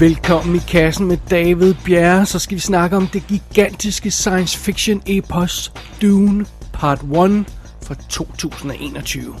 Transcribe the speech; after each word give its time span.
Velkommen 0.00 0.56
i 0.56 0.58
kassen 0.58 1.06
med 1.06 1.16
David 1.30 1.74
Bjerre, 1.84 2.26
så 2.26 2.38
skal 2.38 2.54
vi 2.54 2.60
snakke 2.60 2.96
om 2.96 3.06
det 3.06 3.22
gigantiske 3.28 4.10
science 4.10 4.58
fiction 4.58 5.02
epos 5.06 5.72
Dune 6.02 6.46
Part 6.72 7.02
1 7.02 7.44
fra 7.82 7.94
2021. 8.08 9.34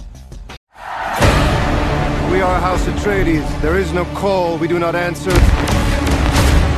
We 2.32 2.44
are 2.44 2.60
House 2.60 2.90
Atreides. 2.90 3.44
There 3.62 3.80
is 3.80 3.92
no 3.92 4.04
call 4.04 4.58
we 4.60 4.66
do 4.68 4.78
not 4.78 4.94
answer. 4.94 5.34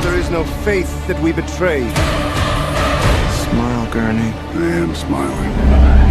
There 0.03 0.19
is 0.19 0.29
no 0.29 0.43
faith 0.43 0.91
that 1.07 1.23
we 1.23 1.33
betray. 1.33 1.81
Smile, 3.45 3.85
Gurney. 3.91 4.31
I 4.55 4.81
am 4.83 4.95
smiling. 4.95 5.53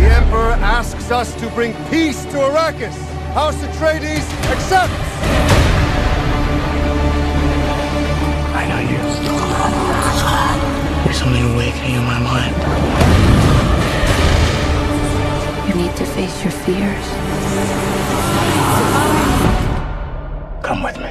The 0.00 0.16
Emperor 0.20 0.54
asks 0.78 1.10
us 1.10 1.34
to 1.34 1.46
bring 1.54 1.74
peace 1.90 2.24
to 2.32 2.36
Arrakis. 2.38 2.96
House 3.34 3.62
Atreides 3.66 4.26
accepts! 4.54 5.49
I 8.70 8.72
know 8.72 8.82
you. 8.92 8.98
There's 11.02 11.18
something 11.22 11.44
awakening 11.54 11.94
in 12.00 12.04
my 12.12 12.20
mind. 12.30 12.54
You 15.68 15.74
need 15.82 15.96
to 15.96 16.04
face 16.04 16.36
your 16.44 16.52
fears. 16.64 17.06
Come 20.62 20.84
with 20.84 20.98
me. 21.00 21.10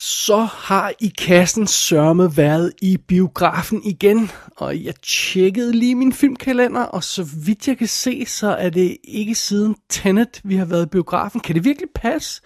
Så 0.00 0.36
har 0.44 0.92
i 1.00 1.12
kassen 1.18 1.66
sørme 1.66 2.36
været 2.36 2.72
i 2.82 2.96
biografen 3.08 3.82
igen, 3.84 4.30
og 4.56 4.84
jeg 4.84 4.94
tjekkede 5.02 5.72
lige 5.72 5.94
min 5.94 6.12
filmkalender, 6.12 6.82
og 6.82 7.04
så 7.04 7.28
vidt 7.46 7.68
jeg 7.68 7.78
kan 7.78 7.86
se, 7.86 8.26
så 8.26 8.54
er 8.54 8.70
det 8.70 8.96
ikke 9.04 9.34
siden 9.34 9.76
Tenet, 9.90 10.40
vi 10.44 10.56
har 10.56 10.64
været 10.64 10.86
i 10.86 10.88
biografen. 10.88 11.40
Kan 11.40 11.54
det 11.54 11.64
virkelig 11.64 11.88
passe? 11.94 12.42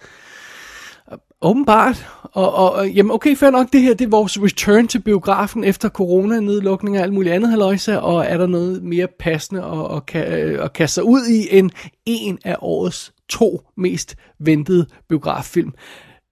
Åbenbart. 1.41 2.07
Og, 2.23 2.53
og, 2.53 2.73
og 2.73 2.89
jamen 2.89 3.11
okay, 3.11 3.35
fair 3.35 3.49
nok, 3.49 3.73
det 3.73 3.81
her 3.81 3.93
det 3.93 4.05
er 4.05 4.09
vores 4.09 4.41
return 4.41 4.87
til 4.87 4.99
biografen 4.99 5.63
efter 5.63 5.89
corona-nedlukning 5.89 6.97
og 6.97 7.03
alt 7.03 7.13
muligt 7.13 7.35
andet 7.35 7.49
haløjse, 7.49 8.01
og 8.01 8.25
er 8.25 8.37
der 8.37 8.47
noget 8.47 8.83
mere 8.83 9.07
passende 9.19 9.63
at, 9.63 9.97
at, 10.15 10.23
at, 10.23 10.43
øh, 10.45 10.63
at 10.63 10.73
kaste 10.73 10.93
sig 10.93 11.03
ud 11.03 11.25
i 11.25 11.57
end 11.57 11.71
en 12.05 12.39
af 12.45 12.55
årets 12.59 13.13
to 13.29 13.61
mest 13.77 14.15
ventede 14.39 14.85
biograffilm. 15.09 15.73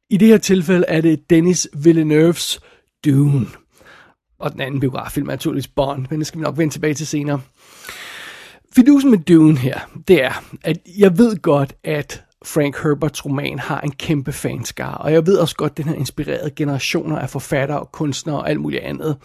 I 0.09 0.17
det 0.17 0.27
her 0.27 0.37
tilfælde 0.37 0.85
er 0.87 1.01
det 1.01 1.29
Dennis 1.29 1.67
Villeneuve's 1.75 2.59
Dune. 3.05 3.47
Og 4.39 4.51
den 4.51 4.61
anden 4.61 4.79
biograffilm 4.79 5.27
er 5.27 5.31
naturligvis 5.31 5.67
Bond, 5.67 6.05
men 6.09 6.19
det 6.19 6.27
skal 6.27 6.39
vi 6.39 6.43
nok 6.43 6.57
vende 6.57 6.73
tilbage 6.73 6.93
til 6.93 7.07
senere. 7.07 7.41
Fidusen 8.75 9.11
med 9.11 9.19
Dune 9.19 9.57
her, 9.57 9.79
det 10.07 10.23
er, 10.23 10.43
at 10.63 10.77
jeg 10.97 11.17
ved 11.17 11.41
godt, 11.41 11.73
at 11.83 12.24
Frank 12.45 12.83
Herberts 12.83 13.25
roman 13.25 13.59
har 13.59 13.81
en 13.81 13.91
kæmpe 13.91 14.31
fanskare, 14.31 14.97
og 14.97 15.13
jeg 15.13 15.27
ved 15.27 15.37
også 15.37 15.55
godt, 15.55 15.71
at 15.71 15.77
den 15.77 15.85
har 15.85 15.95
inspireret 15.95 16.55
generationer 16.55 17.19
af 17.19 17.29
forfattere 17.29 17.79
og 17.79 17.91
kunstnere 17.91 18.37
og 18.37 18.49
alt 18.49 18.59
muligt 18.59 18.83
andet. 18.83 19.17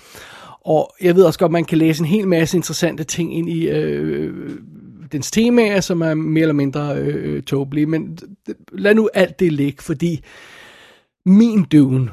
Og 0.64 0.94
jeg 1.00 1.16
ved 1.16 1.24
også 1.24 1.38
godt, 1.38 1.48
at 1.48 1.52
man 1.52 1.64
kan 1.64 1.78
læse 1.78 2.00
en 2.00 2.06
hel 2.06 2.28
masse 2.28 2.56
interessante 2.56 3.04
ting 3.04 3.38
ind 3.38 3.48
i 3.48 3.68
øh, 3.68 4.58
dens 5.12 5.30
temaer, 5.30 5.80
som 5.80 6.00
er 6.02 6.14
mere 6.14 6.42
eller 6.42 6.52
mindre 6.52 6.96
øh, 6.96 7.42
tåbelige, 7.42 7.86
men 7.86 8.18
lad 8.72 8.94
nu 8.94 9.08
alt 9.14 9.40
det 9.40 9.52
ligge, 9.52 9.82
fordi 9.82 10.24
min 11.26 11.64
Dune 11.64 12.10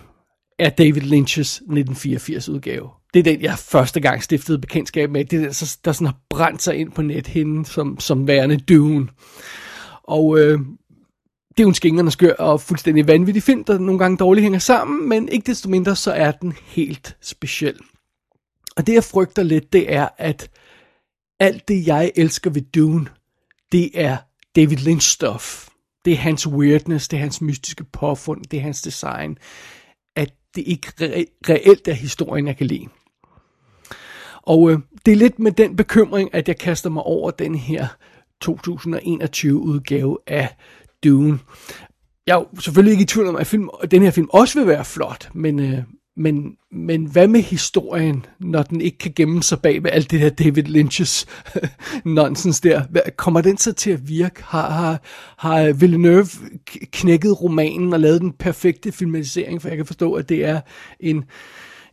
er 0.60 0.70
David 0.70 1.02
Lynch's 1.02 1.40
1984 1.40 2.50
udgave. 2.50 2.90
Det 3.14 3.20
er 3.20 3.24
den, 3.24 3.42
jeg 3.42 3.58
første 3.58 4.00
gang 4.00 4.24
stiftede 4.24 4.60
bekendtskab 4.60 5.12
med. 5.12 5.26
Det 5.26 5.38
er 5.38 5.42
den, 5.42 5.54
der 5.86 5.92
sådan 5.92 6.08
har 6.08 6.18
brændt 6.30 6.62
sig 6.62 6.76
ind 6.76 6.92
på 6.92 7.02
nethinden 7.02 7.66
som, 7.66 8.00
som 8.00 8.28
værende 8.28 8.58
Dune. 8.58 9.08
Og 10.04 10.40
øh, 10.40 10.60
det 11.58 11.64
er 11.64 11.66
jo 11.66 11.70
en 11.70 11.76
skængerne 11.76 12.12
skør 12.12 12.34
og 12.34 12.62
fuldstændig 12.62 13.08
vanvittig 13.08 13.44
film, 13.44 13.64
der 13.64 13.78
nogle 13.78 14.00
gange 14.00 14.18
dårligt 14.18 14.44
hænger 14.44 14.60
sammen, 14.60 15.10
men 15.10 15.30
ikke 15.30 15.46
desto 15.46 15.70
mindre, 15.70 15.96
så 15.96 16.12
er 16.12 16.32
den 16.32 16.54
helt 16.66 17.18
speciel. 17.22 17.80
Og 18.76 18.88
det 18.88 18.94
jeg 18.94 19.04
frygter 19.04 19.44
lidt, 19.44 19.74
det 19.74 19.94
er, 19.94 20.08
at 20.18 20.50
alt 21.40 21.68
det 21.68 21.88
jeg 21.88 22.12
elsker 22.16 22.50
ved 22.50 22.62
Dune, 22.62 23.08
det 23.72 23.90
er 23.94 24.18
David 24.56 24.78
Lynch 24.78 25.10
stuff. 25.10 25.68
Det 26.06 26.14
er 26.14 26.18
hans 26.18 26.48
weirdness, 26.48 27.08
det 27.08 27.18
er 27.18 27.22
hans 27.22 27.42
mystiske 27.42 27.84
påfund, 27.84 28.46
det 28.52 28.58
er 28.58 28.62
hans 28.62 28.82
design. 28.82 29.38
At 30.16 30.34
det 30.56 30.64
ikke 30.68 30.88
re- 30.88 31.50
reelt 31.50 31.88
er 31.88 31.94
historien, 31.94 32.48
jeg 32.48 32.58
kan 32.58 32.68
lide. 32.68 32.88
Og 34.42 34.72
øh, 34.72 34.80
det 35.06 35.12
er 35.12 35.16
lidt 35.16 35.40
med 35.40 35.52
den 35.52 35.76
bekymring, 35.76 36.30
at 36.34 36.48
jeg 36.48 36.58
kaster 36.58 36.90
mig 36.90 37.04
over 37.04 37.32
den 37.32 37.56
her 37.56 37.88
2021 38.42 39.60
udgave 39.60 40.18
af 40.28 40.56
Dune. 41.04 41.40
Jeg 42.28 42.34
er 42.34 42.40
jo 42.40 42.62
selvfølgelig 42.62 42.92
ikke 42.92 43.04
i 43.04 43.06
tvivl 43.06 43.28
om, 43.28 43.36
at 43.36 43.48
film, 43.48 43.70
den 43.92 44.02
her 44.02 44.12
film 44.12 44.28
også 44.34 44.60
vil 44.60 44.68
være 44.68 44.86
flot, 44.86 45.30
men, 45.34 45.60
øh, 45.60 45.80
men, 46.18 46.56
men 46.72 47.06
hvad 47.06 47.28
med 47.28 47.42
historien, 47.42 48.26
når 48.40 48.64
den 48.64 48.82
ikke 48.82 48.98
kan 48.98 49.14
gemme 49.16 49.44
sig 49.44 49.62
bag 49.62 49.84
ved 49.84 49.92
alt 49.94 50.12
det 50.12 50.22
der 50.22 50.30
David 50.30 50.64
Lynch's 50.64 51.26
nonsens 52.16 52.62
der? 52.62 52.84
Kommer 53.18 53.42
den 53.42 53.58
så 53.58 53.74
til 53.74 53.92
at 53.92 54.08
virke? 54.08 54.44
Har, 54.44 54.72
har, 54.72 55.02
har 55.38 55.74
Villeneuve 55.74 56.28
knækket 56.92 57.42
romanen 57.42 57.94
og 57.94 58.00
lavet 58.00 58.22
den 58.22 58.34
perfekte 58.34 58.92
filmatisering? 58.92 59.62
For 59.62 59.68
jeg 59.68 59.78
kan 59.78 59.86
forstå, 59.86 60.14
at 60.14 60.30
det 60.30 60.46
er 60.46 60.62
en, 61.00 61.24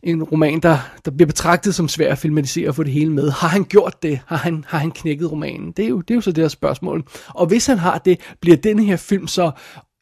en 0.05 0.23
roman, 0.23 0.59
der, 0.59 0.77
der 1.05 1.11
bliver 1.11 1.27
betragtet 1.27 1.75
som 1.75 1.87
svær 1.87 2.11
at 2.11 2.17
filmatisere 2.17 2.69
og 2.69 2.75
få 2.75 2.83
det 2.83 2.91
hele 2.91 3.11
med. 3.11 3.31
Har 3.31 3.47
han 3.47 3.63
gjort 3.63 4.03
det? 4.03 4.19
Har 4.27 4.37
han, 4.37 4.65
har 4.67 4.77
han 4.77 4.91
knækket 4.91 5.31
romanen? 5.31 5.71
Det 5.71 5.85
er, 5.85 5.89
jo, 5.89 6.01
det 6.01 6.11
er 6.11 6.15
jo 6.15 6.21
så 6.21 6.31
det 6.31 6.43
her 6.43 6.49
spørgsmål. 6.49 7.03
Og 7.27 7.47
hvis 7.47 7.65
han 7.65 7.77
har 7.77 7.97
det, 7.97 8.19
bliver 8.41 8.57
denne 8.57 8.83
her 8.83 8.95
film 8.95 9.27
så 9.27 9.51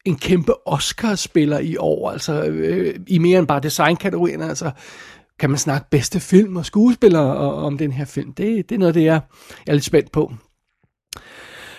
en 0.04 0.16
kæmpe 0.16 0.68
Oscar-spiller 0.68 1.58
i 1.58 1.76
år, 1.76 2.10
altså 2.10 2.44
øh, 2.44 2.94
i 3.06 3.18
mere 3.18 3.38
end 3.38 3.46
bare 3.46 3.60
designkategorien, 3.60 4.42
altså 4.42 4.70
kan 5.38 5.50
man 5.50 5.58
snakke 5.58 5.86
bedste 5.90 6.20
film 6.20 6.56
og 6.56 6.66
skuespillere 6.66 7.36
om 7.36 7.78
den 7.78 7.92
her 7.92 8.04
film. 8.04 8.32
Det, 8.32 8.68
det 8.68 8.74
er 8.74 8.78
noget, 8.78 8.94
det 8.94 9.04
jeg 9.04 9.20
er 9.66 9.72
lidt 9.72 9.84
spændt 9.84 10.12
på. 10.12 10.32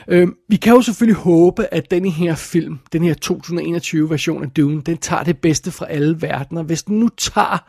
Øh, 0.07 0.27
vi 0.49 0.55
kan 0.55 0.73
jo 0.73 0.81
selvfølgelig 0.81 1.21
håbe, 1.21 1.73
at 1.73 1.91
denne 1.91 2.09
her 2.09 2.35
film, 2.35 2.79
den 2.93 3.03
her 3.03 3.13
2021 3.13 4.09
version 4.09 4.43
af 4.43 4.49
Dune, 4.49 4.81
den 4.81 4.97
tager 4.97 5.23
det 5.23 5.37
bedste 5.37 5.71
fra 5.71 5.85
alle 5.89 6.21
verdener. 6.21 6.63
Hvis 6.63 6.83
den 6.83 6.99
nu 6.99 7.09
tager 7.17 7.63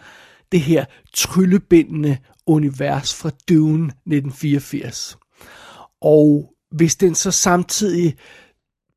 det 0.52 0.60
her 0.60 0.84
tryllebindende 1.14 2.18
univers 2.46 3.14
fra 3.14 3.30
Dune 3.48 3.84
1984, 3.84 5.18
og 6.00 6.52
hvis 6.70 6.96
den 6.96 7.14
så 7.14 7.30
samtidig 7.30 8.16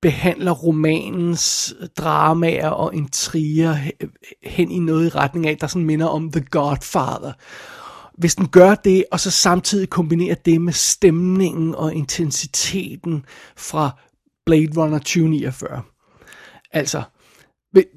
behandler 0.02 0.52
romanens 0.52 1.74
dramaer 1.98 2.70
og 2.70 2.96
intriger 2.96 3.78
hen 4.44 4.72
i 4.72 4.80
noget 4.80 5.06
i 5.06 5.10
retning 5.10 5.48
af, 5.48 5.58
der 5.58 5.68
sådan 5.68 5.86
minder 5.86 6.08
om 6.08 6.32
The 6.32 6.46
Godfather. 6.52 7.34
Hvis 8.18 8.36
den 8.36 8.48
gør 8.48 8.76
det, 8.76 9.06
og 9.12 9.20
så 9.20 9.32
samtidig 9.32 9.90
kombinerer 9.90 10.36
det 10.36 10.62
med 10.62 10.74
stemningen 10.74 11.76
og 11.76 11.94
intensiteten 11.94 13.26
fra 13.58 14.00
Blade 14.46 14.72
Runner 14.78 14.98
2049. 14.98 15.82
Altså, 16.72 17.02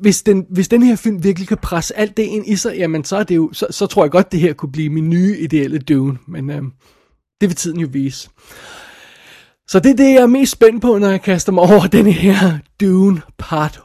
hvis 0.00 0.22
den, 0.22 0.46
hvis 0.50 0.68
den 0.68 0.82
her 0.82 0.96
film 0.96 1.24
virkelig 1.24 1.48
kan 1.48 1.58
presse 1.58 1.98
alt 1.98 2.16
det 2.16 2.22
ind 2.22 2.46
i 2.46 2.56
sig, 2.56 2.76
jamen 2.76 3.04
så, 3.04 3.16
er 3.16 3.22
det 3.22 3.36
jo, 3.36 3.50
så, 3.52 3.66
så 3.70 3.86
tror 3.86 4.04
jeg 4.04 4.10
godt, 4.10 4.32
det 4.32 4.40
her 4.40 4.52
kunne 4.52 4.72
blive 4.72 4.90
min 4.90 5.10
nye 5.10 5.38
ideelle 5.38 5.78
Dune. 5.78 6.18
Men 6.28 6.50
øh, 6.50 6.62
det 7.40 7.48
vil 7.48 7.56
tiden 7.56 7.80
jo 7.80 7.88
vise. 7.92 8.30
Så 9.68 9.80
det 9.80 9.90
er 9.90 9.96
det, 9.96 10.14
jeg 10.14 10.22
er 10.22 10.26
mest 10.26 10.52
spændt 10.52 10.82
på, 10.82 10.98
når 10.98 11.08
jeg 11.08 11.22
kaster 11.22 11.52
mig 11.52 11.64
over 11.64 11.86
den 11.98 12.06
her 12.06 12.58
Dune 12.80 13.22
Part 13.38 13.80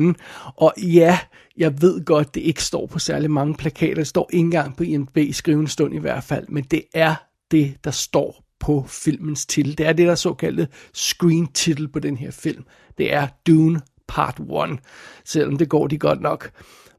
1. 0.00 0.16
Og 0.56 0.72
ja, 0.82 1.18
jeg 1.56 1.82
ved 1.82 2.04
godt, 2.04 2.34
det 2.34 2.40
ikke 2.40 2.62
står 2.62 2.86
på 2.86 2.98
særlig 2.98 3.30
mange 3.30 3.54
plakater. 3.54 3.94
Det 3.94 4.06
står 4.06 4.30
ikke 4.32 4.44
engang 4.44 4.76
på 4.76 4.82
IMDb 4.82 5.34
skrivende 5.34 5.70
stund 5.70 5.94
i 5.94 5.98
hvert 5.98 6.24
fald. 6.24 6.46
Men 6.48 6.64
det 6.64 6.82
er 6.94 7.14
det, 7.50 7.74
der 7.84 7.90
står 7.90 8.44
på 8.60 8.84
filmens 8.88 9.46
titel. 9.46 9.78
Det 9.78 9.86
er 9.86 9.92
det, 9.92 10.06
der 10.06 10.12
er 10.12 10.16
såkaldte 10.16 10.68
screen 10.94 11.46
titel 11.46 11.88
på 11.88 11.98
den 11.98 12.16
her 12.16 12.30
film. 12.30 12.64
Det 12.98 13.14
er 13.14 13.26
Dune 13.46 13.80
Part 14.08 14.40
1. 14.40 14.78
Selvom 15.24 15.56
det 15.56 15.68
går 15.68 15.86
de 15.86 15.98
godt 15.98 16.20
nok 16.20 16.50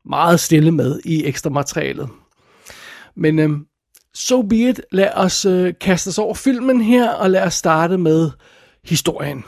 meget 0.05 0.39
stille 0.39 0.71
med 0.71 0.99
i 1.05 1.25
ekstra 1.25 1.49
materialet. 1.49 2.09
Men 3.15 3.39
øh, 3.39 3.49
so 4.13 4.41
be 4.41 4.55
it. 4.55 4.81
Lad 4.91 5.09
os 5.15 5.45
øh, 5.45 5.73
kaste 5.81 6.07
os 6.07 6.17
over 6.17 6.33
filmen 6.33 6.81
her, 6.81 7.09
og 7.09 7.29
lad 7.29 7.43
os 7.43 7.53
starte 7.53 7.97
med 7.97 8.31
historien. 8.85 9.43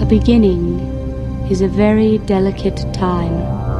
A 0.00 0.06
beginning 0.06 0.80
is 1.50 1.62
a 1.62 1.68
very 1.68 2.18
delicate 2.28 2.92
time. 2.92 3.73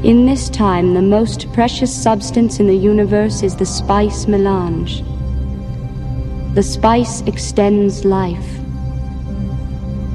In 0.03 0.25
this 0.25 0.49
time, 0.49 0.93
the 0.93 1.01
most 1.01 1.49
precious 1.53 1.95
substance 1.95 2.59
in 2.59 2.67
the 2.67 2.75
universe 2.75 3.41
is 3.41 3.55
the 3.55 3.65
spice 3.65 4.27
melange. 4.27 5.01
The 6.55 6.61
spice 6.61 7.21
extends 7.21 8.03
life. 8.03 8.59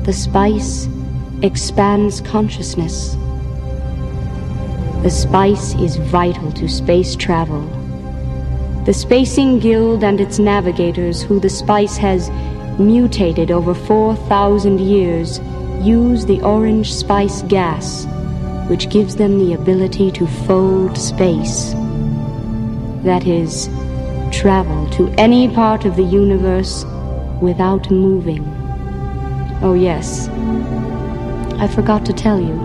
The 0.04 0.12
spice 0.12 0.90
expands 1.42 2.20
consciousness. 2.20 3.16
The 5.02 5.10
spice 5.10 5.74
is 5.76 5.94
vital 5.96 6.50
to 6.52 6.68
space 6.68 7.14
travel. 7.14 7.62
The 8.84 8.92
Spacing 8.92 9.60
Guild 9.60 10.02
and 10.02 10.20
its 10.20 10.40
navigators, 10.40 11.22
who 11.22 11.38
the 11.38 11.48
spice 11.48 11.96
has 11.98 12.30
mutated 12.80 13.52
over 13.52 13.74
4,000 13.74 14.80
years, 14.80 15.38
use 15.80 16.26
the 16.26 16.40
orange 16.42 16.92
spice 16.92 17.42
gas, 17.42 18.06
which 18.68 18.90
gives 18.90 19.14
them 19.14 19.38
the 19.38 19.54
ability 19.54 20.10
to 20.10 20.26
fold 20.26 20.98
space. 20.98 21.74
That 23.04 23.24
is, 23.24 23.68
travel 24.32 24.90
to 24.90 25.08
any 25.16 25.48
part 25.48 25.84
of 25.84 25.94
the 25.94 26.02
universe 26.02 26.84
without 27.40 27.88
moving. 27.88 28.44
Oh, 29.62 29.74
yes, 29.74 30.28
I 31.60 31.68
forgot 31.68 32.04
to 32.06 32.12
tell 32.12 32.40
you. 32.40 32.56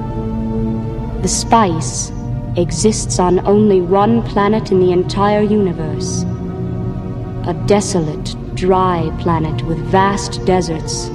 The 1.22 1.28
spice 1.30 2.12
exists 2.56 3.18
on 3.18 3.46
only 3.48 3.82
one 3.82 4.22
planet 4.22 4.72
in 4.72 4.80
the 4.80 4.92
entire 4.92 5.42
universe. 5.42 6.24
A 7.48 7.54
desolate, 7.66 8.36
dry 8.56 9.12
planet 9.20 9.64
with 9.64 9.80
vast 9.80 10.46
deserts. 10.46 11.08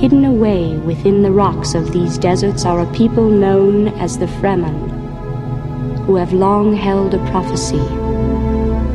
Hidden 0.00 0.24
away 0.24 0.76
within 0.78 1.22
the 1.22 1.30
rocks 1.30 1.74
of 1.74 1.92
these 1.92 2.18
deserts 2.18 2.64
are 2.64 2.80
a 2.80 2.92
people 2.92 3.28
known 3.28 3.88
as 4.00 4.18
the 4.18 4.26
Fremen, 4.26 4.90
who 6.06 6.16
have 6.16 6.32
long 6.32 6.74
held 6.74 7.14
a 7.14 7.30
prophecy 7.30 7.86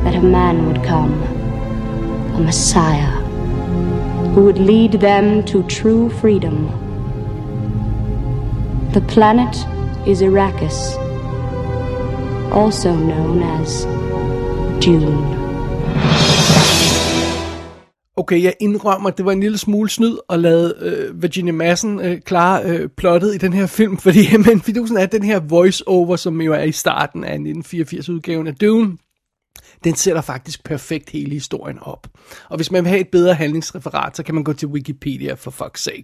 that 0.03 0.15
a 0.15 0.21
man 0.21 0.67
would 0.67 0.83
come, 0.83 1.13
a 2.35 2.39
Messiah, 2.41 3.21
who 4.33 4.43
would 4.43 4.59
lead 4.59 4.93
them 4.93 5.45
to 5.45 5.63
true 5.63 6.09
freedom. 6.09 6.67
The 8.91 9.01
planet 9.01 9.55
is 10.07 10.21
Arrakis, 10.21 10.97
also 12.51 12.95
known 12.95 13.43
as 13.43 13.85
Dune. 14.85 15.39
Okay, 18.17 18.43
jeg 18.43 18.53
indrømmer, 18.59 19.09
at 19.09 19.17
det 19.17 19.25
var 19.25 19.31
en 19.31 19.39
lille 19.39 19.57
smule 19.57 19.89
snyd 19.89 20.17
at 20.29 20.39
lade 20.39 20.75
øh, 20.81 21.21
Virginia 21.21 21.53
Madsen 21.53 21.99
øh, 21.99 22.21
klare 22.21 22.63
øh, 22.65 22.89
plottet 22.97 23.35
i 23.35 23.37
den 23.37 23.53
her 23.53 23.65
film, 23.65 23.97
fordi 23.97 24.19
men 24.45 24.61
fidusen 24.61 24.97
er, 24.97 25.05
den 25.05 25.23
her 25.23 25.39
voice-over, 25.39 26.15
som 26.15 26.41
jo 26.41 26.53
er 26.53 26.63
i 26.63 26.71
starten 26.71 27.23
af 27.23 27.37
1984-udgaven 27.37 28.47
af 28.47 28.55
Dune, 28.55 28.97
den 29.83 29.95
sætter 29.95 30.21
faktisk 30.21 30.63
perfekt 30.63 31.09
hele 31.09 31.31
historien 31.31 31.79
op. 31.81 32.07
Og 32.49 32.55
hvis 32.55 32.71
man 32.71 32.83
vil 32.83 32.89
have 32.89 33.01
et 33.01 33.07
bedre 33.07 33.33
handlingsreferat, 33.33 34.17
så 34.17 34.23
kan 34.23 34.35
man 34.35 34.43
gå 34.43 34.53
til 34.53 34.67
Wikipedia 34.67 35.33
for 35.33 35.51
fuck's 35.51 35.83
sake. 35.83 36.03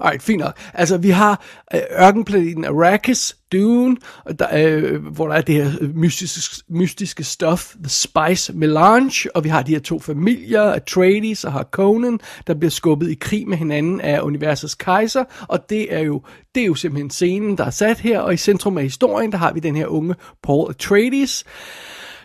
Alright, 0.00 0.22
fint 0.22 0.40
nok. 0.40 0.58
Altså, 0.74 0.98
vi 0.98 1.10
har 1.10 1.44
øh, 1.74 1.80
ørkenplaneten 2.00 2.64
Arrakis, 2.64 3.36
Dune, 3.52 3.96
og 4.24 4.38
der, 4.38 4.46
øh, 4.66 5.06
hvor 5.06 5.28
der 5.28 5.34
er 5.34 5.40
det 5.40 5.54
her 5.54 5.88
mystiske, 5.94 6.64
mystiske 6.68 7.24
stof, 7.24 7.74
The 7.82 7.88
Spice 7.88 8.52
Melange, 8.52 9.36
og 9.36 9.44
vi 9.44 9.48
har 9.48 9.62
de 9.62 9.72
her 9.72 9.80
to 9.80 9.98
familier, 9.98 10.62
Atreides 10.62 11.44
og 11.44 11.52
Harkonnen, 11.52 12.20
der 12.46 12.54
bliver 12.54 12.70
skubbet 12.70 13.10
i 13.10 13.14
krig 13.14 13.48
med 13.48 13.56
hinanden 13.56 14.00
af 14.00 14.20
universets 14.20 14.74
kejser, 14.74 15.24
og 15.48 15.70
det 15.70 15.94
er 15.94 16.00
jo, 16.00 16.22
det 16.54 16.60
er 16.60 16.66
jo 16.66 16.74
simpelthen 16.74 17.10
scenen, 17.10 17.58
der 17.58 17.64
er 17.64 17.70
sat 17.70 17.98
her, 17.98 18.20
og 18.20 18.34
i 18.34 18.36
centrum 18.36 18.78
af 18.78 18.82
historien, 18.82 19.32
der 19.32 19.38
har 19.38 19.52
vi 19.52 19.60
den 19.60 19.76
her 19.76 19.86
unge 19.86 20.14
Paul 20.42 20.70
Atreides, 20.70 21.44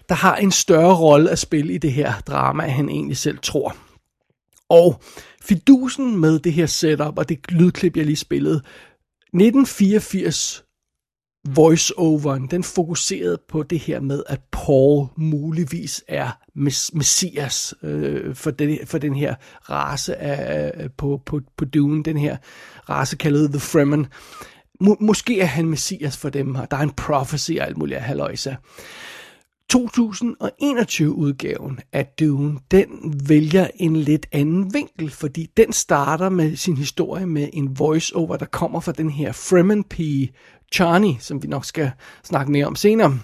der 0.09 0.15
har 0.15 0.35
en 0.35 0.51
større 0.51 0.95
rolle 0.95 1.29
at 1.29 1.39
spille 1.39 1.73
i 1.73 1.77
det 1.77 1.93
her 1.93 2.19
drama, 2.19 2.63
end 2.63 2.71
han 2.71 2.89
egentlig 2.89 3.17
selv 3.17 3.37
tror. 3.41 3.75
Og 4.69 5.01
fidusen 5.41 6.17
med 6.17 6.39
det 6.39 6.53
her 6.53 6.65
setup 6.65 7.17
og 7.17 7.29
det 7.29 7.51
lydklip, 7.51 7.97
jeg 7.97 8.05
lige 8.05 8.15
spillede, 8.15 8.55
1984 8.55 10.65
voiceoveren, 11.47 12.47
den 12.47 12.63
fokuserede 12.63 13.37
på 13.49 13.63
det 13.63 13.79
her 13.79 13.99
med, 13.99 14.23
at 14.27 14.41
Paul 14.51 15.07
muligvis 15.15 16.03
er 16.07 16.31
messias 16.93 17.73
øh, 17.83 18.35
for, 18.35 18.51
den, 18.51 18.77
for 18.85 18.97
den 18.97 19.15
her 19.15 19.35
race 19.69 20.15
af, 20.15 20.91
på, 20.97 21.21
på, 21.25 21.41
på 21.57 21.65
Dune, 21.65 22.03
den 22.03 22.17
her 22.17 22.37
race 22.89 23.17
kaldet 23.17 23.49
The 23.49 23.59
Fremen. 23.59 24.07
Må, 24.81 24.97
måske 24.99 25.39
er 25.39 25.45
han 25.45 25.65
messias 25.65 26.17
for 26.17 26.29
dem 26.29 26.55
her. 26.55 26.65
Der 26.65 26.77
er 26.77 26.81
en 26.81 26.93
prophecy 26.93 27.51
og 27.51 27.67
alt 27.67 27.77
muligt 27.77 27.97
af 27.97 28.03
haløjse. 28.03 28.57
2021-udgaven 29.73 31.79
af 31.93 32.05
Dune, 32.19 32.59
den 32.71 32.87
vælger 33.29 33.67
en 33.75 33.95
lidt 33.95 34.25
anden 34.31 34.73
vinkel, 34.73 35.11
fordi 35.11 35.47
den 35.57 35.73
starter 35.73 36.29
med 36.29 36.55
sin 36.55 36.77
historie 36.77 37.25
med 37.25 37.49
en 37.53 37.79
voice-over, 37.79 38.37
der 38.37 38.45
kommer 38.45 38.79
fra 38.79 38.91
den 38.91 39.09
her 39.09 39.31
Fremen 39.31 39.83
pige, 39.83 40.33
Chani, 40.73 41.17
som 41.19 41.43
vi 41.43 41.47
nok 41.47 41.65
skal 41.65 41.91
snakke 42.23 42.51
mere 42.51 42.65
om 42.65 42.75
senere. 42.75 43.19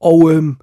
Og 0.00 0.32
øhm, 0.32 0.56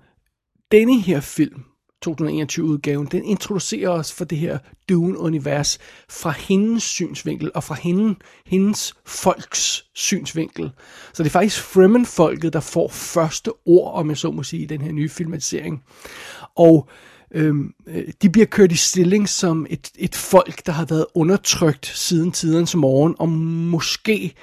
denne 0.71 1.01
her 1.01 1.19
film, 1.19 1.63
2021-udgaven, 2.06 3.06
den 3.06 3.24
introducerer 3.24 3.89
os 3.89 4.13
for 4.13 4.25
det 4.25 4.38
her 4.38 4.57
Dune-univers 4.89 5.80
fra 6.09 6.31
hendes 6.31 6.83
synsvinkel 6.83 7.51
og 7.56 7.63
fra 7.63 7.75
hende, 7.75 8.15
hendes 8.45 8.94
folks 9.06 9.86
synsvinkel. 9.94 10.71
Så 11.13 11.24
det 11.24 11.30
er 11.30 11.31
faktisk 11.31 11.62
Fremen-folket, 11.62 12.53
der 12.53 12.59
får 12.59 12.88
første 12.88 13.51
ord, 13.65 13.94
om 13.94 14.09
jeg 14.09 14.18
så 14.18 14.31
må 14.31 14.44
sige, 14.44 14.63
i 14.63 14.65
den 14.65 14.81
her 14.81 14.92
nye 14.92 15.09
filmatisering. 15.09 15.83
Og 16.56 16.89
øhm, 17.31 17.74
øh, 17.88 18.07
de 18.21 18.30
bliver 18.30 18.45
kørt 18.45 18.71
i 18.71 18.75
stilling 18.75 19.30
som 19.30 19.65
et, 19.69 19.91
et 19.98 20.15
folk, 20.15 20.65
der 20.65 20.71
har 20.71 20.86
været 20.86 21.06
undertrykt 21.15 21.86
siden 21.86 22.31
tidens 22.31 22.75
morgen, 22.75 23.15
og 23.19 23.30
måske 23.30 24.33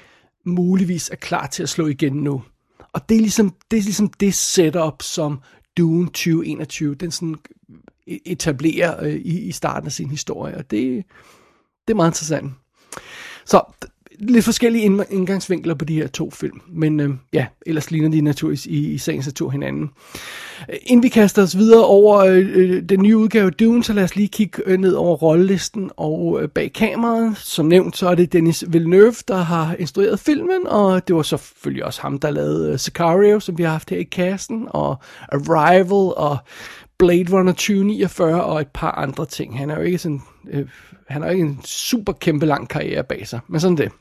muligvis 0.46 1.10
er 1.10 1.16
klar 1.16 1.46
til 1.46 1.62
at 1.62 1.68
slå 1.68 1.86
igen 1.86 2.12
nu. 2.12 2.42
Og 2.92 3.08
det 3.08 3.16
er 3.16 3.20
ligesom 3.20 3.54
det, 3.70 3.78
er 3.78 3.82
ligesom 3.82 4.08
det 4.08 4.34
setup, 4.34 5.02
som 5.02 5.40
Dune 5.76 6.06
2021, 6.06 6.94
den 6.94 7.10
sådan 7.10 7.36
øh, 8.08 8.18
etablerer 8.24 9.04
øh, 9.04 9.14
i, 9.14 9.40
i 9.40 9.52
starten 9.52 9.86
af 9.86 9.92
sin 9.92 10.10
historie, 10.10 10.56
og 10.56 10.70
det, 10.70 11.04
det 11.88 11.92
er 11.92 11.96
meget 11.96 12.10
interessant. 12.10 12.52
Så 13.44 13.62
lidt 14.22 14.44
forskellige 14.44 14.84
indgangsvinkler 15.10 15.74
på 15.74 15.84
de 15.84 15.94
her 15.94 16.06
to 16.06 16.30
film, 16.30 16.60
men 16.68 17.00
øh, 17.00 17.10
ja, 17.32 17.46
ellers 17.66 17.90
ligner 17.90 18.08
de 18.08 18.20
naturligvis 18.20 18.66
i, 18.66 18.92
i 18.92 18.98
sagens 18.98 19.26
natur 19.26 19.50
hinanden. 19.50 19.90
Inden 20.82 21.02
vi 21.02 21.08
kaster 21.08 21.42
os 21.42 21.58
videre 21.58 21.86
over 21.86 22.18
øh, 22.18 22.50
øh 22.54 22.82
den 22.82 23.02
nye 23.02 23.16
udgave 23.16 23.46
af 23.46 23.52
Dune, 23.52 23.84
så 23.84 23.92
lad 23.92 24.04
os 24.04 24.16
lige 24.16 24.28
kigge 24.28 24.62
øh, 24.66 24.78
ned 24.78 24.92
over 24.92 25.16
rollelisten 25.16 25.90
og 25.96 26.42
øh, 26.42 26.48
bag 26.48 26.72
kameraet. 26.72 27.38
Som 27.38 27.66
nævnt, 27.66 27.96
så 27.96 28.08
er 28.08 28.14
det 28.14 28.32
Dennis 28.32 28.64
Villeneuve, 28.68 29.14
der 29.28 29.36
har 29.36 29.74
instrueret 29.78 30.20
filmen, 30.20 30.66
og 30.66 31.08
det 31.08 31.16
var 31.16 31.22
selvfølgelig 31.22 31.84
også 31.84 32.02
ham, 32.02 32.18
der 32.18 32.30
lavede 32.30 32.72
øh, 32.72 32.78
Sicario, 32.78 33.40
som 33.40 33.58
vi 33.58 33.62
har 33.62 33.70
haft 33.70 33.90
her 33.90 33.98
i 33.98 34.02
kassen, 34.02 34.66
og 34.70 34.96
Arrival, 35.32 36.14
og 36.16 36.36
Blade 36.98 37.32
Runner 37.32 37.52
2049 37.52 38.44
og 38.44 38.60
et 38.60 38.68
par 38.74 38.90
andre 38.90 39.26
ting. 39.26 39.58
Han 39.58 39.70
er 39.70 39.76
jo 39.76 39.82
ikke 39.82 39.98
sådan, 39.98 40.22
øh, 40.50 40.68
han 41.08 41.22
har 41.22 41.30
ikke 41.30 41.44
en 41.44 41.60
super 41.64 42.12
kæmpe 42.12 42.46
lang 42.46 42.68
karriere 42.68 43.04
bag 43.04 43.28
sig, 43.28 43.40
men 43.48 43.60
sådan 43.60 43.76
det. 43.76 43.92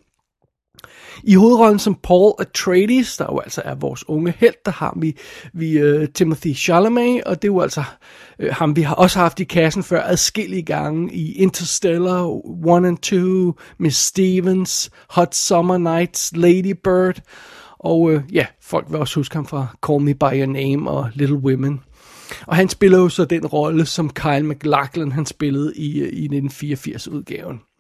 I 1.24 1.36
hovedrollen 1.36 1.80
som 1.80 1.96
Paul 2.04 2.34
Atreides, 2.40 3.18
der 3.18 3.26
jo 3.32 3.40
altså 3.40 3.62
er 3.66 3.76
vores 3.76 4.10
unge 4.10 4.34
held, 4.38 4.54
der 4.66 4.72
har 4.72 4.98
vi, 5.00 5.18
vi 5.54 5.84
uh, 5.84 6.06
Timothy 6.14 6.56
Chalamet, 6.56 7.24
og 7.24 7.42
det 7.42 7.48
er 7.48 7.52
jo 7.54 7.60
altså 7.60 7.84
uh, 8.44 8.50
ham, 8.52 8.76
vi 8.76 8.82
har 8.82 8.96
også 8.96 9.20
haft 9.20 9.40
i 9.40 9.44
kassen 9.44 9.84
før 9.84 10.04
adskillige 10.04 10.64
gange 10.64 11.14
i 11.14 11.34
Interstellar, 11.34 12.24
One 12.66 12.88
and 12.88 12.98
Two, 12.98 13.54
Miss 13.78 13.98
Stevens, 13.98 14.90
Hot 15.10 15.36
Summer 15.36 15.78
Nights, 15.78 16.32
Lady 16.36 16.76
Bird, 16.84 17.22
og 17.80 18.02
uh, 18.02 18.22
ja, 18.32 18.46
folk 18.62 18.86
vil 18.90 19.00
også 19.00 19.20
huske 19.20 19.36
ham 19.36 19.46
fra 19.46 19.68
Call 19.88 20.02
Me 20.02 20.14
By 20.14 20.40
Your 20.40 20.46
Name 20.46 20.90
og 20.90 21.10
Little 21.14 21.38
Women. 21.38 21.82
Og 22.48 22.56
han 22.56 22.70
spiller 22.70 22.98
jo 22.98 23.10
så 23.10 23.26
den 23.26 23.46
rolle, 23.46 23.86
som 23.86 24.10
Kyle 24.10 24.44
MacLachlan 24.44 25.12
han 25.12 25.26
spillede 25.26 25.74
i, 25.76 26.04
i 26.10 26.28
1984-udgaven. 26.28 27.71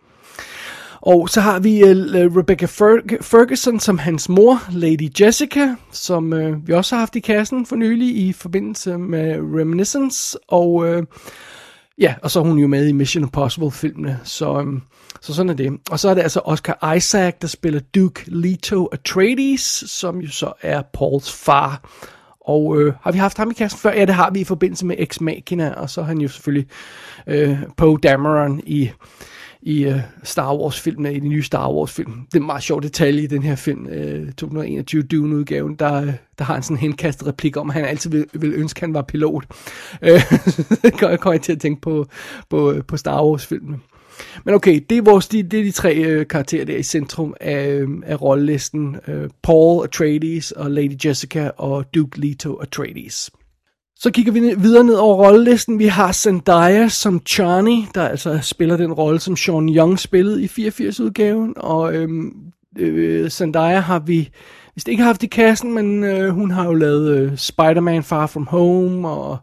Og 1.01 1.29
så 1.29 1.41
har 1.41 1.59
vi 1.59 1.83
uh, 1.83 1.89
Rebecca 2.37 2.65
Fer- 2.65 3.21
Ferguson 3.21 3.79
som 3.79 3.97
hans 3.97 4.29
mor, 4.29 4.59
Lady 4.71 5.09
Jessica, 5.21 5.75
som 5.91 6.33
uh, 6.33 6.67
vi 6.67 6.73
også 6.73 6.95
har 6.95 6.99
haft 6.99 7.15
i 7.15 7.19
kassen 7.19 7.65
for 7.65 7.75
nylig 7.75 8.17
i 8.17 8.33
forbindelse 8.33 8.97
med 8.97 9.35
Reminiscence. 9.59 10.37
Og 10.47 10.73
uh, 10.73 11.03
ja, 11.97 12.15
og 12.21 12.31
så 12.31 12.39
er 12.39 12.43
hun 12.43 12.57
jo 12.59 12.67
med 12.67 12.87
i 12.87 12.91
Mission 12.91 13.23
Impossible-filmene, 13.23 14.19
så, 14.23 14.59
um, 14.59 14.81
så 15.21 15.33
sådan 15.33 15.49
er 15.49 15.53
det. 15.53 15.71
Og 15.91 15.99
så 15.99 16.09
er 16.09 16.13
det 16.13 16.21
altså 16.21 16.39
Oscar 16.39 16.93
Isaac, 16.95 17.33
der 17.41 17.47
spiller 17.47 17.79
Duke 17.95 18.23
Leto 18.27 18.85
Atreides, 18.85 19.83
som 19.87 20.21
jo 20.21 20.29
så 20.29 20.53
er 20.61 20.81
Pauls 20.93 21.31
far. 21.31 21.89
Og 22.47 22.81
øh, 22.81 22.93
har 23.01 23.11
vi 23.11 23.17
haft 23.17 23.37
ham 23.37 23.51
i 23.51 23.53
kassen 23.53 23.79
før? 23.79 23.93
Ja, 23.93 24.05
det 24.05 24.15
har 24.15 24.31
vi 24.31 24.39
i 24.39 24.43
forbindelse 24.43 24.85
med 24.85 24.95
Ex 24.99 25.19
Machina, 25.19 25.69
og 25.69 25.89
så 25.89 26.01
er 26.01 26.05
han 26.05 26.17
jo 26.17 26.27
selvfølgelig 26.27 26.67
øh, 27.27 27.59
Poe 27.77 27.97
Dameron 28.03 28.61
i 28.65 28.91
i 29.61 29.83
øh, 29.83 29.99
Star 30.23 30.55
Wars-filmene, 30.55 31.13
i 31.13 31.19
de 31.19 31.27
nye 31.27 31.43
Star 31.43 31.71
Wars-film. 31.71 32.11
Det 32.25 32.35
er 32.35 32.39
en 32.39 32.45
meget 32.45 32.63
sjov 32.63 32.81
detalje 32.81 33.23
i 33.23 33.27
den 33.27 33.43
her 33.43 33.55
film, 33.55 33.87
øh, 33.87 34.31
2021 34.31 35.03
Dune-udgaven, 35.03 35.75
der, 35.75 35.93
øh, 35.93 36.13
der 36.37 36.43
har 36.43 36.55
en 36.55 36.63
sådan 36.63 36.77
henkastet 36.77 37.27
replik 37.27 37.57
om, 37.57 37.69
at 37.69 37.73
han 37.73 37.85
altid 37.85 38.09
ville, 38.09 38.25
vil 38.33 38.53
ønske, 38.53 38.77
at 38.77 38.81
han 38.81 38.93
var 38.93 39.01
pilot. 39.01 39.45
Øh, 40.01 40.21
det 40.83 40.93
kommer 40.99 41.31
jeg 41.31 41.41
til 41.41 41.51
at 41.51 41.59
tænke 41.59 41.81
på, 41.81 42.05
på, 42.49 42.71
øh, 42.71 42.83
på 42.83 42.97
Star 42.97 43.25
Wars-filmene. 43.25 43.79
Men 44.45 44.55
okay, 44.55 44.81
det 44.89 44.97
er, 44.97 45.01
vores, 45.01 45.27
det 45.27 45.39
er 45.39 45.63
de 45.63 45.71
tre 45.71 45.95
øh, 45.95 46.27
karakterer, 46.27 46.65
der 46.65 46.77
i 46.77 46.83
centrum 46.83 47.33
af, 47.41 47.67
øhm, 47.67 48.03
af 48.05 48.21
rollelisten. 48.21 48.95
Øh, 49.07 49.29
Paul 49.43 49.83
Atreides 49.83 50.51
og 50.51 50.71
Lady 50.71 51.05
Jessica 51.05 51.51
og 51.57 51.95
Duke 51.95 52.19
Leto 52.19 52.55
Atreides. 52.55 53.31
Så 54.01 54.11
kigger 54.11 54.31
vi 54.31 54.39
videre 54.39 54.83
ned 54.83 54.95
over 54.95 55.25
rollelisten. 55.25 55.79
Vi 55.79 55.85
har 55.85 56.11
Zendaya 56.11 56.87
som 56.87 57.21
Charney, 57.25 57.83
der 57.95 58.07
altså 58.07 58.39
spiller 58.41 58.77
den 58.77 58.93
rolle, 58.93 59.19
som 59.19 59.35
Sean 59.35 59.69
Young 59.69 59.99
spillede 59.99 60.43
i 60.43 60.45
84-udgaven. 60.45 61.53
Og 61.55 61.95
øhm, 61.95 62.35
øh, 62.77 63.29
Zendaya 63.29 63.79
har 63.79 63.99
vi 63.99 64.29
vist 64.75 64.87
ikke 64.87 65.03
haft 65.03 65.23
i 65.23 65.27
kassen, 65.27 65.73
men 65.73 66.03
øh, 66.03 66.29
hun 66.29 66.51
har 66.51 66.65
jo 66.65 66.73
lavet 66.73 67.17
øh, 67.17 67.37
Spider-Man 67.37 68.03
Far 68.03 68.27
From 68.27 68.47
Home 68.47 69.09
og 69.09 69.37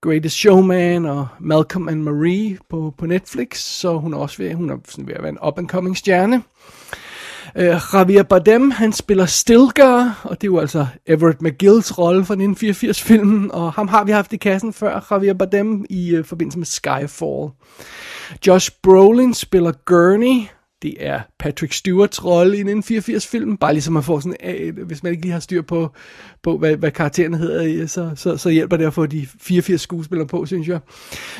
Greatest 0.00 0.36
Showman 0.36 1.06
og 1.06 1.28
Malcolm 1.40 1.88
and 1.88 2.02
Marie 2.02 2.58
på, 2.70 2.94
på 2.98 3.06
Netflix, 3.06 3.58
så 3.58 3.98
hun 3.98 4.14
er 4.14 4.18
også 4.18 4.42
ved, 4.42 4.54
hun 4.54 4.70
er 4.70 4.76
sådan 4.88 5.06
ved 5.06 5.14
at 5.14 5.22
være 5.22 5.32
en 5.32 5.38
up-and-coming 5.46 5.94
stjerne. 5.94 6.42
Uh, 7.58 7.92
Javier 7.92 8.22
Bardem, 8.22 8.70
han 8.70 8.92
spiller 8.92 9.26
Stilgar, 9.26 10.20
og 10.24 10.40
det 10.40 10.44
er 10.44 10.52
jo 10.52 10.58
altså 10.58 10.86
Everett 11.06 11.42
McGills 11.42 11.98
rolle 11.98 12.24
fra 12.24 12.34
1984-filmen, 12.34 13.50
og 13.50 13.72
ham 13.72 13.88
har 13.88 14.04
vi 14.04 14.12
haft 14.12 14.32
i 14.32 14.36
kassen 14.36 14.72
før, 14.72 15.06
Javier 15.10 15.34
Bardem, 15.34 15.84
i 15.90 16.18
uh, 16.18 16.24
forbindelse 16.24 16.58
med 16.58 16.66
Skyfall. 16.66 17.50
Josh 18.46 18.70
Brolin 18.82 19.34
spiller 19.34 19.72
Gurney, 19.84 20.46
det 20.82 20.94
er 20.98 21.20
Patrick 21.38 21.72
Stewarts 21.72 22.24
rolle 22.24 22.56
i 22.56 22.60
en 22.60 22.78
84-film. 22.78 23.56
bare 23.56 23.72
ligesom 23.72 23.94
man 23.94 24.02
får 24.02 24.20
sådan, 24.20 24.36
øh, 24.44 24.86
hvis 24.86 25.02
man 25.02 25.12
ikke 25.12 25.22
lige 25.22 25.32
har 25.32 25.40
styr 25.40 25.62
på, 25.62 25.90
på 26.42 26.58
hvad, 26.58 26.76
hvad 26.76 26.90
karakteren 26.90 27.34
hedder, 27.34 27.82
øh, 27.82 27.88
så, 27.88 28.10
så, 28.14 28.36
så 28.36 28.50
hjælper 28.50 28.76
det 28.76 28.86
at 28.86 28.94
få 28.94 29.06
de 29.06 29.26
84 29.40 29.80
skuespillere 29.80 30.26
på, 30.28 30.46
synes 30.46 30.68
jeg. 30.68 30.80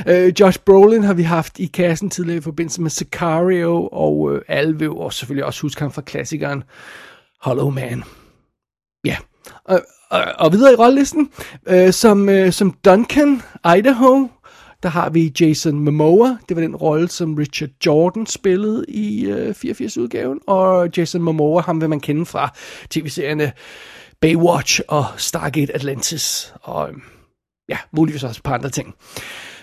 Øh, 0.09 0.33
Josh 0.41 0.59
Brolin 0.59 1.03
har 1.03 1.15
vi 1.15 1.23
haft 1.23 1.59
i 1.59 1.67
kassen 1.67 2.11
tidligere 2.11 2.39
i 2.39 2.41
forbindelse 2.41 2.83
med 2.83 2.91
Sicario, 2.91 3.89
og 3.93 4.35
øh, 4.35 4.43
alle 4.49 4.79
vil 4.79 4.85
jo 4.87 5.11
selvfølgelig 5.11 5.45
også 5.45 5.63
huske 5.63 5.81
ham 5.81 5.93
fra 5.93 6.03
klassikeren 6.03 6.63
Hollow 7.41 7.71
Man. 7.71 8.03
Ja, 9.05 9.17
og, 9.65 9.81
og, 10.11 10.25
og 10.39 10.53
videre 10.53 10.73
i 10.73 10.77
rollelisten, 10.77 11.31
øh, 11.69 11.93
som, 11.93 12.29
øh, 12.29 12.53
som 12.53 12.75
Duncan 12.85 13.43
Idaho, 13.79 14.29
der 14.83 14.89
har 14.89 15.11
vi 15.11 15.33
Jason 15.41 15.79
Momoa, 15.79 16.37
det 16.49 16.57
var 16.57 16.63
den 16.63 16.77
rolle, 16.77 17.09
som 17.09 17.35
Richard 17.35 17.71
Jordan 17.87 18.27
spillede 18.27 18.85
i 18.89 19.25
øh, 19.25 19.51
84-udgaven, 19.51 20.39
og 20.47 20.89
Jason 20.97 21.23
Momoa, 21.23 21.63
ham 21.63 21.81
vil 21.81 21.89
man 21.89 22.01
kende 22.01 22.27
fra 22.27 22.55
tv-serierne 22.91 23.53
Baywatch 24.21 24.81
og 24.89 25.05
Stargate 25.17 25.75
Atlantis, 25.75 26.55
og 26.63 26.89
øhm, 26.89 27.03
ja, 27.69 27.79
muligvis 27.93 28.25
også 28.25 28.39
et 28.39 28.43
par 28.43 28.55
andre 28.55 28.71
ting. 28.71 28.95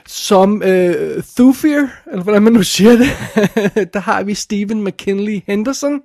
Som 0.07 0.63
øh, 0.63 1.23
Thufir, 1.37 1.87
eller 2.11 2.23
hvordan 2.23 2.43
man 2.43 2.53
nu 2.53 2.63
siger 2.63 2.91
det, 2.91 3.07
der 3.93 3.99
har 3.99 4.23
vi 4.23 4.33
Stephen 4.33 4.83
McKinley 4.83 5.41
Henderson. 5.47 6.01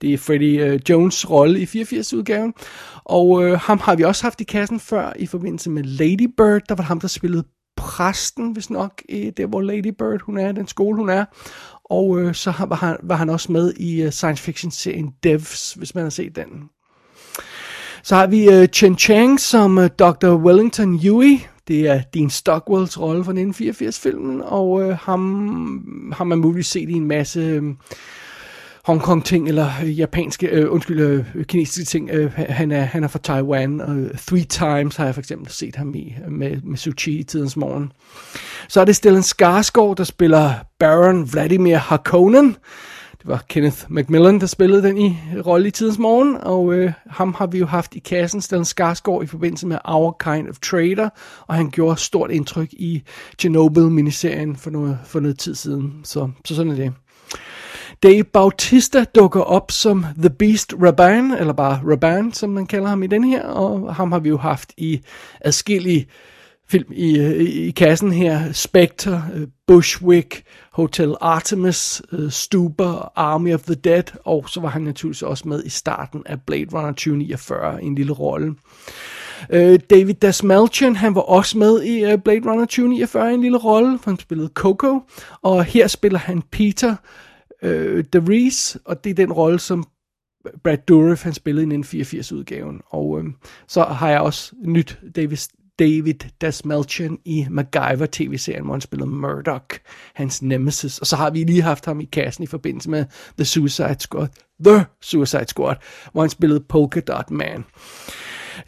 Det 0.00 0.12
er 0.12 0.18
Freddie 0.18 0.66
øh, 0.66 0.80
Jones 0.88 1.30
rolle 1.30 1.60
i 1.60 1.64
84-udgaven. 1.64 2.52
Og 3.04 3.44
øh, 3.44 3.58
ham 3.60 3.78
har 3.78 3.96
vi 3.96 4.02
også 4.02 4.22
haft 4.22 4.40
i 4.40 4.44
kassen 4.44 4.80
før 4.80 5.12
i 5.18 5.26
forbindelse 5.26 5.70
med 5.70 5.82
Lady 5.82 6.30
Bird. 6.36 6.62
Der 6.68 6.74
var 6.74 6.84
ham, 6.84 7.00
der 7.00 7.08
spillede 7.08 7.44
præsten, 7.76 8.52
hvis 8.52 8.70
nok, 8.70 9.02
i 9.08 9.30
der 9.30 9.46
hvor 9.46 9.60
Lady 9.60 9.92
Bird 9.98 10.20
hun 10.20 10.38
er, 10.38 10.52
den 10.52 10.68
skole 10.68 10.96
hun 10.96 11.08
er. 11.08 11.24
Og 11.84 12.20
øh, 12.20 12.34
så 12.34 12.52
var 12.68 12.76
han, 12.76 12.96
var 13.02 13.16
han 13.16 13.30
også 13.30 13.52
med 13.52 13.74
i 13.76 14.04
uh, 14.04 14.10
science 14.10 14.42
fiction 14.42 14.70
serien 14.70 15.14
Devs, 15.22 15.72
hvis 15.72 15.94
man 15.94 16.04
har 16.04 16.10
set 16.10 16.36
den. 16.36 16.48
Så 18.02 18.16
har 18.16 18.26
vi 18.26 18.48
uh, 18.48 18.64
Chen 18.64 18.98
Chang 18.98 19.40
som 19.40 19.78
øh, 19.78 19.84
uh, 19.84 19.90
Dr. 19.98 20.34
Wellington 20.34 21.00
Yui. 21.04 21.46
Det 21.68 21.88
er 21.88 22.02
Dean 22.14 22.30
Stockwells 22.30 23.00
rolle 23.00 23.24
fra 23.24 23.32
1984-filmen, 23.32 24.42
og 24.44 24.82
øh, 24.82 24.96
ham 24.96 26.10
har 26.12 26.24
man 26.24 26.38
muligvis 26.38 26.66
set 26.66 26.88
i 26.88 26.92
en 26.92 27.08
masse... 27.08 27.40
Øh, 27.40 27.62
Hongkong-ting, 28.84 29.48
eller 29.48 29.70
øh, 29.82 29.98
japanske, 29.98 30.46
øh, 30.46 30.72
undskyld, 30.72 31.00
øh, 31.00 31.44
kinesiske 31.44 31.90
ting. 31.90 32.10
Øh, 32.10 32.32
han, 32.36 32.72
er, 32.72 32.80
han 32.80 33.04
er 33.04 33.08
fra 33.08 33.18
Taiwan, 33.18 33.80
og 33.80 33.96
øh, 33.96 34.10
Three 34.18 34.44
Times 34.44 34.96
har 34.96 35.04
jeg 35.04 35.14
for 35.14 35.20
eksempel 35.20 35.52
set 35.52 35.76
ham 35.76 35.94
i, 35.94 36.14
med, 36.28 36.56
med 36.62 36.76
Suchi 36.76 37.18
i 37.18 37.22
tidens 37.22 37.56
morgen. 37.56 37.92
Så 38.68 38.80
er 38.80 38.84
det 38.84 38.96
Stellan 38.96 39.22
Skarsgård, 39.22 39.96
der 39.96 40.04
spiller 40.04 40.52
Baron 40.78 41.32
Vladimir 41.32 41.76
Harkonnen. 41.76 42.56
Det 43.18 43.28
var 43.28 43.44
Kenneth 43.48 43.76
Macmillan, 43.88 44.40
der 44.40 44.46
spillede 44.46 44.82
den 44.82 44.98
i 44.98 45.16
rolle 45.46 45.68
i 45.68 45.70
tidens 45.70 45.98
morgen, 45.98 46.36
og 46.36 46.74
øh, 46.74 46.92
ham 47.06 47.34
har 47.38 47.46
vi 47.46 47.58
jo 47.58 47.66
haft 47.66 47.94
i 47.94 47.98
kassen, 47.98 48.40
Stellan 48.40 48.64
Skarsgård, 48.64 49.24
i 49.24 49.26
forbindelse 49.26 49.66
med 49.66 49.78
Our 49.84 50.16
Kind 50.24 50.48
of 50.48 50.58
Trader, 50.58 51.08
og 51.46 51.54
han 51.54 51.70
gjorde 51.70 52.00
stort 52.00 52.30
indtryk 52.30 52.72
i 52.72 53.02
Chernobyl-miniserien 53.38 54.56
for 54.56 54.70
noget, 54.70 54.98
for 55.04 55.20
noget 55.20 55.38
tid 55.38 55.54
siden. 55.54 56.00
Så, 56.04 56.30
så 56.44 56.54
sådan 56.54 56.72
er 56.72 56.76
det. 56.76 56.92
Dave 58.04 58.24
Bautista 58.24 59.04
dukker 59.04 59.40
op 59.40 59.70
som 59.70 60.04
The 60.18 60.30
Beast 60.30 60.74
Raban, 60.82 61.32
eller 61.32 61.52
bare 61.52 61.80
Raban, 61.90 62.32
som 62.32 62.50
man 62.50 62.66
kalder 62.66 62.88
ham 62.88 63.02
i 63.02 63.06
den 63.06 63.24
her, 63.24 63.42
og 63.46 63.94
ham 63.94 64.12
har 64.12 64.18
vi 64.18 64.28
jo 64.28 64.36
haft 64.36 64.72
i 64.76 65.00
adskillige 65.40 66.06
film 66.68 66.92
i, 66.92 67.18
i, 67.18 67.66
i 67.66 67.70
kassen 67.70 68.12
her. 68.12 68.52
Spectre, 68.52 69.24
øh, 69.34 69.48
Bushwick, 69.66 70.42
Hotel 70.72 71.14
Artemis, 71.20 72.02
øh, 72.12 72.30
Stuber, 72.30 73.12
Army 73.16 73.54
of 73.54 73.62
the 73.62 73.74
Dead, 73.74 74.16
og 74.24 74.44
så 74.48 74.60
var 74.60 74.68
han 74.68 74.82
naturligvis 74.82 75.22
også 75.22 75.48
med 75.48 75.64
i 75.64 75.68
starten 75.68 76.22
af 76.26 76.40
Blade 76.46 76.66
Runner 76.72 76.92
2049 76.92 77.82
i 77.82 77.86
en 77.86 77.94
lille 77.94 78.12
rolle. 78.12 78.54
David 79.90 80.14
Dasmalchian, 80.14 80.96
han 80.96 81.14
var 81.14 81.20
også 81.20 81.58
med 81.58 81.82
i 81.82 82.16
Blade 82.16 82.50
Runner 82.50 82.64
2049 82.64 83.30
i 83.30 83.34
en 83.34 83.40
lille 83.40 83.58
rolle, 83.58 83.98
for 83.98 84.10
han 84.10 84.18
spillede 84.18 84.50
Coco, 84.54 85.00
og 85.42 85.64
her 85.64 85.86
spiller 85.86 86.18
han 86.18 86.42
Peter, 86.42 86.96
øh, 87.64 88.04
The 88.12 88.22
Reese, 88.28 88.78
og 88.84 89.04
det 89.04 89.10
er 89.10 89.14
den 89.14 89.32
rolle, 89.32 89.58
som 89.58 89.84
Brad 90.64 90.78
Dourif 90.78 91.22
han 91.22 91.32
spillede 91.32 91.74
i 91.74 91.78
1984-udgaven. 91.78 92.80
Og 92.86 93.20
øh, 93.20 93.24
så 93.68 93.84
har 93.84 94.10
jeg 94.10 94.20
også 94.20 94.54
nyt 94.64 94.98
David, 95.16 95.36
David 95.78 96.14
Dasmalchian 96.40 97.18
i 97.24 97.46
MacGyver 97.50 98.06
tv-serien, 98.12 98.64
hvor 98.64 98.74
han 98.74 98.80
spillede 98.80 99.10
Murdoch, 99.10 99.78
hans 100.14 100.42
nemesis. 100.42 100.98
Og 100.98 101.06
så 101.06 101.16
har 101.16 101.30
vi 101.30 101.44
lige 101.44 101.62
haft 101.62 101.84
ham 101.84 102.00
i 102.00 102.04
kassen 102.04 102.44
i 102.44 102.46
forbindelse 102.46 102.90
med 102.90 103.04
The 103.36 103.44
Suicide 103.44 103.96
Squad, 103.98 104.28
The 104.64 104.84
Suicide 105.02 105.46
Squad, 105.48 105.76
hvor 106.12 106.20
han 106.20 106.30
spillede 106.30 106.60
Polka 106.60 107.00
Dot 107.00 107.30
Man. 107.30 107.64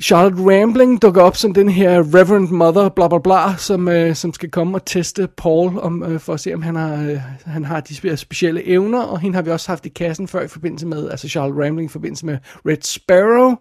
Charlotte 0.00 0.42
Rambling 0.42 1.02
dukker 1.02 1.22
op 1.22 1.36
som 1.36 1.54
den 1.54 1.68
her 1.68 1.98
Reverend 2.00 2.48
Mother, 2.48 2.88
bla 2.88 3.08
bla 3.08 3.18
bla, 3.18 3.56
som, 3.56 3.88
øh, 3.88 4.14
som 4.14 4.32
skal 4.32 4.50
komme 4.50 4.76
og 4.76 4.84
teste 4.84 5.28
Paul 5.36 5.78
om, 5.78 6.02
øh, 6.02 6.20
for 6.20 6.34
at 6.34 6.40
se, 6.40 6.54
om 6.54 6.62
han 6.62 6.76
har, 6.76 7.02
øh, 7.02 7.20
han 7.44 7.64
har 7.64 7.80
de 7.80 8.16
specielle 8.16 8.66
evner, 8.68 9.02
og 9.02 9.20
hende 9.20 9.34
har 9.34 9.42
vi 9.42 9.50
også 9.50 9.68
haft 9.68 9.86
i 9.86 9.88
kassen 9.88 10.28
før 10.28 10.42
i 10.42 10.48
forbindelse 10.48 10.86
med, 10.86 11.10
altså 11.10 11.28
Charlotte 11.28 11.64
Rambling 11.64 11.90
i 11.90 11.92
forbindelse 11.92 12.26
med 12.26 12.38
Red 12.66 12.82
Sparrow. 12.82 13.54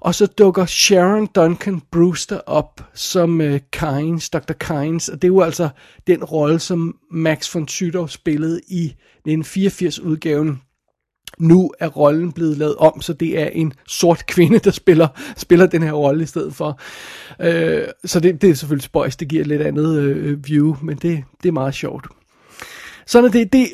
Og 0.00 0.14
så 0.14 0.26
dukker 0.26 0.66
Sharon 0.66 1.26
Duncan 1.26 1.82
Brewster 1.92 2.40
op 2.46 2.84
som 2.94 3.40
øh, 3.40 3.60
Kynes, 3.72 4.30
Dr. 4.30 4.52
Kynes, 4.52 5.08
og 5.08 5.22
det 5.22 5.24
er 5.24 5.32
jo 5.32 5.40
altså 5.40 5.68
den 6.06 6.24
rolle, 6.24 6.58
som 6.58 6.96
Max 7.10 7.54
von 7.54 7.68
Sydow 7.68 8.06
spillede 8.06 8.60
i 8.68 8.94
1984-udgaven 9.28 10.62
nu 11.38 11.72
er 11.78 11.88
rollen 11.88 12.32
blevet 12.32 12.56
lavet 12.56 12.76
om, 12.76 13.00
så 13.00 13.12
det 13.12 13.40
er 13.40 13.46
en 13.46 13.72
sort 13.88 14.26
kvinde, 14.26 14.58
der 14.58 14.70
spiller, 14.70 15.08
spiller 15.36 15.66
den 15.66 15.82
her 15.82 15.92
rolle 15.92 16.22
i 16.22 16.26
stedet 16.26 16.54
for. 16.54 16.80
Øh, 17.40 17.84
så 18.04 18.20
det, 18.20 18.42
det 18.42 18.50
er 18.50 18.54
selvfølgelig 18.54 18.84
spøjs, 18.84 19.16
det 19.16 19.28
giver 19.28 19.40
et 19.40 19.46
lidt 19.46 19.62
andet 19.62 19.98
øh, 19.98 20.46
view, 20.46 20.76
men 20.82 20.96
det, 20.96 21.24
det 21.42 21.48
er 21.48 21.52
meget 21.52 21.74
sjovt. 21.74 22.06
Sådan 23.06 23.28
er 23.28 23.32
det, 23.32 23.52
det, 23.52 23.68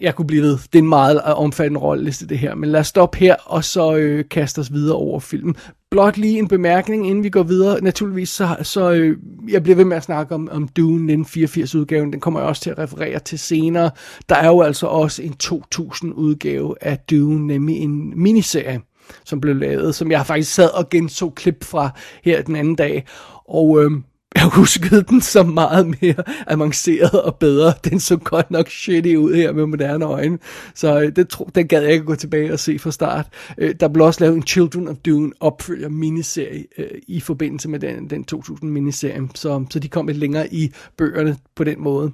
jeg 0.00 0.14
kunne 0.14 0.26
blive 0.26 0.42
ved. 0.42 0.58
Det 0.58 0.74
er 0.74 0.82
en 0.82 0.88
meget 0.88 1.22
omfattende 1.22 1.80
rolleliste 1.80 2.26
det 2.26 2.38
her, 2.38 2.54
men 2.54 2.70
lad 2.70 2.80
os 2.80 2.86
stoppe 2.86 3.18
her, 3.18 3.36
og 3.44 3.64
så 3.64 3.96
øh, 3.96 4.24
kaste 4.30 4.58
os 4.58 4.72
videre 4.72 4.96
over 4.96 5.20
filmen. 5.20 5.56
Blot 5.90 6.16
lige 6.16 6.38
en 6.38 6.48
bemærkning, 6.48 7.08
inden 7.08 7.24
vi 7.24 7.30
går 7.30 7.42
videre. 7.42 7.80
Naturligvis, 7.80 8.28
så, 8.28 8.56
så 8.62 8.90
øh, 8.90 9.18
jeg 9.48 9.62
bliver 9.62 9.76
ved 9.76 9.84
med 9.84 9.96
at 9.96 10.02
snakke 10.02 10.34
om, 10.34 10.48
om 10.52 10.68
Dune, 10.68 11.12
den 11.12 11.24
84-udgaven. 11.24 12.12
Den 12.12 12.20
kommer 12.20 12.40
jeg 12.40 12.48
også 12.48 12.62
til 12.62 12.70
at 12.70 12.78
referere 12.78 13.18
til 13.18 13.38
senere. 13.38 13.90
Der 14.28 14.34
er 14.34 14.46
jo 14.46 14.60
altså 14.60 14.86
også 14.86 15.22
en 15.22 15.34
2000-udgave 15.44 16.74
af 16.80 16.98
Dune, 16.98 17.46
nemlig 17.46 17.76
en 17.76 18.22
miniserie, 18.22 18.80
som 19.24 19.40
blev 19.40 19.56
lavet, 19.56 19.94
som 19.94 20.10
jeg 20.10 20.26
faktisk 20.26 20.54
sad 20.54 20.70
og 20.74 20.90
genså 20.90 21.30
klip 21.30 21.64
fra 21.64 21.90
her 22.24 22.42
den 22.42 22.56
anden 22.56 22.74
dag. 22.74 23.06
Og 23.48 23.84
øh, 23.84 23.90
jeg 24.34 24.46
huskede 24.46 25.02
den 25.02 25.20
så 25.20 25.42
meget 25.42 25.86
mere 26.02 26.14
avanceret 26.46 27.22
og 27.22 27.36
bedre. 27.36 27.72
Den 27.84 28.00
så 28.00 28.16
godt 28.16 28.50
nok 28.50 28.68
shitty 28.68 29.14
ud 29.14 29.34
her 29.34 29.52
med 29.52 29.66
moderne 29.66 30.04
øjne. 30.04 30.38
Så 30.74 31.00
øh, 31.00 31.16
det, 31.16 31.28
tro, 31.28 31.50
den 31.54 31.68
gad 31.68 31.82
jeg 31.82 31.92
ikke 31.92 32.04
gå 32.04 32.14
tilbage 32.14 32.52
og 32.52 32.58
se 32.58 32.78
fra 32.78 32.90
start. 32.90 33.26
Øh, 33.58 33.74
der 33.80 33.88
blev 33.88 34.06
også 34.06 34.24
lavet 34.24 34.36
en 34.36 34.42
Children 34.42 34.88
of 34.88 34.96
Dune 34.96 35.32
opfølger 35.40 35.88
miniserie 35.88 36.64
øh, 36.78 36.86
i 37.08 37.20
forbindelse 37.20 37.68
med 37.68 37.78
den, 37.80 38.10
den 38.10 38.24
2000 38.24 38.70
miniserie. 38.70 39.28
Så, 39.34 39.64
så 39.70 39.78
de 39.78 39.88
kom 39.88 40.06
lidt 40.06 40.18
længere 40.18 40.54
i 40.54 40.72
bøgerne 40.96 41.36
på 41.54 41.64
den 41.64 41.82
måde. 41.82 42.12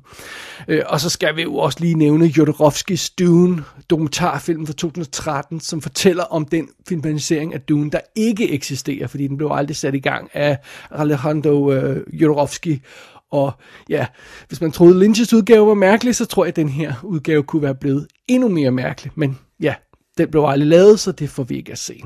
Øh, 0.69 0.83
og 0.87 1.01
så 1.01 1.11
skal 1.11 1.37
vi 1.37 1.43
jo 1.43 1.57
også 1.57 1.79
lige 1.81 1.95
nævne 1.95 2.27
Jodorowskis 2.27 3.11
Dune, 3.11 3.65
dokumentarfilm 3.91 4.67
fra 4.67 4.73
2013, 4.73 5.61
som 5.61 5.81
fortæller 5.83 6.25
om 6.25 6.45
den 6.45 6.69
filmatisering 6.89 7.55
af 7.55 7.61
Dune, 7.61 7.91
der 7.91 8.01
ikke 8.15 8.51
eksisterer, 8.51 9.07
fordi 9.07 9.29
den 9.29 9.37
blev 9.37 9.51
aldrig 9.53 9.77
sat 9.77 9.95
i 9.95 10.01
gang 10.01 10.31
af 10.35 10.59
Alejandro 10.91 11.73
øh, 11.73 12.04
Jodorowsky. 12.13 12.83
Og 13.31 13.53
ja, 13.89 14.07
hvis 14.49 14.61
man 14.61 14.73
troede 14.73 15.07
Lynch's 15.07 15.37
udgave 15.37 15.67
var 15.67 15.75
mærkelig, 15.75 16.17
så 16.17 16.25
tror 16.27 16.45
jeg, 16.45 16.49
at 16.49 16.57
den 16.57 16.69
her 16.69 16.95
udgave 17.03 17.43
kunne 17.43 17.63
være 17.63 17.75
blevet 17.75 18.07
endnu 18.29 18.49
mere 18.49 18.71
mærkelig. 18.71 19.13
Men 19.15 19.39
ja, 19.61 19.75
den 20.19 20.31
blev 20.31 20.45
aldrig 20.47 20.69
lavet, 20.69 21.01
så 21.01 21.13
det 21.13 21.31
får 21.31 21.43
vi 21.43 21.57
ikke 21.57 21.73
at 21.73 21.79
se. 21.79 22.03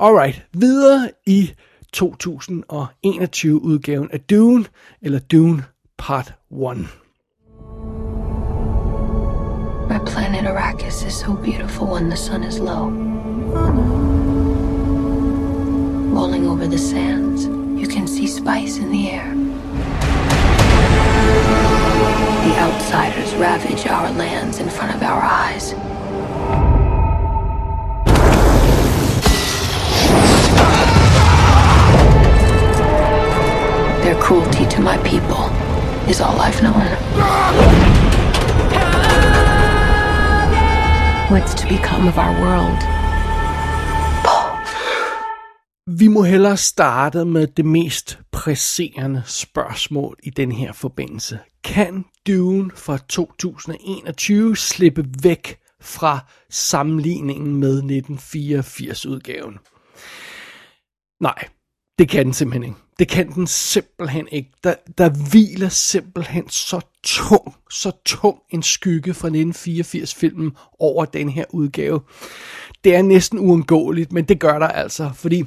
Alright, 0.00 0.46
videre 0.52 1.10
i 1.26 1.52
2021 1.92 3.62
udgaven 3.62 4.08
af 4.12 4.20
Dune, 4.20 4.64
eller 5.02 5.18
Dune 5.18 5.64
Part 5.98 6.34
1. 6.50 6.58
My 9.88 9.98
planet 10.06 10.46
Arrakis 10.46 11.02
is 11.06 11.14
so 11.14 11.34
beautiful 11.34 11.86
when 11.86 12.10
the 12.10 12.16
sun 12.16 12.44
is 12.44 12.58
low. 12.58 12.90
Rolling 16.14 16.46
over 16.48 16.66
the 16.66 16.78
sands, 16.78 17.46
you 17.78 17.86
can 17.86 18.08
see 18.08 18.26
spice 18.26 18.78
in 18.78 18.90
the 18.90 19.08
air. 19.08 19.32
The 22.44 22.54
outsiders 22.58 23.32
ravage 23.36 23.86
our 23.86 24.10
lands 24.10 24.58
in 24.58 24.68
front 24.68 24.96
of 24.96 25.02
our 25.02 25.22
eyes. 25.22 25.74
Their 34.02 34.20
cruelty 34.20 34.66
to 34.66 34.80
my 34.80 34.98
people 35.04 35.44
is 36.10 36.20
all 36.20 36.40
I've 36.40 36.60
known. 36.60 36.88
What's 41.30 41.54
to 41.54 41.68
become 41.68 42.08
of 42.08 42.18
our 42.18 42.32
world? 42.40 42.97
Vi 45.90 46.08
må 46.08 46.22
hellere 46.22 46.56
starte 46.56 47.24
med 47.24 47.46
det 47.46 47.64
mest 47.64 48.18
presserende 48.32 49.22
spørgsmål 49.26 50.16
i 50.22 50.30
den 50.30 50.52
her 50.52 50.72
forbindelse. 50.72 51.38
Kan 51.64 52.04
Dune 52.26 52.70
fra 52.74 52.98
2021 53.08 54.56
slippe 54.56 55.04
væk 55.22 55.58
fra 55.80 56.18
sammenligningen 56.50 57.56
med 57.56 57.82
1984-udgaven? 57.82 59.58
Nej, 61.20 61.48
det 61.98 62.08
kan 62.08 62.24
den 62.24 62.32
simpelthen 62.32 62.64
ikke. 62.64 62.80
Det 62.98 63.08
kan 63.08 63.32
den 63.32 63.46
simpelthen 63.46 64.28
ikke. 64.32 64.50
Der, 64.64 64.74
der 64.98 65.30
hviler 65.30 65.68
simpelthen 65.68 66.48
så 66.48 66.80
tung, 67.02 67.54
så 67.70 67.92
tung 68.04 68.38
en 68.50 68.62
skygge 68.62 69.14
fra 69.14 69.28
1984-filmen 69.28 70.52
over 70.78 71.04
den 71.04 71.28
her 71.28 71.44
udgave. 71.50 72.00
Det 72.84 72.94
er 72.94 73.02
næsten 73.02 73.38
uundgåeligt, 73.38 74.12
men 74.12 74.24
det 74.24 74.40
gør 74.40 74.58
der 74.58 74.68
altså, 74.68 75.10
fordi 75.14 75.44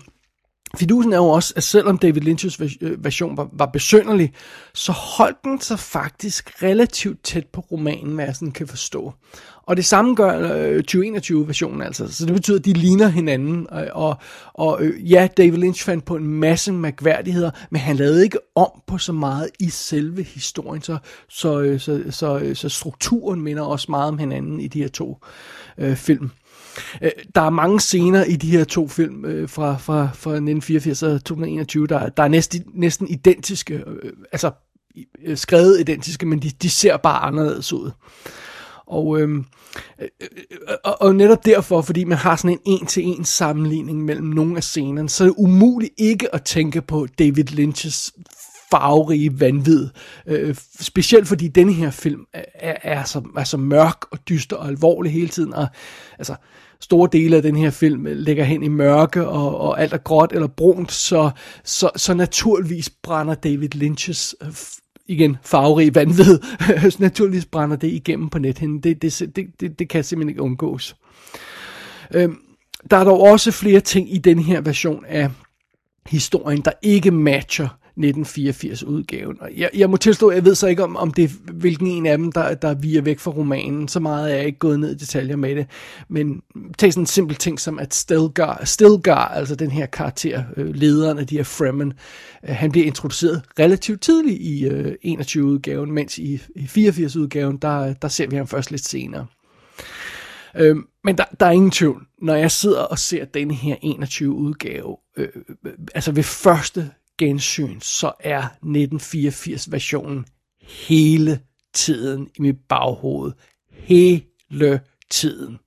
Fidusen 0.77 1.13
er 1.13 1.17
jo 1.17 1.27
også, 1.27 1.53
at 1.55 1.63
selvom 1.63 1.97
David 1.97 2.21
Lynch's 2.21 2.77
øh, 2.81 3.03
version 3.03 3.37
var, 3.37 3.49
var 3.53 3.65
besønderlig, 3.65 4.33
så 4.73 4.91
holdt 4.91 5.37
den 5.43 5.61
sig 5.61 5.79
faktisk 5.79 6.63
relativt 6.63 7.23
tæt 7.23 7.45
på 7.47 7.61
romanen, 7.61 8.15
hvad 8.15 8.25
jeg 8.25 8.35
sådan 8.35 8.51
kan 8.51 8.67
forstå. 8.67 9.13
Og 9.63 9.77
det 9.77 9.85
samme 9.85 10.15
gør 10.15 10.53
øh, 10.53 10.83
2021-versionen 10.91 11.81
altså. 11.81 12.13
Så 12.13 12.25
det 12.25 12.33
betyder, 12.33 12.59
at 12.59 12.65
de 12.65 12.73
ligner 12.73 13.07
hinanden. 13.07 13.67
Og, 13.69 13.87
og, 13.91 14.17
og 14.53 14.83
øh, 14.83 15.11
ja, 15.11 15.27
David 15.37 15.57
Lynch 15.57 15.85
fandt 15.85 16.05
på 16.05 16.15
en 16.15 16.27
masse 16.27 16.71
mærkværdigheder, 16.71 17.51
men 17.69 17.81
han 17.81 17.95
lavede 17.95 18.23
ikke 18.23 18.37
om 18.55 18.69
på 18.87 18.97
så 18.97 19.13
meget 19.13 19.49
i 19.59 19.69
selve 19.69 20.23
historien. 20.23 20.81
Så, 20.81 20.97
så, 21.29 21.59
øh, 21.59 21.79
så, 21.79 22.03
så, 22.09 22.39
øh, 22.39 22.55
så 22.55 22.69
strukturen 22.69 23.41
minder 23.41 23.63
også 23.63 23.87
meget 23.89 24.07
om 24.07 24.17
hinanden 24.17 24.59
i 24.59 24.67
de 24.67 24.81
her 24.81 24.89
to 24.89 25.17
øh, 25.77 25.95
film. 25.95 26.31
Øh, 27.01 27.11
der 27.35 27.41
er 27.41 27.49
mange 27.49 27.79
scener 27.79 28.23
i 28.23 28.35
de 28.35 28.51
her 28.51 28.63
to 28.63 28.87
film 28.87 29.25
øh, 29.25 29.49
fra, 29.49 29.77
fra, 29.77 30.03
fra 30.03 30.31
1984 30.31 31.03
og 31.03 31.23
2021, 31.23 31.87
der, 31.87 32.09
der 32.09 32.23
er 32.23 32.27
næsten, 32.27 32.63
næsten 32.73 33.07
identiske, 33.07 33.73
øh, 33.73 34.13
altså 34.31 34.51
øh, 35.25 35.37
skrevet 35.37 35.79
identiske, 35.79 36.25
men 36.25 36.41
de, 36.41 36.49
de 36.49 36.69
ser 36.69 36.97
bare 36.97 37.19
anderledes 37.19 37.73
ud. 37.73 37.91
Og, 38.85 39.19
øhm, 39.19 39.45
øh, 40.01 40.07
øh, 40.21 40.27
og, 40.83 41.01
og 41.01 41.15
netop 41.15 41.45
derfor, 41.45 41.81
fordi 41.81 42.03
man 42.03 42.17
har 42.17 42.35
sådan 42.35 42.51
en 42.51 42.59
en-til-en 42.65 43.25
sammenligning 43.25 44.05
mellem 44.05 44.27
nogle 44.27 44.57
af 44.57 44.63
scenerne, 44.63 45.09
så 45.09 45.23
er 45.23 45.27
det 45.27 45.35
umuligt 45.37 45.93
ikke 45.97 46.35
at 46.35 46.43
tænke 46.43 46.81
på 46.81 47.07
David 47.19 47.49
Lynch's 47.49 48.11
farverige 48.71 49.39
vanvid. 49.39 49.89
Øh, 50.27 50.55
specielt 50.79 51.27
fordi 51.27 51.47
den 51.47 51.69
her 51.69 51.91
film 51.91 52.25
er, 52.33 52.75
er, 52.83 53.03
så, 53.03 53.21
er 53.37 53.43
så 53.43 53.57
mørk 53.57 54.05
og 54.11 54.19
dyster 54.29 54.55
og 54.55 54.67
alvorlig 54.67 55.11
hele 55.11 55.27
tiden. 55.27 55.53
Og, 55.53 55.67
altså, 56.17 56.35
store 56.79 57.09
dele 57.11 57.35
af 57.35 57.41
den 57.41 57.55
her 57.55 57.69
film 57.69 58.07
ligger 58.09 58.43
hen 58.43 58.63
i 58.63 58.67
mørke, 58.67 59.27
og, 59.27 59.57
og 59.57 59.81
alt 59.81 59.93
er 59.93 59.97
gråt 59.97 60.31
eller 60.33 60.47
brunt, 60.47 60.91
så, 60.91 61.31
så, 61.63 61.89
så 61.95 62.13
naturligvis 62.13 62.89
brænder 62.89 63.33
David 63.33 63.75
Lynch's 63.75 64.33
øh, 64.41 64.53
igen, 65.07 65.37
farverige 65.43 65.95
vanvid, 65.95 66.39
naturligvis 66.99 67.45
brænder 67.45 67.75
det 67.75 67.87
igennem 67.87 68.29
på 68.29 68.39
nethinden. 68.39 68.79
Det, 68.79 69.01
det, 69.01 69.35
det, 69.35 69.47
det, 69.59 69.79
det 69.79 69.89
kan 69.89 70.03
simpelthen 70.03 70.29
ikke 70.29 70.41
undgås. 70.41 70.95
Øhm, 72.13 72.37
der 72.91 72.97
er 72.97 73.03
dog 73.03 73.21
også 73.21 73.51
flere 73.51 73.79
ting 73.79 74.15
i 74.15 74.17
den 74.17 74.39
her 74.39 74.61
version 74.61 75.05
af 75.05 75.29
historien, 76.05 76.61
der 76.61 76.71
ikke 76.81 77.11
matcher 77.11 77.67
1984-udgaven. 77.99 79.41
Og 79.41 79.49
jeg, 79.57 79.69
jeg 79.73 79.89
må 79.89 79.97
tilstå, 79.97 80.31
jeg 80.31 80.45
ved 80.45 80.55
så 80.55 80.67
ikke, 80.67 80.83
om, 80.83 80.95
om 80.95 81.11
det 81.13 81.23
er, 81.23 81.51
hvilken 81.53 81.87
en 81.87 82.05
af 82.05 82.17
dem, 82.17 82.31
der, 82.31 82.53
der 82.53 82.73
viger 82.73 83.01
væk 83.01 83.19
fra 83.19 83.31
romanen. 83.31 83.87
Så 83.87 83.99
meget 83.99 84.31
er 84.31 84.35
jeg 84.35 84.45
ikke 84.45 84.59
gået 84.59 84.79
ned 84.79 84.91
i 84.91 84.97
detaljer 84.97 85.35
med 85.35 85.55
det. 85.55 85.67
Men 86.09 86.41
tag 86.77 86.93
sådan 86.93 87.03
en 87.03 87.07
simpel 87.07 87.35
ting 87.35 87.59
som, 87.59 87.79
at 87.79 87.93
Stilgar, 87.93 88.65
Stilgar 88.65 89.27
altså 89.27 89.55
den 89.55 89.71
her 89.71 89.85
karakter, 89.85 90.43
øh, 90.57 90.75
lederen 90.75 91.17
af 91.17 91.27
de 91.27 91.37
her 91.37 91.43
Fremen, 91.43 91.93
øh, 92.49 92.55
han 92.55 92.71
bliver 92.71 92.87
introduceret 92.87 93.41
relativt 93.59 94.01
tidligt 94.01 94.41
i 94.41 94.65
øh, 94.65 94.95
21-udgaven, 95.05 95.91
mens 95.91 96.17
i, 96.17 96.41
i 96.55 96.63
84-udgaven, 96.65 97.57
der, 97.61 97.93
der 97.93 98.07
ser 98.07 98.27
vi 98.27 98.35
ham 98.35 98.47
først 98.47 98.71
lidt 98.71 98.85
senere. 98.85 99.25
Øh, 100.55 100.75
men 101.03 101.17
der, 101.17 101.23
der 101.39 101.45
er 101.45 101.51
ingen 101.51 101.71
tvivl, 101.71 102.05
når 102.21 102.35
jeg 102.35 102.51
sidder 102.51 102.81
og 102.81 102.99
ser 102.99 103.25
denne 103.25 103.53
her 103.53 103.75
21 103.81 104.33
udgave, 104.33 104.97
øh, 105.17 105.27
øh, 105.65 105.73
altså 105.95 106.11
ved 106.11 106.23
første 106.23 106.91
gensyn, 107.21 107.81
så 107.81 108.11
er 108.19 108.47
1984-versionen 108.63 110.25
hele 110.61 111.39
tiden 111.73 112.29
i 112.37 112.41
mit 112.41 112.57
baghoved. 112.69 113.31
Hele 113.71 114.81
tiden 115.09 115.59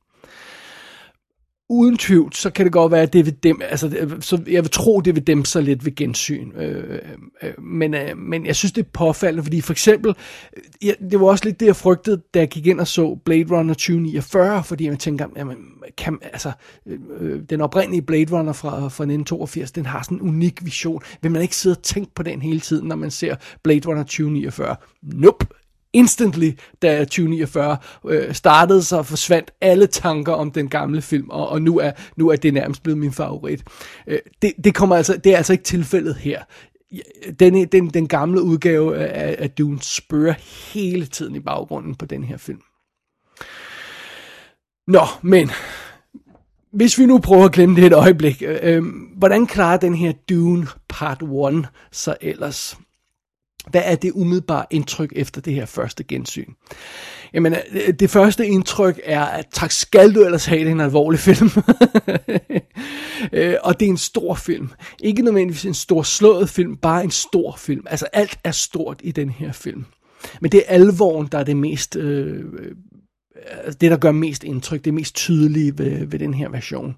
uden 1.69 1.97
tvivl, 1.97 2.33
så 2.33 2.51
kan 2.51 2.65
det 2.65 2.73
godt 2.73 2.93
være, 2.93 3.03
at 3.03 3.13
det 3.13 3.27
vil 3.27 3.37
dem, 3.43 3.61
altså, 3.63 4.17
så 4.21 4.43
jeg 4.47 4.63
vil 4.63 4.71
tro, 4.71 5.01
det 5.01 5.15
vil 5.15 5.27
dem 5.27 5.45
så 5.45 5.61
lidt 5.61 5.85
ved 5.85 5.95
gensyn. 5.95 6.53
Øh, 6.57 6.99
øh, 7.43 7.63
men, 7.63 7.95
øh, 7.95 8.19
men 8.19 8.47
jeg 8.47 8.57
synes, 8.57 8.73
det 8.73 8.85
er 8.85 8.89
påfaldende, 8.93 9.43
fordi 9.43 9.61
for 9.61 9.73
eksempel, 9.73 10.15
jeg, 10.83 10.97
det 11.11 11.21
var 11.21 11.27
også 11.27 11.45
lidt 11.45 11.61
det, 11.61 11.67
jeg 11.67 11.77
frygtede, 11.77 12.23
da 12.35 12.39
jeg 12.39 12.49
gik 12.49 12.67
ind 12.67 12.81
og 12.81 12.87
så 12.87 13.19
Blade 13.25 13.45
Runner 13.51 13.75
2049, 13.75 14.65
fordi 14.65 14.87
jeg 14.87 14.99
tænker, 14.99 15.27
jamen, 15.37 15.57
kan, 15.99 16.19
altså, 16.23 16.53
øh, 16.87 16.99
øh 17.21 17.43
den 17.51 17.61
oprindelige 17.61 18.03
Blade 18.03 18.39
Runner 18.39 18.53
fra, 18.53 18.71
fra 18.71 18.87
1982, 18.87 19.73
den 19.73 19.87
har 19.87 20.03
sådan 20.03 20.19
en 20.19 20.29
unik 20.29 20.65
vision. 20.65 21.03
Vil 21.23 21.31
man 21.31 21.43
ikke 21.43 21.57
sidde 21.57 21.75
og 21.75 21.83
tænke 21.83 22.15
på 22.15 22.23
den 22.23 22.43
hele 22.43 22.61
tiden, 22.61 22.89
når 22.89 22.97
man 22.97 23.11
ser 23.11 23.37
Blade 23.63 23.89
Runner 23.89 24.03
2049? 24.03 24.77
Nope, 25.03 25.47
instantly, 25.95 26.51
da 26.83 27.05
2049 27.05 27.77
øh, 28.09 28.35
startede, 28.35 28.83
så 28.83 29.03
forsvandt 29.03 29.51
alle 29.61 29.87
tanker 29.87 30.33
om 30.33 30.51
den 30.51 30.69
gamle 30.69 31.03
film, 31.03 31.31
og, 31.31 31.49
og 31.49 31.63
nu, 31.63 31.79
er, 31.79 31.93
nu 32.17 32.29
er 32.29 32.37
det 32.37 32.55
nærmest 32.55 32.83
blevet 32.83 32.99
min 32.99 33.13
favorit. 33.13 33.63
Øh, 34.07 34.19
det, 34.43 34.53
det, 34.65 34.75
kommer 34.75 34.97
altså, 34.97 35.17
det 35.17 35.33
er 35.33 35.37
altså 35.37 35.53
ikke 35.53 35.65
tilfældet 35.65 36.15
her. 36.15 36.43
Den, 37.41 37.67
den, 37.67 37.89
den 37.89 38.09
gamle 38.09 38.43
udgave 38.43 38.97
af, 38.97 39.37
af 39.39 39.51
Dune 39.51 39.79
spørger 39.83 40.35
hele 40.73 41.07
tiden 41.07 41.37
i 41.37 41.41
baggrunden 41.41 41.95
på 41.95 42.07
den 42.07 42.25
her 42.25 42.37
film. 42.37 42.61
Nå, 44.87 45.07
men 45.23 45.51
hvis 46.73 46.99
vi 46.99 47.07
nu 47.07 47.19
prøver 47.19 47.45
at 47.45 47.53
glemme 47.53 47.77
det 47.77 47.85
et 47.85 47.93
øjeblik, 47.93 48.43
øh, 48.47 48.59
øh 48.63 48.83
hvordan 49.17 49.47
klarer 49.47 49.77
den 49.77 49.95
her 49.95 50.13
Dune 50.29 50.67
Part 50.89 51.23
1 51.23 51.67
så 51.93 52.17
ellers? 52.21 52.79
Hvad 53.71 53.83
er 53.85 53.95
det 53.95 54.13
umiddelbare 54.15 54.65
indtryk 54.71 55.13
efter 55.17 55.41
det 55.41 55.55
her 55.55 55.67
første 55.67 56.05
gensyn? 56.05 56.53
Jamen, 57.35 57.55
øh, 57.71 57.95
det 58.01 58.11
første 58.11 58.47
indtryk 58.47 59.01
er, 59.05 59.25
at 59.25 59.47
tak 59.53 59.71
skal 59.71 60.15
du 60.15 60.25
ellers 60.25 60.47
have, 60.47 60.61
det 60.61 60.69
er 60.69 60.73
en 60.73 60.81
alvorlig 60.81 61.21
film. 61.21 61.51
Øh, 63.33 63.55
og 63.63 63.81
det 63.81 63.87
er 63.87 63.91
en 63.91 63.97
stor 63.97 64.35
film. 64.35 64.71
Ikke 65.01 65.23
nødvendigvis 65.23 65.65
en 65.65 65.75
stor 65.75 66.03
slået 66.03 66.49
film, 66.49 66.77
bare 66.77 67.05
en 67.05 67.11
stor 67.11 67.57
film. 67.59 67.87
Altså 67.91 68.07
alt 68.13 68.39
er 68.45 68.51
stort 68.51 69.01
i 69.03 69.13
den 69.13 69.31
her 69.31 69.53
film. 69.53 69.85
Men 70.41 70.53
det 70.53 70.63
er 70.67 70.75
alvoren, 70.75 71.29
der 71.33 71.39
er 71.39 71.45
det 71.45 71.57
mest... 71.57 71.97
Øh 71.97 72.45
det, 73.81 73.91
der 73.91 73.97
gør 73.97 74.13
mest 74.13 74.45
indtryk, 74.45 74.85
det 74.85 74.95
mest 74.95 75.15
tydelige 75.15 75.79
ved, 75.79 76.07
ved 76.07 76.19
den 76.19 76.35
her 76.35 76.49
version. 76.49 76.97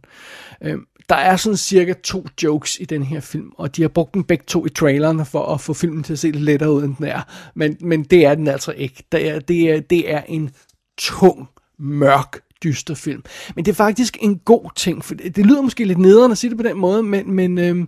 Øh, 0.62 0.78
der 1.08 1.16
er 1.16 1.36
sådan 1.36 1.56
cirka 1.56 1.92
to 1.92 2.26
jokes 2.42 2.78
i 2.80 2.84
den 2.84 3.02
her 3.02 3.20
film, 3.20 3.52
og 3.58 3.76
de 3.76 3.82
har 3.82 3.88
brugt 3.88 4.14
dem 4.14 4.24
begge 4.24 4.44
to 4.46 4.66
i 4.66 4.68
traileren 4.68 5.26
for 5.26 5.46
at 5.54 5.60
få 5.60 5.74
filmen 5.74 6.02
til 6.02 6.12
at 6.12 6.18
se 6.18 6.30
lidt 6.30 6.44
lettere 6.44 6.72
ud, 6.72 6.84
end 6.84 6.96
den 6.96 7.06
er. 7.06 7.22
Men, 7.54 7.76
men 7.80 8.04
det 8.04 8.26
er 8.26 8.34
den 8.34 8.48
altså 8.48 8.72
ikke. 8.72 9.04
Det 9.12 9.28
er, 9.28 9.38
det 9.38 9.70
er, 9.70 9.80
det 9.80 10.12
er 10.12 10.22
en 10.28 10.50
tung, 10.98 11.48
mørk, 11.78 12.40
dyster 12.64 12.94
film. 12.94 13.22
Men 13.54 13.64
det 13.64 13.70
er 13.70 13.76
faktisk 13.76 14.18
en 14.20 14.38
god 14.38 14.70
ting, 14.76 15.04
for 15.04 15.14
det, 15.14 15.36
det 15.36 15.46
lyder 15.46 15.62
måske 15.62 15.84
lidt 15.84 15.98
nederen 15.98 16.32
at 16.32 16.38
sige 16.38 16.50
det 16.50 16.56
på 16.56 16.62
den 16.62 16.76
måde, 16.78 17.02
men, 17.02 17.32
men, 17.32 17.58
øh, 17.58 17.86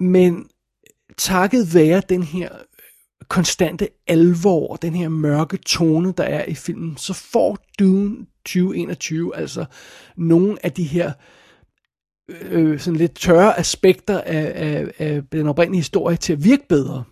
men 0.00 0.46
takket 1.18 1.74
være 1.74 2.02
den 2.08 2.22
her 2.22 2.48
konstante 3.28 3.88
alvor, 4.06 4.76
den 4.76 4.94
her 4.94 5.08
mørke 5.08 5.56
tone, 5.56 6.12
der 6.16 6.24
er 6.24 6.44
i 6.44 6.54
filmen, 6.54 6.96
så 6.96 7.12
får 7.12 7.58
Dune 7.78 8.26
2021 8.44 9.36
altså 9.36 9.64
nogle 10.16 10.58
af 10.62 10.72
de 10.72 10.84
her 10.84 11.12
øh, 12.28 12.36
øh, 12.50 12.80
sådan 12.80 12.98
lidt 12.98 13.14
tørre 13.14 13.58
aspekter 13.58 14.20
af, 14.20 14.52
af, 14.54 14.92
af 14.98 15.22
den 15.32 15.46
oprindelige 15.46 15.80
historie 15.80 16.16
til 16.16 16.32
at 16.32 16.44
virke 16.44 16.68
bedre. 16.68 17.04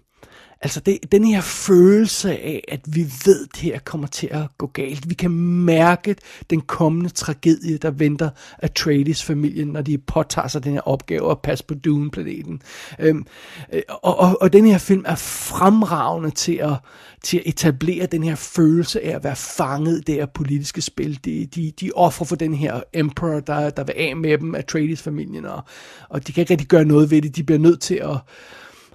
Altså 0.64 0.80
det, 0.80 1.12
den 1.12 1.24
her 1.24 1.40
følelse 1.40 2.30
af, 2.30 2.64
at 2.68 2.80
vi 2.86 3.02
ved, 3.24 3.44
at 3.44 3.54
det 3.54 3.62
her 3.62 3.78
kommer 3.78 4.06
til 4.06 4.28
at 4.30 4.42
gå 4.58 4.66
galt. 4.66 5.08
Vi 5.08 5.14
kan 5.14 5.30
mærke 5.64 6.16
den 6.50 6.60
kommende 6.60 7.10
tragedie, 7.10 7.78
der 7.78 7.90
venter 7.90 8.30
Atreides-familien, 8.58 9.68
når 9.68 9.82
de 9.82 9.98
påtager 9.98 10.48
sig 10.48 10.64
den 10.64 10.72
her 10.72 10.80
opgave 10.80 11.30
at 11.30 11.40
passe 11.40 11.64
på 11.64 11.74
Dune-planeten. 11.74 12.62
Øhm, 12.98 13.26
øh, 13.72 13.82
og, 13.88 14.18
og, 14.18 14.38
og 14.40 14.52
den 14.52 14.66
her 14.66 14.78
film 14.78 15.04
er 15.06 15.14
fremragende 15.14 16.30
til 16.30 16.54
at, 16.54 16.74
til 17.22 17.36
at 17.36 17.42
etablere 17.46 18.06
den 18.06 18.22
her 18.22 18.34
følelse 18.34 19.04
af 19.04 19.16
at 19.16 19.24
være 19.24 19.36
fanget 19.36 19.98
i 19.98 20.02
det 20.02 20.14
her 20.14 20.26
politiske 20.26 20.82
spil. 20.82 21.20
De, 21.24 21.46
de, 21.46 21.72
de 21.80 21.90
offrer 21.94 22.26
for 22.26 22.36
den 22.36 22.54
her 22.54 22.80
emperor, 22.92 23.40
der, 23.40 23.70
der 23.70 23.84
vil 23.84 23.94
af 23.96 24.16
med 24.16 24.38
dem, 24.38 24.54
Atreides-familien, 24.54 25.46
og, 25.46 25.62
og 26.08 26.26
de 26.26 26.32
kan 26.32 26.40
ikke 26.42 26.52
rigtig 26.52 26.68
gøre 26.68 26.84
noget 26.84 27.10
ved 27.10 27.22
det. 27.22 27.36
De 27.36 27.42
bliver 27.42 27.58
nødt 27.58 27.80
til 27.80 27.94
at 27.94 28.16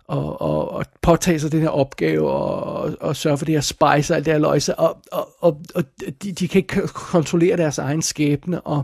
og, 0.10 0.42
og, 0.42 0.72
og 0.72 0.86
påtage 1.02 1.40
sig 1.40 1.52
den 1.52 1.62
her 1.62 1.70
opgave 1.70 2.32
og, 2.32 2.96
og 3.02 3.16
sørge 3.16 3.38
for 3.38 3.46
det 3.46 3.56
her 3.56 3.62
spice 3.62 4.14
og 4.14 4.18
alt 4.18 4.26
det 4.26 4.34
her 4.34 4.40
løjse, 4.40 4.76
og, 4.76 4.98
og, 5.12 5.28
og, 5.40 5.62
og 5.76 5.84
de, 6.24 6.32
de 6.32 6.48
kan 6.48 6.60
ikke 6.60 6.88
kontrollere 6.88 7.58
deres 7.58 7.78
egen 7.78 8.02
skæbne, 8.02 8.62
og 8.62 8.84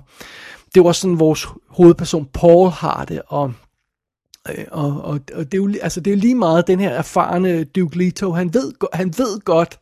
det 0.75 0.83
var 0.83 0.91
sådan 0.91 1.19
vores 1.19 1.47
hovedperson 1.67 2.25
Paul 2.33 2.69
har 2.69 3.05
det, 3.05 3.21
og 3.27 3.53
øh, 4.49 4.65
og, 4.71 5.01
og, 5.01 5.19
og 5.33 5.51
det, 5.51 5.53
er 5.53 5.57
jo, 5.57 5.73
altså 5.81 5.99
det 5.99 6.11
er 6.11 6.15
jo 6.15 6.21
lige 6.21 6.35
meget 6.35 6.67
den 6.67 6.79
her 6.79 6.89
erfarne 6.89 7.63
Duke 7.63 7.97
Leto, 7.97 8.31
han 8.31 8.53
ved, 8.53 8.73
han 8.93 9.13
ved 9.17 9.39
godt, 9.39 9.79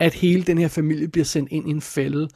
at 0.00 0.14
hele 0.14 0.42
den 0.42 0.58
her 0.58 0.68
familie 0.68 1.08
bliver 1.08 1.24
sendt 1.24 1.52
ind 1.52 1.68
i 1.68 1.70
en 1.70 1.80
fælde, 1.80 2.28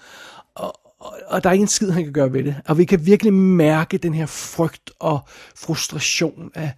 og, 0.55 0.81
og, 1.01 1.15
og 1.27 1.45
der 1.45 1.51
er 1.51 1.55
ingen 1.55 1.69
skid, 1.69 1.91
han 1.91 2.05
kan 2.05 2.13
gøre 2.13 2.33
ved 2.33 2.45
det. 2.45 2.57
Og 2.69 2.79
vi 2.79 2.85
kan 2.85 3.07
virkelig 3.07 3.33
mærke 3.33 3.99
den 3.99 4.15
her 4.15 4.27
frygt 4.27 4.91
og 4.99 5.21
frustration 5.57 6.51
af, 6.55 6.73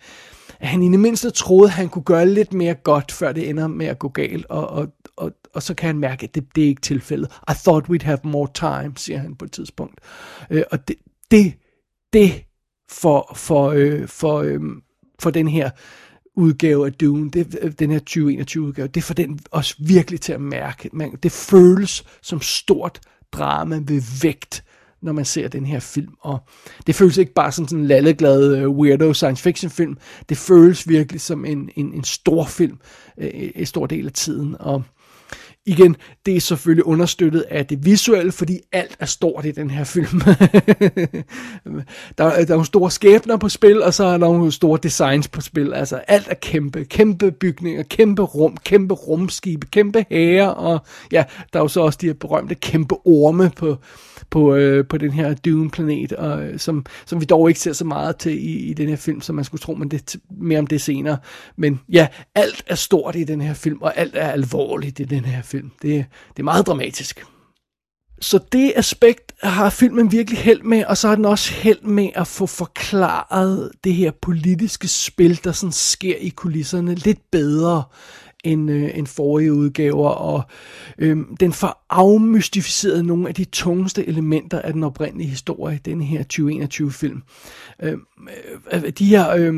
at 0.63 0.69
han 0.69 0.83
i 0.83 0.91
det 0.91 1.01
mindste 1.01 1.31
troede, 1.31 1.69
at 1.69 1.73
han 1.73 1.89
kunne 1.89 2.03
gøre 2.03 2.27
lidt 2.27 2.53
mere 2.53 2.75
godt, 2.75 3.13
før 3.13 3.33
det 3.33 3.49
ender 3.49 3.67
med 3.67 3.87
at 3.87 3.99
gå 3.99 4.09
galt, 4.09 4.47
og, 4.47 4.69
og, 4.69 4.89
og, 5.17 5.33
og 5.55 5.63
så 5.63 5.75
kan 5.75 5.87
han 5.87 5.99
mærke, 5.99 6.25
at 6.25 6.35
det, 6.35 6.45
det 6.57 6.65
er 6.65 6.69
ikke 6.69 6.83
tilfældet. 6.83 7.31
I 7.51 7.53
thought 7.55 7.89
we'd 7.89 8.05
have 8.05 8.19
more 8.23 8.49
time, 8.55 8.93
siger 8.97 9.19
han 9.19 9.37
på 9.37 9.45
et 9.45 9.53
tidspunkt. 9.53 10.01
Øh, 10.51 10.63
og 10.71 10.89
det, 10.89 10.97
det, 11.31 11.55
det 12.13 12.45
for, 12.91 13.33
for, 13.37 13.71
øh, 13.71 14.09
for, 14.09 14.39
øh, 14.39 14.61
for 15.19 15.31
den 15.31 15.49
her 15.49 15.71
udgave 16.37 16.87
af 16.87 16.93
Dune, 16.93 17.31
det, 17.31 17.79
den 17.79 17.91
her 17.91 17.99
2021 17.99 18.65
udgave, 18.65 18.89
det 18.89 19.05
får 19.05 19.15
den 19.15 19.41
også 19.51 19.75
virkelig 19.79 20.21
til 20.21 20.33
at 20.33 20.41
mærke. 20.41 20.91
Man, 20.93 21.19
det 21.23 21.33
føles 21.33 22.05
som 22.23 22.41
stort 22.41 23.01
drama 23.33 23.77
ved 23.77 24.23
vægt 24.23 24.65
når 25.03 25.13
man 25.13 25.25
ser 25.25 25.49
den 25.49 25.67
her 25.67 25.81
film. 25.81 26.13
Og 26.21 26.39
det 26.87 26.95
føles 26.95 27.17
ikke 27.17 27.33
bare 27.33 27.53
som 27.53 27.69
sådan 27.69 27.81
en 27.81 27.87
lalleglad 27.87 28.67
uh, 28.67 28.77
weirdo 28.77 29.13
science 29.13 29.43
fiction 29.43 29.71
film. 29.71 29.97
Det 30.29 30.37
føles 30.37 30.89
virkelig 30.89 31.21
som 31.21 31.45
en, 31.45 31.71
en, 31.77 31.93
en 31.93 32.05
stor 32.05 32.45
film 32.45 32.79
uh, 33.17 33.25
en 33.33 33.67
stor 33.67 33.87
del 33.87 34.07
af 34.07 34.13
tiden. 34.13 34.57
Og 34.61 34.83
igen, 35.67 35.97
det 36.27 36.37
er 36.37 36.41
selvfølgelig 36.41 36.87
understøttet 36.87 37.41
af 37.41 37.67
det 37.67 37.85
visuelle, 37.85 38.33
fordi 38.33 38.61
alt 38.73 38.97
er 39.01 39.07
stort 39.07 39.47
i 39.47 39.51
den 39.51 39.71
her 39.71 39.85
film. 39.85 40.21
der, 42.19 42.25
der 42.25 42.25
er 42.29 42.49
nogle 42.49 42.67
store 42.67 42.91
skæbner 42.91 43.37
på 43.37 43.49
spil, 43.49 43.83
og 43.83 43.95
så 43.95 44.05
er 44.05 44.11
der 44.11 44.19
nogle 44.19 44.53
store 44.53 44.79
designs 44.83 45.29
på 45.29 45.41
spil. 45.41 45.75
Altså 45.75 45.97
alt 45.97 46.29
er 46.31 46.35
kæmpe, 46.35 46.85
kæmpe 46.85 47.33
bygninger, 47.33 47.83
kæmpe 47.83 48.23
rum, 48.23 48.57
kæmpe 48.65 48.95
rumskibe, 48.95 49.67
kæmpe 49.67 50.05
hære, 50.11 50.55
og 50.55 50.81
ja, 51.13 51.25
der 51.53 51.59
er 51.59 51.65
jo 51.65 51.69
så 51.69 51.81
også 51.81 51.99
de 52.03 52.07
her 52.07 52.15
berømte 52.15 52.55
kæmpe 52.55 52.95
orme 53.07 53.51
på, 53.57 53.77
på, 54.31 54.55
øh, 54.55 54.87
på 54.87 54.99
den 54.99 55.11
her 55.11 55.35
Dune-planet, 55.35 56.13
og, 56.13 56.43
øh, 56.43 56.59
som, 56.59 56.87
som 57.07 57.21
vi 57.21 57.25
dog 57.25 57.49
ikke 57.49 57.61
ser 57.61 57.73
så 57.73 57.85
meget 57.85 58.17
til 58.17 58.33
i, 58.33 58.71
i 58.71 58.75
den 58.75 58.89
her 58.89 58.97
film, 58.97 59.21
som 59.21 59.35
man 59.35 59.45
skulle 59.45 59.61
tro, 59.61 59.75
men 59.75 59.89
det 59.89 60.17
mere 60.31 60.59
om 60.59 60.67
det 60.67 60.81
senere. 60.81 61.17
Men 61.57 61.81
ja, 61.89 62.07
alt 62.35 62.65
er 62.67 62.75
stort 62.75 63.17
i 63.17 63.25
den 63.25 63.41
her 63.41 63.55
film, 63.55 63.79
og 63.81 63.99
alt 63.99 64.17
er 64.17 64.29
alvorligt 64.29 65.01
i 65.01 65.05
den 65.05 65.25
her 65.25 65.43
film 65.43 65.52
film. 65.53 65.71
Det, 65.83 66.05
det 66.29 66.39
er 66.39 66.43
meget 66.43 66.67
dramatisk. 66.67 67.25
Så 68.21 68.39
det 68.53 68.73
aspekt 68.77 69.33
har 69.43 69.71
filmen 69.71 70.13
virkelig 70.13 70.39
held 70.39 70.63
med, 70.63 70.85
og 70.85 70.97
så 70.97 71.09
har 71.09 71.15
den 71.15 71.25
også 71.25 71.53
held 71.53 71.83
med 71.83 72.09
at 72.15 72.27
få 72.27 72.47
forklaret 72.47 73.71
det 73.85 73.95
her 73.95 74.11
politiske 74.23 74.89
spil, 74.89 75.41
der 75.45 75.53
sådan 75.53 75.73
sker 75.73 76.17
i 76.17 76.29
kulisserne 76.29 76.95
lidt 76.95 77.31
bedre 77.33 77.83
end, 78.45 78.71
øh, 78.71 78.99
end 78.99 79.07
forrige 79.07 79.53
udgaver, 79.53 80.09
og 80.09 80.43
øh, 80.99 81.17
den 81.41 81.53
får 81.53 81.87
afmystificeret 81.91 83.05
nogle 83.05 83.29
af 83.29 83.35
de 83.35 83.45
tungeste 83.45 84.07
elementer 84.07 84.61
af 84.61 84.73
den 84.73 84.85
oprindelige 84.85 85.29
historie, 85.29 85.81
den 85.85 86.03
her 86.03 86.25
2021-film. 86.33 87.23
Øhm, 87.83 88.01
øh, 88.73 88.91
de 88.99 89.07
her... 89.07 89.31
Øh, 89.31 89.55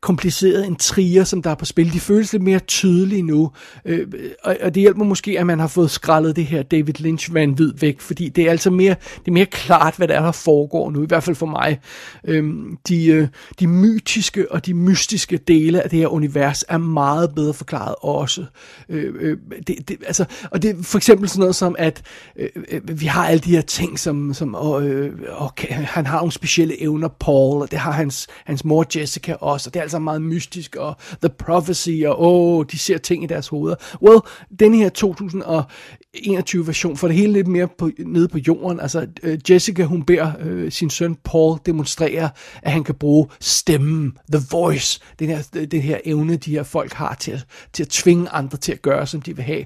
kompliceret 0.00 0.66
en 0.66 0.76
trier, 0.76 1.24
som 1.24 1.42
der 1.42 1.50
er 1.50 1.54
på 1.54 1.64
spil. 1.64 1.92
De 1.92 2.00
føles 2.00 2.32
lidt 2.32 2.42
mere 2.42 2.58
tydelige 2.58 3.22
nu, 3.22 3.50
øh, 3.84 4.06
og, 4.44 4.56
og 4.62 4.74
det 4.74 4.80
hjælper 4.80 5.04
måske, 5.04 5.40
at 5.40 5.46
man 5.46 5.58
har 5.58 5.66
fået 5.66 5.90
skrællet 5.90 6.36
det 6.36 6.46
her 6.46 6.62
David 6.62 6.94
Lynch 7.00 7.34
vanvid 7.34 7.72
væk, 7.80 8.00
fordi 8.00 8.28
det 8.28 8.46
er 8.46 8.50
altså 8.50 8.70
mere, 8.70 8.94
det 9.18 9.28
er 9.28 9.32
mere 9.32 9.46
klart, 9.46 9.96
hvad 9.96 10.08
der 10.08 10.14
er, 10.14 10.22
der 10.22 10.32
foregår 10.32 10.90
nu, 10.90 11.02
i 11.02 11.06
hvert 11.06 11.22
fald 11.22 11.36
for 11.36 11.46
mig. 11.46 11.80
Øh, 12.24 12.54
de, 12.88 13.06
øh, 13.06 13.28
de 13.60 13.66
mytiske 13.66 14.52
og 14.52 14.66
de 14.66 14.74
mystiske 14.74 15.36
dele 15.36 15.82
af 15.82 15.90
det 15.90 15.98
her 15.98 16.08
univers 16.08 16.64
er 16.68 16.78
meget 16.78 17.34
bedre 17.34 17.54
forklaret 17.54 17.94
også. 18.02 18.44
Øh, 18.88 19.14
øh, 19.20 19.36
det, 19.66 19.88
det, 19.88 19.96
altså, 20.06 20.24
og 20.50 20.62
det 20.62 20.70
er 20.70 20.82
for 20.82 20.98
eksempel 20.98 21.28
sådan 21.28 21.40
noget 21.40 21.56
som, 21.56 21.76
at 21.78 22.02
øh, 22.36 22.48
øh 22.70 23.00
vi 23.00 23.06
har 23.06 23.26
alle 23.26 23.40
de 23.40 23.50
her 23.50 23.60
ting, 23.60 23.98
som, 23.98 24.34
som 24.34 24.54
øh, 24.82 25.12
okay, 25.38 25.68
han 25.68 26.06
har 26.06 26.18
nogle 26.18 26.32
specielle 26.32 26.82
evner, 26.82 27.08
Paul, 27.08 27.62
og 27.62 27.70
det 27.70 27.78
har 27.78 27.92
hans, 27.92 28.26
hans 28.44 28.64
mor 28.64 28.86
Jessica 28.96 29.34
også, 29.34 29.68
og 29.68 29.74
det 29.74 29.80
er 29.80 29.85
altså 29.86 29.98
meget 29.98 30.22
mystisk, 30.22 30.76
og 30.76 30.96
The 31.22 31.28
Prophecy, 31.28 32.02
og 32.06 32.22
åh, 32.22 32.64
de 32.70 32.78
ser 32.78 32.98
ting 32.98 33.24
i 33.24 33.26
deres 33.26 33.48
hoveder. 33.48 33.76
Well, 34.02 34.20
den 34.60 34.74
her 34.74 34.88
2021 34.88 36.66
version 36.66 36.96
får 36.96 37.08
det 37.08 37.16
hele 37.16 37.32
lidt 37.32 37.46
mere 37.46 37.68
på, 37.78 37.90
nede 37.98 38.28
på 38.28 38.38
jorden. 38.38 38.80
Altså, 38.80 39.06
øh, 39.22 39.38
Jessica, 39.50 39.84
hun 39.84 40.02
beder 40.02 40.32
øh, 40.40 40.72
sin 40.72 40.90
søn 40.90 41.16
Paul 41.24 41.58
demonstrere, 41.66 42.30
at 42.62 42.72
han 42.72 42.84
kan 42.84 42.94
bruge 42.94 43.28
stemmen, 43.40 44.18
the 44.32 44.42
voice, 44.50 45.00
den 45.18 45.28
her, 45.28 45.66
den 45.70 45.80
her 45.80 45.98
evne, 46.04 46.36
de 46.36 46.50
her 46.50 46.62
folk 46.62 46.92
har 46.92 47.14
til 47.14 47.32
at, 47.32 47.46
til 47.72 47.82
at 47.82 47.88
tvinge 47.88 48.28
andre 48.28 48.58
til 48.58 48.72
at 48.72 48.82
gøre, 48.82 49.06
som 49.06 49.22
de 49.22 49.36
vil 49.36 49.44
have. 49.44 49.64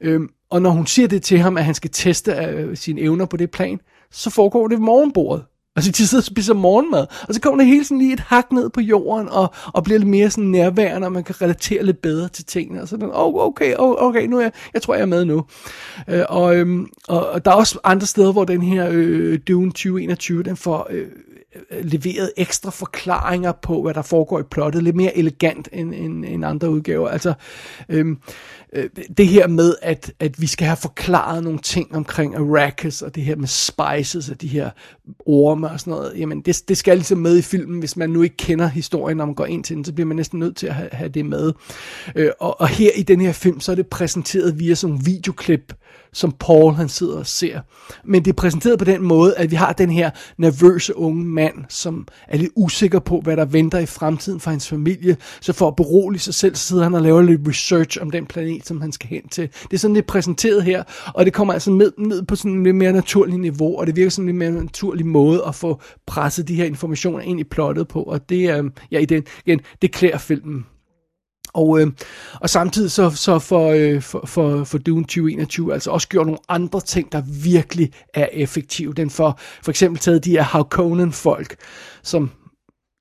Øhm, 0.00 0.28
og 0.50 0.62
når 0.62 0.70
hun 0.70 0.86
siger 0.86 1.08
det 1.08 1.22
til 1.22 1.38
ham, 1.38 1.56
at 1.56 1.64
han 1.64 1.74
skal 1.74 1.90
teste 1.90 2.32
øh, 2.32 2.76
sine 2.76 3.00
evner 3.00 3.26
på 3.26 3.36
det 3.36 3.50
plan, 3.50 3.80
så 4.10 4.30
foregår 4.30 4.68
det 4.68 4.78
ved 4.78 4.84
morgenbordet. 4.84 5.44
Altså, 5.76 5.90
de 5.90 6.06
sidder 6.06 6.22
og 6.22 6.26
spiser 6.26 6.54
morgenmad, 6.54 7.06
og 7.28 7.34
så 7.34 7.40
kommer 7.40 7.60
det 7.60 7.66
hele 7.66 7.84
sådan 7.84 7.98
lige 7.98 8.12
et 8.12 8.20
hak 8.20 8.52
ned 8.52 8.70
på 8.70 8.80
jorden, 8.80 9.28
og, 9.28 9.54
og 9.66 9.84
bliver 9.84 9.98
lidt 9.98 10.08
mere 10.08 10.30
sådan 10.30 10.44
nærværende, 10.44 11.06
og 11.06 11.12
man 11.12 11.24
kan 11.24 11.42
relatere 11.42 11.82
lidt 11.82 12.02
bedre 12.02 12.28
til 12.28 12.44
tingene. 12.44 12.82
Og 12.82 12.88
så 12.88 12.96
den, 12.96 13.10
oh, 13.12 13.46
okay, 13.46 13.74
oh, 13.78 13.94
okay, 13.98 14.26
nu 14.26 14.38
er 14.38 14.42
jeg, 14.42 14.52
jeg 14.74 14.82
tror, 14.82 14.94
jeg 14.94 15.02
er 15.02 15.06
med 15.06 15.24
nu. 15.24 15.44
Øh, 16.08 16.24
og, 16.28 16.56
øhm, 16.56 16.86
og, 17.08 17.28
og 17.28 17.44
der 17.44 17.50
er 17.50 17.54
også 17.54 17.78
andre 17.84 18.06
steder, 18.06 18.32
hvor 18.32 18.44
den 18.44 18.62
her 18.62 18.88
øh, 18.90 19.38
Dune 19.48 19.70
2021, 19.70 20.42
den 20.42 20.56
får 20.56 20.86
øh, 20.90 21.06
øh, 21.70 21.84
leveret 21.84 22.32
ekstra 22.36 22.70
forklaringer 22.70 23.52
på, 23.52 23.82
hvad 23.82 23.94
der 23.94 24.02
foregår 24.02 24.40
i 24.40 24.42
plottet, 24.42 24.82
lidt 24.82 24.96
mere 24.96 25.18
elegant 25.18 25.68
end, 25.72 25.94
end, 25.94 26.24
end 26.24 26.44
andre 26.44 26.70
udgaver. 26.70 27.08
Altså, 27.08 27.34
øhm, 27.88 28.18
øh, 28.74 28.90
det 29.16 29.28
her 29.28 29.46
med, 29.46 29.74
at, 29.82 30.12
at 30.20 30.40
vi 30.40 30.46
skal 30.46 30.66
have 30.66 30.76
forklaret 30.76 31.44
nogle 31.44 31.58
ting 31.58 31.96
omkring 31.96 32.36
Arrakis, 32.36 33.02
og 33.02 33.14
det 33.14 33.22
her 33.22 33.36
med 33.36 33.48
spices, 33.48 34.28
og 34.28 34.40
de 34.40 34.48
her 34.48 34.70
orme 35.26 35.70
og 35.70 35.80
sådan 35.80 35.90
noget, 35.90 36.12
jamen 36.16 36.40
det, 36.40 36.62
det 36.68 36.76
skal 36.76 36.96
ligesom 36.96 37.18
med 37.18 37.38
i 37.38 37.42
filmen, 37.42 37.78
hvis 37.78 37.96
man 37.96 38.10
nu 38.10 38.22
ikke 38.22 38.36
kender 38.36 38.66
historien, 38.66 39.16
når 39.16 39.26
man 39.26 39.34
går 39.34 39.46
ind 39.46 39.64
til 39.64 39.76
den, 39.76 39.84
så 39.84 39.92
bliver 39.92 40.06
man 40.06 40.16
næsten 40.16 40.38
nødt 40.38 40.56
til 40.56 40.66
at 40.66 40.74
have, 40.74 40.88
have 40.92 41.08
det 41.08 41.26
med. 41.26 41.52
Øh, 42.16 42.30
og, 42.40 42.60
og 42.60 42.68
her 42.68 42.90
i 42.96 43.02
den 43.02 43.20
her 43.20 43.32
film, 43.32 43.60
så 43.60 43.72
er 43.72 43.76
det 43.76 43.86
præsenteret 43.86 44.58
via 44.58 44.74
sådan 44.74 44.92
nogle 44.92 45.04
videoklip, 45.04 45.74
som 46.14 46.32
Paul 46.40 46.74
han 46.74 46.88
sidder 46.88 47.18
og 47.18 47.26
ser. 47.26 47.60
Men 48.04 48.24
det 48.24 48.30
er 48.30 48.34
præsenteret 48.34 48.78
på 48.78 48.84
den 48.84 49.02
måde, 49.02 49.36
at 49.36 49.50
vi 49.50 49.56
har 49.56 49.72
den 49.72 49.90
her 49.90 50.10
nervøse 50.38 50.96
unge 50.96 51.24
mand, 51.24 51.54
som 51.68 52.06
er 52.28 52.36
lidt 52.36 52.52
usikker 52.56 52.98
på, 52.98 53.20
hvad 53.20 53.36
der 53.36 53.44
venter 53.44 53.78
i 53.78 53.86
fremtiden 53.86 54.40
for 54.40 54.50
hans 54.50 54.68
familie. 54.68 55.16
Så 55.40 55.52
for 55.52 55.68
at 55.68 55.76
berolige 55.76 56.20
sig 56.20 56.34
selv, 56.34 56.54
så 56.54 56.66
sidder 56.66 56.82
han 56.82 56.94
og 56.94 57.02
laver 57.02 57.22
lidt 57.22 57.40
research 57.48 57.98
om 58.02 58.10
den 58.10 58.26
planet, 58.26 58.66
som 58.66 58.80
han 58.80 58.92
skal 58.92 59.08
hen 59.08 59.28
til. 59.28 59.48
Det 59.62 59.72
er 59.72 59.78
sådan, 59.78 59.94
det 59.94 60.02
er 60.02 60.06
præsenteret 60.06 60.62
her, 60.62 60.82
og 61.14 61.24
det 61.24 61.32
kommer 61.32 61.54
altså 61.54 61.70
ned, 61.70 61.92
ned 61.98 62.22
på 62.22 62.36
sådan 62.36 62.52
en 62.52 62.64
lidt 62.64 62.76
mere 62.76 62.92
naturlig 62.92 63.38
niveau, 63.38 63.78
og 63.78 63.86
det 63.86 63.96
virker 63.96 64.10
sådan 64.10 64.24
en 64.24 64.26
lidt 64.26 64.52
mere 64.52 64.62
naturlig 64.62 65.06
måde 65.06 65.42
at 65.46 65.54
få 65.54 65.80
presset 66.06 66.48
de 66.48 66.54
her 66.54 66.64
informationer 66.64 67.20
ind 67.20 67.40
i 67.40 67.44
plottet 67.44 67.88
på, 67.88 68.02
og 68.02 68.28
det, 68.28 68.58
øh, 68.58 68.70
ja, 68.92 68.98
i 68.98 69.04
den, 69.04 69.22
igen, 69.46 69.60
det 69.82 69.92
klæder 69.92 70.18
filmen 70.18 70.66
og, 71.54 71.80
øh, 71.80 71.86
og 72.40 72.50
samtidig 72.50 72.90
så, 72.90 73.10
så 73.10 73.38
for, 73.38 73.70
øh, 73.70 74.02
for, 74.02 74.26
for, 74.26 74.64
for 74.64 74.78
Dune 74.78 75.04
2021 75.04 75.72
altså 75.72 75.90
også 75.90 76.08
gjort 76.08 76.26
nogle 76.26 76.40
andre 76.48 76.80
ting, 76.80 77.12
der 77.12 77.22
virkelig 77.42 77.92
er 78.14 78.28
effektive. 78.32 78.94
Den 78.94 79.10
for 79.10 79.38
for 79.62 79.70
eksempel 79.70 80.00
taget 80.00 80.24
de 80.24 80.30
her 80.30 80.42
Harkonnen-folk, 80.42 81.56
som 82.02 82.30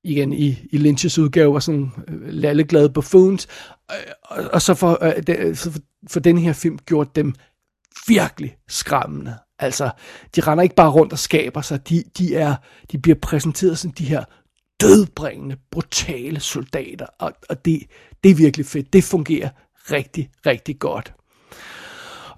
igen 0.03 0.33
i, 0.33 0.57
i 0.71 0.77
Lynch's 0.77 1.21
udgave 1.21 1.53
var 1.53 1.59
sådan 1.59 1.91
øh, 2.07 2.27
lalleglade 2.27 2.89
buffoons, 2.89 3.47
øh, 3.91 4.13
og, 4.23 4.43
og 4.53 4.61
så 4.61 4.73
for, 4.73 5.03
øh, 5.03 5.23
de, 5.27 5.37
øh, 5.37 5.55
så 5.55 5.71
for, 5.71 5.79
for 6.09 6.19
den 6.19 6.37
her 6.37 6.53
film 6.53 6.77
gjort 6.85 7.15
dem 7.15 7.33
virkelig 8.07 8.55
skræmmende. 8.67 9.35
Altså, 9.59 9.89
de 10.35 10.41
render 10.41 10.63
ikke 10.63 10.75
bare 10.75 10.89
rundt 10.89 11.13
og 11.13 11.19
skaber 11.19 11.61
sig, 11.61 11.89
de, 11.89 12.03
de, 12.17 12.35
er, 12.35 12.55
de 12.91 12.97
bliver 12.97 13.17
præsenteret 13.21 13.77
som 13.77 13.91
de 13.91 14.05
her 14.05 14.23
dødbringende, 14.87 15.57
brutale 15.71 16.39
soldater, 16.39 17.05
og, 17.19 17.33
og 17.49 17.65
det, 17.65 17.83
det 18.23 18.31
er 18.31 18.35
virkelig 18.35 18.65
fedt. 18.65 18.93
Det 18.93 19.03
fungerer 19.03 19.49
rigtig, 19.91 20.29
rigtig 20.45 20.79
godt. 20.79 21.13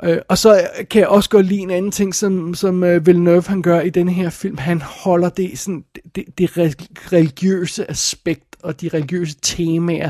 Øh, 0.03 0.17
og 0.29 0.37
så 0.37 0.67
kan 0.89 0.99
jeg 0.99 1.07
også 1.07 1.29
godt 1.29 1.45
lide 1.45 1.59
en 1.59 1.71
anden 1.71 1.91
ting, 1.91 2.15
som, 2.15 2.53
som 2.53 2.83
øh, 2.83 3.05
Villeneuve 3.05 3.43
han 3.47 3.61
gør 3.61 3.81
i 3.81 3.89
den 3.89 4.09
her 4.09 4.29
film. 4.29 4.57
Han 4.57 4.81
holder 4.81 5.29
det, 5.29 5.59
sådan, 5.59 5.83
det, 6.15 6.25
det 6.37 6.57
religiøse 7.13 7.91
aspekt 7.91 8.55
og 8.63 8.81
de 8.81 8.89
religiøse 8.93 9.35
temaer, 9.41 10.09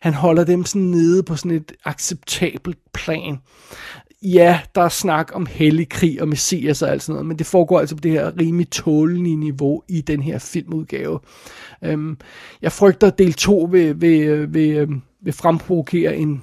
han 0.00 0.14
holder 0.14 0.44
dem 0.44 0.64
sådan 0.64 0.82
nede 0.82 1.22
på 1.22 1.36
sådan 1.36 1.50
et 1.50 1.72
acceptabelt 1.84 2.78
plan. 2.94 3.38
Ja, 4.24 4.60
der 4.74 4.82
er 4.82 4.88
snak 4.88 5.30
om 5.34 5.46
hellig 5.46 5.88
krig 5.88 6.22
og 6.22 6.28
messias 6.28 6.82
og 6.82 6.90
alt 6.90 7.02
sådan 7.02 7.12
noget, 7.12 7.26
men 7.26 7.38
det 7.38 7.46
foregår 7.46 7.80
altså 7.80 7.96
på 7.96 8.00
det 8.00 8.10
her 8.10 8.38
rimelig 8.40 8.70
tålelige 8.70 9.36
niveau 9.36 9.82
i 9.88 10.00
den 10.00 10.22
her 10.22 10.38
filmudgave. 10.38 11.20
Øhm, 11.82 12.18
jeg 12.62 12.72
frygter, 12.72 13.06
at 13.06 13.18
del 13.18 13.32
2 13.32 13.68
vil, 13.70 14.00
vil, 14.00 14.20
øh, 14.20 14.54
vil, 14.54 14.70
øh, 14.70 14.88
vil 15.20 15.32
fremprovokere 15.32 16.16
en 16.16 16.42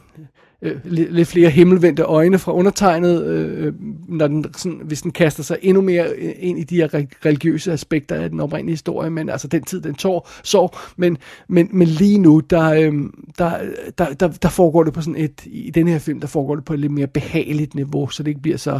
øh, 0.61 0.77
lidt 0.85 1.27
flere 1.27 1.49
himmelvendte 1.49 2.03
øjne 2.03 2.39
fra 2.39 2.53
undertegnet, 2.53 3.25
øh, 3.25 3.65
øh, 3.65 3.73
når 4.07 4.27
den, 4.27 4.45
sådan, 4.57 4.81
hvis 4.83 5.01
den 5.01 5.11
kaster 5.11 5.43
sig 5.43 5.57
endnu 5.61 5.81
mere 5.81 6.17
ind 6.17 6.59
i 6.59 6.63
de 6.63 6.75
her 6.75 6.87
religiøse 7.25 7.71
aspekter 7.71 8.15
af 8.15 8.29
den 8.29 8.39
oprindelige 8.39 8.73
historie, 8.73 9.09
men 9.09 9.29
altså 9.29 9.47
den 9.47 9.63
tid, 9.63 9.81
den 9.81 9.95
tår, 9.95 10.29
så, 10.43 10.77
men, 10.97 11.17
men, 11.49 11.69
men 11.71 11.87
lige 11.87 12.17
nu, 12.17 12.39
der, 12.39 12.73
øh, 12.73 12.93
der, 13.37 13.57
der, 13.97 14.13
der, 14.13 14.27
der 14.27 14.49
foregår 14.49 14.83
det 14.83 14.93
på 14.93 15.01
sådan 15.01 15.21
et, 15.21 15.41
i 15.45 15.71
den 15.71 15.87
her 15.87 15.99
film, 15.99 16.19
der 16.19 16.27
foregår 16.27 16.55
det 16.55 16.65
på 16.65 16.73
et 16.73 16.79
lidt 16.79 16.91
mere 16.91 17.07
behageligt 17.07 17.75
niveau, 17.75 18.07
så 18.07 18.23
det 18.23 18.29
ikke 18.29 18.41
bliver 18.41 18.57
så, 18.57 18.79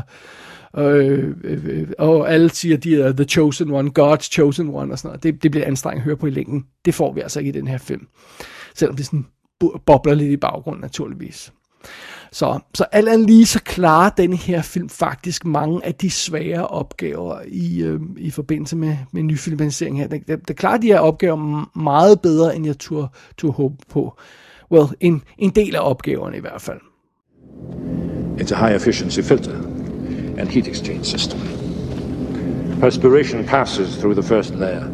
øh, 0.78 1.36
øh, 1.44 1.66
øh 1.66 1.88
og 2.00 2.34
alle 2.34 2.50
siger, 2.50 2.78
de 2.78 3.02
er 3.02 3.12
the 3.12 3.26
chosen 3.26 3.72
one, 3.72 3.92
God's 4.00 4.30
chosen 4.32 4.70
one 4.70 4.94
og 4.94 5.00
sådan 5.00 5.10
noget. 5.10 5.24
Det, 5.24 5.44
det 5.44 5.52
bliver 5.52 5.68
anstrengende 5.68 6.02
at 6.02 6.06
høre 6.06 6.18
på 6.18 6.28
i 6.28 6.30
længden. 6.30 6.66
Det 6.86 6.94
får 6.94 7.14
vi 7.14 7.22
altså 7.22 7.40
ikke 7.40 7.50
i 7.50 7.52
den 7.52 7.68
her 7.68 7.78
film. 7.78 8.08
Selvom 8.76 8.96
det 8.96 9.06
sådan 9.06 9.26
bobler 9.86 10.14
lidt 10.14 10.32
i 10.32 10.38
baggrunden 10.38 10.82
naturligvis. 10.82 11.54
Så, 12.34 12.60
så 12.74 12.86
alt 12.92 13.10
andet 13.10 13.28
lige 13.28 13.46
så 13.46 13.62
klarer 13.64 14.10
denne 14.10 14.36
her 14.36 14.62
film 14.62 14.90
faktisk 14.90 15.46
mange 15.46 15.86
af 15.86 15.96
de 15.96 16.10
svære 16.10 16.68
opgaver 16.68 17.40
i, 17.48 17.82
øh, 17.82 18.00
i 18.18 18.32
forbindelse 18.32 18.76
med, 18.76 18.98
med 19.12 19.24
nyfilmatisering 19.24 20.00
her. 20.00 20.08
Det, 20.08 20.28
det, 20.28 20.48
det 20.48 20.56
klarer 20.56 20.78
de 20.78 20.88
her 20.88 21.00
opgaver 21.00 21.66
meget 21.80 22.22
bedre, 22.22 22.56
end 22.56 22.66
jeg 22.66 22.80
turde, 22.80 23.08
turde 23.38 23.54
håbe 23.54 23.76
på. 23.90 24.18
Well, 24.72 24.88
en, 25.00 25.24
en 25.38 25.50
del 25.50 25.76
af 25.76 25.90
opgaverne 25.90 26.38
i 26.38 26.40
hvert 26.40 26.62
fald. 26.62 26.80
It's 28.38 28.54
a 28.54 28.68
high 28.68 28.76
efficiency 28.76 29.20
filter 29.20 29.56
and 30.38 30.48
heat 30.48 30.68
exchange 30.68 31.04
system. 31.04 31.40
Perspiration 32.80 33.46
passes 33.46 33.98
through 33.98 34.22
the 34.22 34.24
first 34.24 34.56
layer 34.56 34.86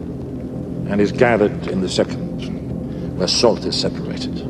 and 0.89 1.01
is 1.01 1.11
gathered 1.11 1.67
in 1.71 1.79
the 1.79 1.89
second, 1.89 2.41
where 3.17 3.27
salt 3.27 3.65
is 3.65 3.75
separated. 3.75 4.45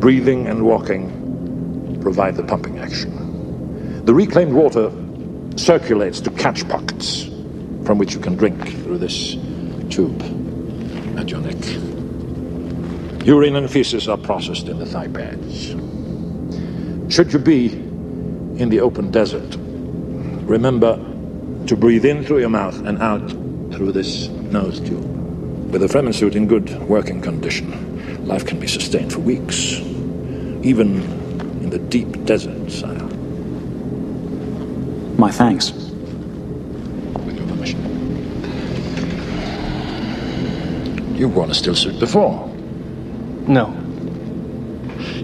Breathing 0.00 0.48
and 0.48 0.62
walking 0.62 1.19
provide 2.00 2.36
the 2.36 2.42
pumping 2.42 2.78
action. 2.78 4.04
The 4.04 4.14
reclaimed 4.14 4.52
water 4.52 4.90
circulates 5.56 6.20
to 6.20 6.30
catch 6.30 6.68
pockets 6.68 7.24
from 7.84 7.98
which 7.98 8.14
you 8.14 8.20
can 8.20 8.36
drink 8.36 8.60
through 8.82 8.98
this 8.98 9.34
tube 9.90 10.22
at 11.18 11.30
your 11.30 11.40
neck. 11.40 11.56
Urine 13.26 13.56
and 13.56 13.70
feces 13.70 14.08
are 14.08 14.16
processed 14.16 14.68
in 14.68 14.78
the 14.78 14.86
thigh 14.86 15.08
pads. 15.08 15.68
Should 17.12 17.32
you 17.32 17.38
be 17.38 17.66
in 17.66 18.68
the 18.70 18.80
open 18.80 19.10
desert, 19.10 19.56
remember 20.48 20.96
to 21.66 21.76
breathe 21.76 22.04
in 22.04 22.24
through 22.24 22.40
your 22.40 22.48
mouth 22.48 22.78
and 22.86 23.00
out 23.02 23.28
through 23.72 23.92
this 23.92 24.28
nose 24.28 24.80
tube. 24.80 25.04
With 25.70 25.82
a 25.82 25.86
Fremen 25.86 26.14
suit 26.14 26.34
in 26.34 26.46
good 26.46 26.80
working 26.88 27.20
condition, 27.20 28.26
life 28.26 28.46
can 28.46 28.58
be 28.58 28.66
sustained 28.66 29.12
for 29.12 29.20
weeks, 29.20 29.78
even 30.62 31.19
in 31.60 31.70
the 31.70 31.78
deep 31.78 32.24
desert, 32.24 32.70
sire. 32.70 33.08
My 35.18 35.30
thanks. 35.30 35.72
With 37.24 37.36
your 37.36 37.46
permission. 37.46 37.80
You've 41.16 41.36
worn 41.36 41.50
a 41.50 41.54
still 41.54 41.74
suit 41.74 42.00
before. 42.00 42.48
No. 43.46 43.76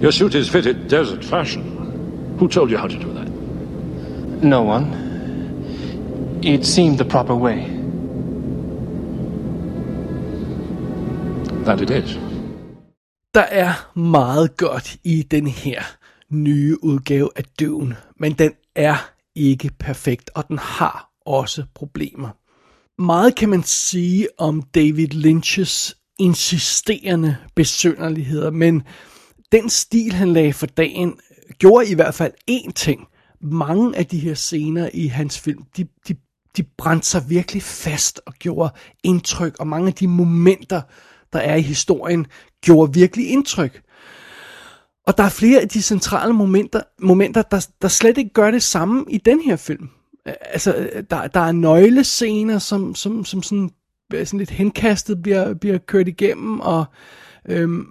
Your 0.01 0.12
suit 0.12 0.35
is 0.35 0.49
fitted 0.49 0.88
desert 0.88 1.25
fashion. 1.25 2.37
Who 2.38 2.49
told 2.49 2.70
you 2.70 2.77
how 2.77 2.87
to 2.87 2.99
do 2.99 3.12
that? 3.14 3.29
No 4.42 4.62
one. 4.62 4.92
It 6.42 6.66
seemed 6.66 6.99
the 6.99 7.05
proper 7.05 7.35
way. 7.35 7.70
That 11.64 11.81
it 11.81 11.90
is. 11.90 12.18
Der 13.35 13.44
er 13.51 13.99
meget 13.99 14.57
godt 14.57 14.96
i 15.05 15.22
den 15.22 15.46
her 15.46 15.83
nye 16.30 16.84
udgave 16.84 17.30
af 17.36 17.44
Dune, 17.60 17.96
men 18.20 18.32
den 18.32 18.52
er 18.74 19.10
ikke 19.34 19.70
perfekt, 19.78 20.30
og 20.34 20.48
den 20.48 20.58
har 20.58 21.10
også 21.26 21.64
problemer. 21.74 22.28
Meget 23.02 23.34
kan 23.34 23.48
man 23.48 23.62
sige 23.62 24.28
om 24.38 24.62
David 24.62 25.14
Lynch's 25.14 25.92
insisterende 26.18 27.36
besønderligheder, 27.54 28.50
men 28.50 28.82
den 29.52 29.70
stil, 29.70 30.12
han 30.12 30.32
lagde 30.32 30.52
for 30.52 30.66
dagen, 30.66 31.18
gjorde 31.58 31.88
i 31.88 31.94
hvert 31.94 32.14
fald 32.14 32.32
én 32.50 32.72
ting. 32.72 33.06
Mange 33.40 33.96
af 33.96 34.06
de 34.06 34.18
her 34.18 34.34
scener 34.34 34.90
i 34.94 35.06
hans 35.06 35.40
film, 35.40 35.64
de, 35.76 35.86
de, 36.08 36.16
de 36.56 36.62
brændte 36.62 37.06
sig 37.06 37.22
virkelig 37.28 37.62
fast 37.62 38.20
og 38.26 38.34
gjorde 38.34 38.74
indtryk, 39.04 39.56
og 39.58 39.66
mange 39.66 39.88
af 39.88 39.94
de 39.94 40.08
momenter, 40.08 40.82
der 41.32 41.38
er 41.38 41.54
i 41.54 41.62
historien, 41.62 42.26
gjorde 42.60 42.94
virkelig 42.94 43.30
indtryk. 43.30 43.82
Og 45.06 45.18
der 45.18 45.24
er 45.24 45.28
flere 45.28 45.60
af 45.60 45.68
de 45.68 45.82
centrale 45.82 46.32
momenter, 46.32 46.80
momenter 47.00 47.42
der, 47.42 47.66
der 47.82 47.88
slet 47.88 48.18
ikke 48.18 48.30
gør 48.30 48.50
det 48.50 48.62
samme 48.62 49.04
i 49.08 49.18
den 49.18 49.40
her 49.40 49.56
film. 49.56 49.88
Altså, 50.24 50.90
der, 51.10 51.26
der 51.26 51.40
er 51.40 51.52
nøglescener, 51.52 52.58
som, 52.58 52.94
som, 52.94 53.24
som 53.24 53.42
sådan, 53.42 53.70
øh, 54.14 54.26
sådan 54.26 54.38
lidt 54.38 54.50
henkastet 54.50 55.22
bliver, 55.22 55.54
bliver 55.54 55.78
kørt 55.78 56.08
igennem, 56.08 56.60
og 56.60 56.84
øhm, 57.48 57.86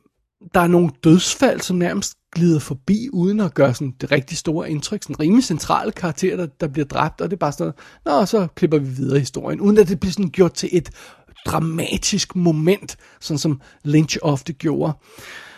der 0.54 0.60
er 0.60 0.68
nogle 0.68 0.90
dødsfald, 1.04 1.62
som 1.62 1.78
nærmest 1.78 2.18
glider 2.36 2.60
forbi, 2.60 3.10
uden 3.14 3.40
at 3.40 3.54
gøre 3.54 3.74
sådan 3.74 3.94
det 4.02 4.12
rigtig 4.12 4.38
store 4.38 4.72
indtryk. 4.72 5.04
Sådan 5.04 5.20
rimelig 5.20 5.44
centrale 5.44 5.92
karakterer, 5.92 6.38
der, 6.38 6.46
der 6.46 6.68
bliver 6.68 6.86
dræbt, 6.86 7.22
og 7.22 7.30
det 7.30 7.36
er 7.36 7.40
bare 7.40 7.52
sådan, 7.52 7.74
nå, 8.06 8.26
så 8.26 8.48
klipper 8.56 8.78
vi 8.78 8.90
videre 8.90 9.18
i 9.18 9.20
historien, 9.20 9.62
uden 9.62 9.78
at 9.78 9.88
det 9.88 10.00
bliver 10.00 10.12
sådan 10.12 10.30
gjort 10.30 10.54
til 10.54 10.70
et 10.72 10.90
dramatisk 11.46 12.36
moment, 12.36 12.98
sådan 13.20 13.38
som 13.38 13.62
Lynch 13.84 14.18
ofte 14.22 14.54
gjorde. 14.54 14.94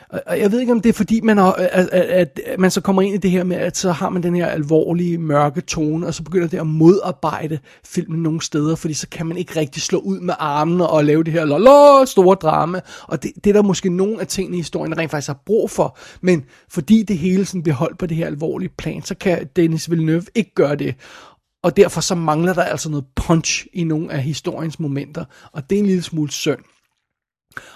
Og- 0.09 0.39
jeg 0.39 0.51
ved 0.51 0.59
ikke, 0.59 0.71
om 0.71 0.81
det 0.81 0.89
er 0.89 0.93
fordi, 0.93 1.21
man, 1.21 1.37
har, 1.37 1.55
øh, 1.59 1.67
at, 1.71 1.87
at, 1.87 2.39
at 2.45 2.59
man 2.59 2.71
så 2.71 2.81
kommer 2.81 3.01
ind 3.01 3.15
i 3.15 3.17
det 3.17 3.31
her 3.31 3.43
med, 3.43 3.57
at 3.57 3.77
så 3.77 3.91
har 3.91 4.09
man 4.09 4.23
den 4.23 4.35
her 4.35 4.47
alvorlige, 4.47 5.17
mørke 5.17 5.61
tone, 5.61 6.07
og 6.07 6.13
så 6.13 6.23
begynder 6.23 6.47
det 6.47 6.57
at 6.57 6.67
modarbejde 6.67 7.59
filmen 7.85 8.23
nogle 8.23 8.41
steder, 8.41 8.75
fordi 8.75 8.93
så 8.93 9.09
kan 9.09 9.25
man 9.25 9.37
ikke 9.37 9.59
rigtig 9.59 9.81
slå 9.81 9.99
ud 9.99 10.19
med 10.19 10.33
armene 10.39 10.87
og 10.87 11.05
lave 11.05 11.23
det 11.23 11.33
her 11.33 11.45
lolo, 11.45 12.05
store 12.05 12.35
drama. 12.35 12.81
Og 13.03 13.23
det, 13.23 13.31
det 13.43 13.49
er 13.49 13.53
der 13.53 13.61
måske 13.61 13.89
nogle 13.89 14.21
af 14.21 14.27
tingene 14.27 14.57
i 14.57 14.59
historien, 14.59 14.97
rent 14.97 15.11
faktisk 15.11 15.27
har 15.27 15.41
brug 15.45 15.71
for. 15.71 15.97
Men 16.21 16.45
fordi 16.69 17.03
det 17.03 17.17
hele 17.17 17.45
sådan 17.45 17.63
bliver 17.63 17.75
holdt 17.75 17.97
på 17.99 18.05
det 18.05 18.17
her 18.17 18.25
alvorlige 18.25 18.69
plan, 18.77 19.01
så 19.03 19.15
kan 19.15 19.47
Dennis 19.55 19.89
Villeneuve 19.89 20.25
ikke 20.35 20.53
gøre 20.55 20.75
det. 20.75 20.95
Og 21.63 21.77
derfor 21.77 22.01
så 22.01 22.15
mangler 22.15 22.53
der 22.53 22.63
altså 22.63 22.89
noget 22.89 23.05
punch 23.15 23.65
i 23.73 23.83
nogle 23.83 24.11
af 24.11 24.21
historiens 24.23 24.79
momenter, 24.79 25.25
og 25.51 25.69
det 25.69 25.75
er 25.75 25.79
en 25.79 25.85
lille 25.85 26.03
smule 26.03 26.31
synd. 26.31 26.59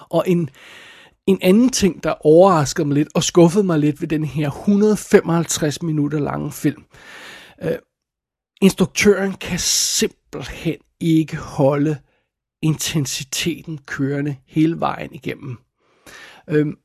Og 0.10 0.24
en, 0.28 0.50
en 1.32 1.40
anden 1.42 1.70
ting, 1.70 2.04
der 2.04 2.26
overraskede 2.26 2.88
mig 2.88 2.96
lidt 2.96 3.10
og 3.16 3.24
skuffede 3.24 3.64
mig 3.64 3.80
lidt 3.80 4.02
ved 4.02 4.08
den 4.08 4.26
her 4.26 4.50
155 4.50 5.82
minutter 5.82 6.20
lange 6.20 6.52
film. 6.52 6.84
Øh, 7.64 7.78
instruktøren 8.62 9.34
kan 9.34 9.60
simpelthen 9.60 10.78
ikke 11.00 11.38
holde 11.38 11.98
intensiteten 12.62 13.80
kørende 13.86 14.36
hele 14.46 14.80
vejen 14.80 15.14
igennem. 15.14 15.58
Øhm, 16.50 16.78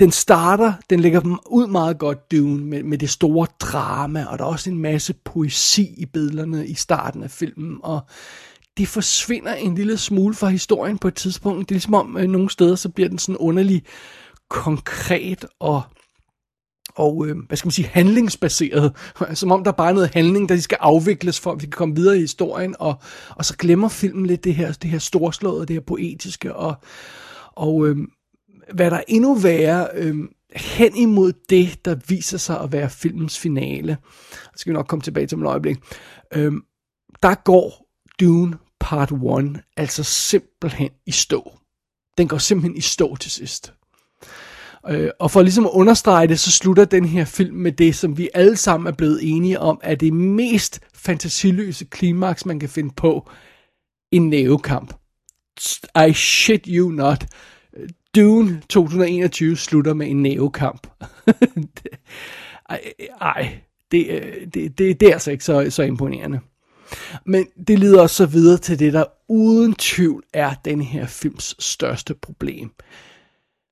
den 0.00 0.12
starter, 0.12 0.72
den 0.90 1.00
lægger 1.00 1.20
ud 1.50 1.66
meget 1.66 1.98
godt, 1.98 2.30
Dune, 2.30 2.64
med, 2.64 2.82
med 2.82 2.98
det 2.98 3.10
store 3.10 3.46
drama, 3.60 4.24
og 4.24 4.38
der 4.38 4.44
er 4.44 4.48
også 4.48 4.70
en 4.70 4.78
masse 4.78 5.14
poesi 5.14 5.94
i 5.96 6.06
billederne 6.06 6.66
i 6.66 6.74
starten 6.74 7.22
af 7.22 7.30
filmen, 7.30 7.78
og 7.82 8.00
det 8.78 8.88
forsvinder 8.88 9.54
en 9.54 9.74
lille 9.74 9.96
smule 9.96 10.34
fra 10.34 10.48
historien 10.48 10.98
på 10.98 11.08
et 11.08 11.14
tidspunkt. 11.14 11.68
Det 11.68 11.74
er 11.74 11.76
ligesom 11.76 11.94
om, 11.94 12.16
øh, 12.16 12.26
nogle 12.26 12.50
steder, 12.50 12.76
så 12.76 12.88
bliver 12.88 13.08
den 13.08 13.18
sådan 13.18 13.36
underlig 13.36 13.82
konkret 14.50 15.44
og 15.60 15.82
og 16.94 17.26
øh, 17.26 17.36
hvad 17.46 17.56
skal 17.56 17.66
man 17.66 17.72
sige, 17.72 17.88
handlingsbaseret. 17.88 18.92
Som 19.34 19.52
om 19.52 19.64
der 19.64 19.72
bare 19.72 19.88
er 19.88 19.94
noget 19.94 20.14
handling, 20.14 20.48
der 20.48 20.56
skal 20.56 20.78
afvikles, 20.80 21.40
for 21.40 21.52
at 21.52 21.60
vi 21.60 21.66
kan 21.66 21.70
komme 21.70 21.94
videre 21.94 22.16
i 22.16 22.20
historien, 22.20 22.74
og, 22.78 22.94
og 23.30 23.44
så 23.44 23.56
glemmer 23.56 23.88
filmen 23.88 24.26
lidt 24.26 24.44
det 24.44 24.54
her, 24.54 24.72
det 24.72 24.90
her 24.90 24.98
storslåede, 24.98 25.66
det 25.66 25.74
her 25.74 25.80
poetiske, 25.80 26.54
og, 26.54 26.74
og 27.52 27.86
øh, 27.86 27.96
hvad 28.74 28.90
der 28.90 28.96
er 28.96 29.04
endnu 29.08 29.34
værre, 29.34 29.88
øh, 29.94 30.16
hen 30.56 30.96
imod 30.96 31.32
det, 31.48 31.84
der 31.84 31.96
viser 32.08 32.38
sig 32.38 32.60
at 32.60 32.72
være 32.72 32.90
filmens 32.90 33.38
finale. 33.38 33.96
Det 34.52 34.60
skal 34.60 34.70
vi 34.70 34.74
nok 34.74 34.86
komme 34.86 35.02
tilbage 35.02 35.26
til 35.26 35.36
om 35.36 35.42
et 35.42 35.48
øjeblik. 35.48 35.78
Øh, 36.34 36.52
der 37.22 37.34
går 37.34 37.88
Dune 38.20 38.58
Part 38.88 39.12
1 39.12 39.60
altså 39.76 40.02
simpelthen 40.02 40.90
i 41.06 41.10
stå. 41.10 41.52
Den 42.18 42.28
går 42.28 42.38
simpelthen 42.38 42.76
i 42.76 42.80
stå 42.80 43.16
til 43.16 43.30
sidst. 43.30 43.72
Øh, 44.88 45.10
og 45.18 45.30
for 45.30 45.42
ligesom 45.42 45.66
at 45.66 45.70
understrege 45.70 46.26
det, 46.26 46.40
så 46.40 46.50
slutter 46.50 46.84
den 46.84 47.04
her 47.04 47.24
film 47.24 47.56
med 47.56 47.72
det, 47.72 47.96
som 47.96 48.18
vi 48.18 48.28
alle 48.34 48.56
sammen 48.56 48.86
er 48.86 48.92
blevet 48.92 49.20
enige 49.22 49.60
om, 49.60 49.80
er 49.82 49.94
det 49.94 50.12
mest 50.12 50.80
fantasiløse 50.94 51.84
klimaks, 51.84 52.46
man 52.46 52.60
kan 52.60 52.68
finde 52.68 52.94
på. 52.96 53.30
En 54.10 54.28
nævekamp. 54.28 54.94
I 56.08 56.12
shit 56.12 56.66
you 56.68 56.90
not. 56.90 57.26
Dune 58.14 58.62
2021 58.68 59.56
slutter 59.56 59.94
med 59.94 60.10
en 60.10 60.22
nævekamp. 60.22 60.86
ej, 62.68 62.80
ej 63.20 63.58
det, 63.90 64.06
øh, 64.10 64.46
det, 64.54 64.78
det, 64.78 65.00
det 65.00 65.08
er 65.08 65.12
altså 65.12 65.30
ikke 65.30 65.44
så, 65.44 65.66
så 65.70 65.82
imponerende. 65.82 66.40
Men 67.26 67.46
det 67.68 67.78
leder 67.78 68.02
os 68.02 68.10
så 68.10 68.26
videre 68.26 68.58
til 68.58 68.78
det, 68.78 68.92
der 68.92 69.04
uden 69.28 69.74
tvivl 69.74 70.24
er 70.32 70.54
den 70.64 70.82
her 70.82 71.06
films 71.06 71.54
største 71.58 72.14
problem. 72.14 72.70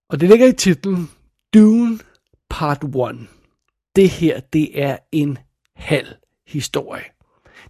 Og 0.09 0.21
det 0.21 0.29
ligger 0.29 0.47
i 0.47 0.53
titlen 0.53 1.11
Dune 1.55 1.99
Part 2.51 2.85
1. 2.85 3.29
Det 3.97 4.11
her, 4.11 4.41
det 4.41 4.83
er 4.83 4.97
en 5.13 5.39
halv 5.77 6.07
historie. 6.47 7.05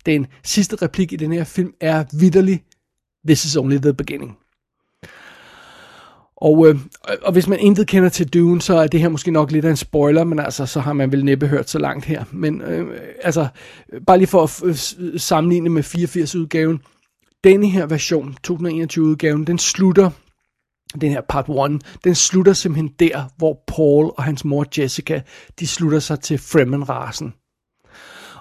Den 0.06 0.26
sidste 0.44 0.76
replik 0.76 1.12
i 1.12 1.16
den 1.16 1.32
her 1.32 1.44
film 1.44 1.74
er 1.80 2.04
vidderlig, 2.18 2.64
This 3.26 3.44
is 3.44 3.56
only 3.56 3.76
the 3.76 3.94
beginning. 3.94 4.38
Og, 6.36 6.68
øh, 6.68 6.76
og 7.22 7.32
hvis 7.32 7.48
man 7.48 7.58
intet 7.58 7.86
kender 7.86 8.08
til 8.08 8.28
Dune, 8.28 8.62
så 8.62 8.76
er 8.76 8.86
det 8.86 9.00
her 9.00 9.08
måske 9.08 9.30
nok 9.30 9.52
lidt 9.52 9.64
af 9.64 9.70
en 9.70 9.76
spoiler, 9.76 10.24
men 10.24 10.38
altså, 10.38 10.66
så 10.66 10.80
har 10.80 10.92
man 10.92 11.12
vel 11.12 11.24
næppe 11.24 11.46
hørt 11.46 11.70
så 11.70 11.78
langt 11.78 12.04
her. 12.04 12.24
Men 12.32 12.60
øh, 12.60 13.00
altså, 13.22 13.46
bare 14.06 14.18
lige 14.18 14.28
for 14.28 14.42
at 14.42 14.62
øh, 14.98 15.20
sammenligne 15.20 15.70
med 15.70 15.84
84-udgaven, 15.84 16.78
denne 17.44 17.68
her 17.68 17.86
version, 17.86 18.36
2021-udgaven, 18.48 19.46
den 19.46 19.58
slutter, 19.58 20.10
den 21.00 21.10
her 21.10 21.20
part 21.28 21.72
1, 21.72 21.82
den 22.04 22.14
slutter 22.14 22.52
simpelthen 22.52 22.92
der, 22.98 23.24
hvor 23.36 23.62
Paul 23.66 24.12
og 24.16 24.24
hans 24.24 24.44
mor 24.44 24.66
Jessica, 24.78 25.22
de 25.60 25.66
slutter 25.66 25.98
sig 25.98 26.20
til 26.20 26.38
Fremen-rasen. 26.38 27.34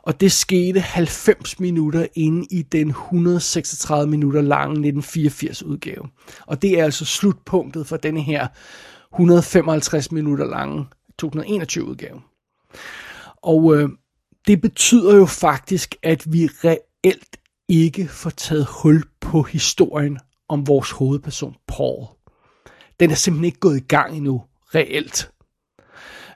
Og 0.06 0.22
det 0.22 0.32
skete 0.32 0.80
90 0.80 1.60
minutter 1.60 2.08
inde 2.16 2.48
i 2.52 2.62
den 2.62 2.90
136 2.90 4.12
minutter 4.12 4.42
lange 4.42 4.72
1984 4.72 5.64
udgave. 5.64 6.04
Og 6.48 6.62
det 6.62 6.80
er 6.80 6.84
altså 6.84 7.06
slutpunktet 7.06 7.88
for 7.88 7.98
denne 7.98 8.22
her 8.22 8.48
155 9.14 10.12
minutter 10.12 10.46
lange 10.46 10.86
2021 11.20 11.86
udgave. 11.86 12.22
Og 13.44 13.76
øh, 13.76 13.90
det 14.48 14.62
betyder 14.62 15.16
jo 15.16 15.26
faktisk, 15.26 15.96
at 16.04 16.34
vi 16.34 16.46
reelt 16.46 17.38
ikke 17.70 18.08
får 18.08 18.30
taget 18.30 18.68
hul 18.82 19.04
på 19.22 19.42
historien 19.42 20.20
om 20.50 20.68
vores 20.68 20.92
hovedperson 20.92 21.56
Paul. 21.68 22.06
Den 23.00 23.12
er 23.12 23.16
simpelthen 23.16 23.46
ikke 23.46 23.60
gået 23.60 23.78
i 23.78 23.88
gang 23.88 24.18
endnu, 24.18 24.44
reelt. 24.76 25.32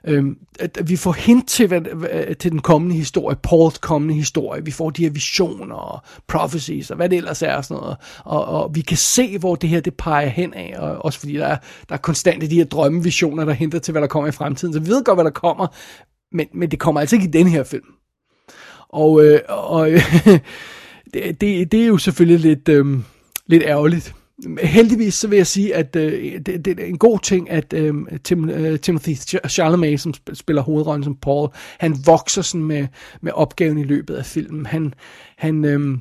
Øhm, 0.04 0.38
at 0.60 0.78
vi 0.84 0.96
får 0.96 1.12
hint 1.12 1.48
til, 1.48 1.66
hvad, 1.66 1.80
hvad, 1.80 2.34
til 2.34 2.52
den 2.52 2.60
kommende 2.60 2.94
historie, 2.94 3.36
Pauls 3.42 3.78
kommende 3.78 4.14
historie. 4.14 4.64
Vi 4.64 4.70
får 4.70 4.90
de 4.90 5.02
her 5.02 5.10
visioner 5.10 5.74
og 5.74 6.00
prophecies 6.28 6.90
og 6.90 6.96
hvad 6.96 7.08
det 7.08 7.16
ellers 7.16 7.42
er 7.42 7.54
og 7.54 7.64
sådan 7.64 7.80
noget. 7.82 7.96
Og, 8.24 8.44
og 8.44 8.74
vi 8.74 8.80
kan 8.80 8.96
se, 8.96 9.38
hvor 9.38 9.54
det 9.54 9.68
her 9.68 9.80
det 9.80 9.94
peger 9.94 10.28
hen 10.28 10.54
af. 10.54 10.74
Og 10.78 11.04
også 11.04 11.18
fordi 11.18 11.32
der 11.32 11.46
er, 11.46 11.56
der 11.88 11.94
er 11.94 11.98
konstant 11.98 12.42
de 12.50 12.56
her 12.56 12.64
drømmevisioner, 12.64 13.44
der 13.44 13.52
henter 13.52 13.78
til, 13.78 13.92
hvad 13.92 14.02
der 14.02 14.08
kommer 14.08 14.28
i 14.28 14.32
fremtiden. 14.32 14.74
Så 14.74 14.80
vi 14.80 14.88
ved 14.88 15.04
godt, 15.04 15.16
hvad 15.16 15.24
der 15.24 15.30
kommer. 15.30 15.66
Men, 16.32 16.46
men 16.54 16.70
det 16.70 16.78
kommer 16.78 17.00
altså 17.00 17.16
ikke 17.16 17.28
i 17.28 17.30
den 17.30 17.46
her 17.46 17.62
film. 17.62 17.86
Og, 18.88 19.24
øh, 19.24 19.40
og 19.48 19.90
øh, 19.90 20.02
det, 21.14 21.40
det, 21.40 21.72
det 21.72 21.82
er 21.82 21.86
jo 21.86 21.98
selvfølgelig 21.98 22.40
lidt, 22.40 22.68
øh, 22.68 22.98
lidt 23.46 23.62
ærgerligt. 23.66 24.14
Heldigvis 24.62 25.14
så 25.14 25.28
vil 25.28 25.36
jeg 25.36 25.46
sige, 25.46 25.74
at 25.74 25.96
øh, 25.96 26.40
det, 26.46 26.64
det 26.64 26.80
er 26.80 26.84
en 26.84 26.98
god 26.98 27.18
ting, 27.18 27.50
at 27.50 27.72
øh, 27.72 27.94
Tim, 28.24 28.50
øh, 28.50 28.78
Timothy 28.78 29.14
Chalamet, 29.48 30.00
som 30.00 30.14
spiller 30.32 30.62
hovedrollen 30.62 31.04
som 31.04 31.16
Paul, 31.16 31.48
han 31.78 31.96
vokser 32.06 32.42
sådan 32.42 32.64
med, 32.64 32.86
med 33.20 33.32
opgaven 33.32 33.78
i 33.78 33.84
løbet 33.84 34.14
af 34.14 34.26
filmen. 34.26 34.66
Han, 34.66 34.94
han, 35.36 35.64
øh, 35.64 35.98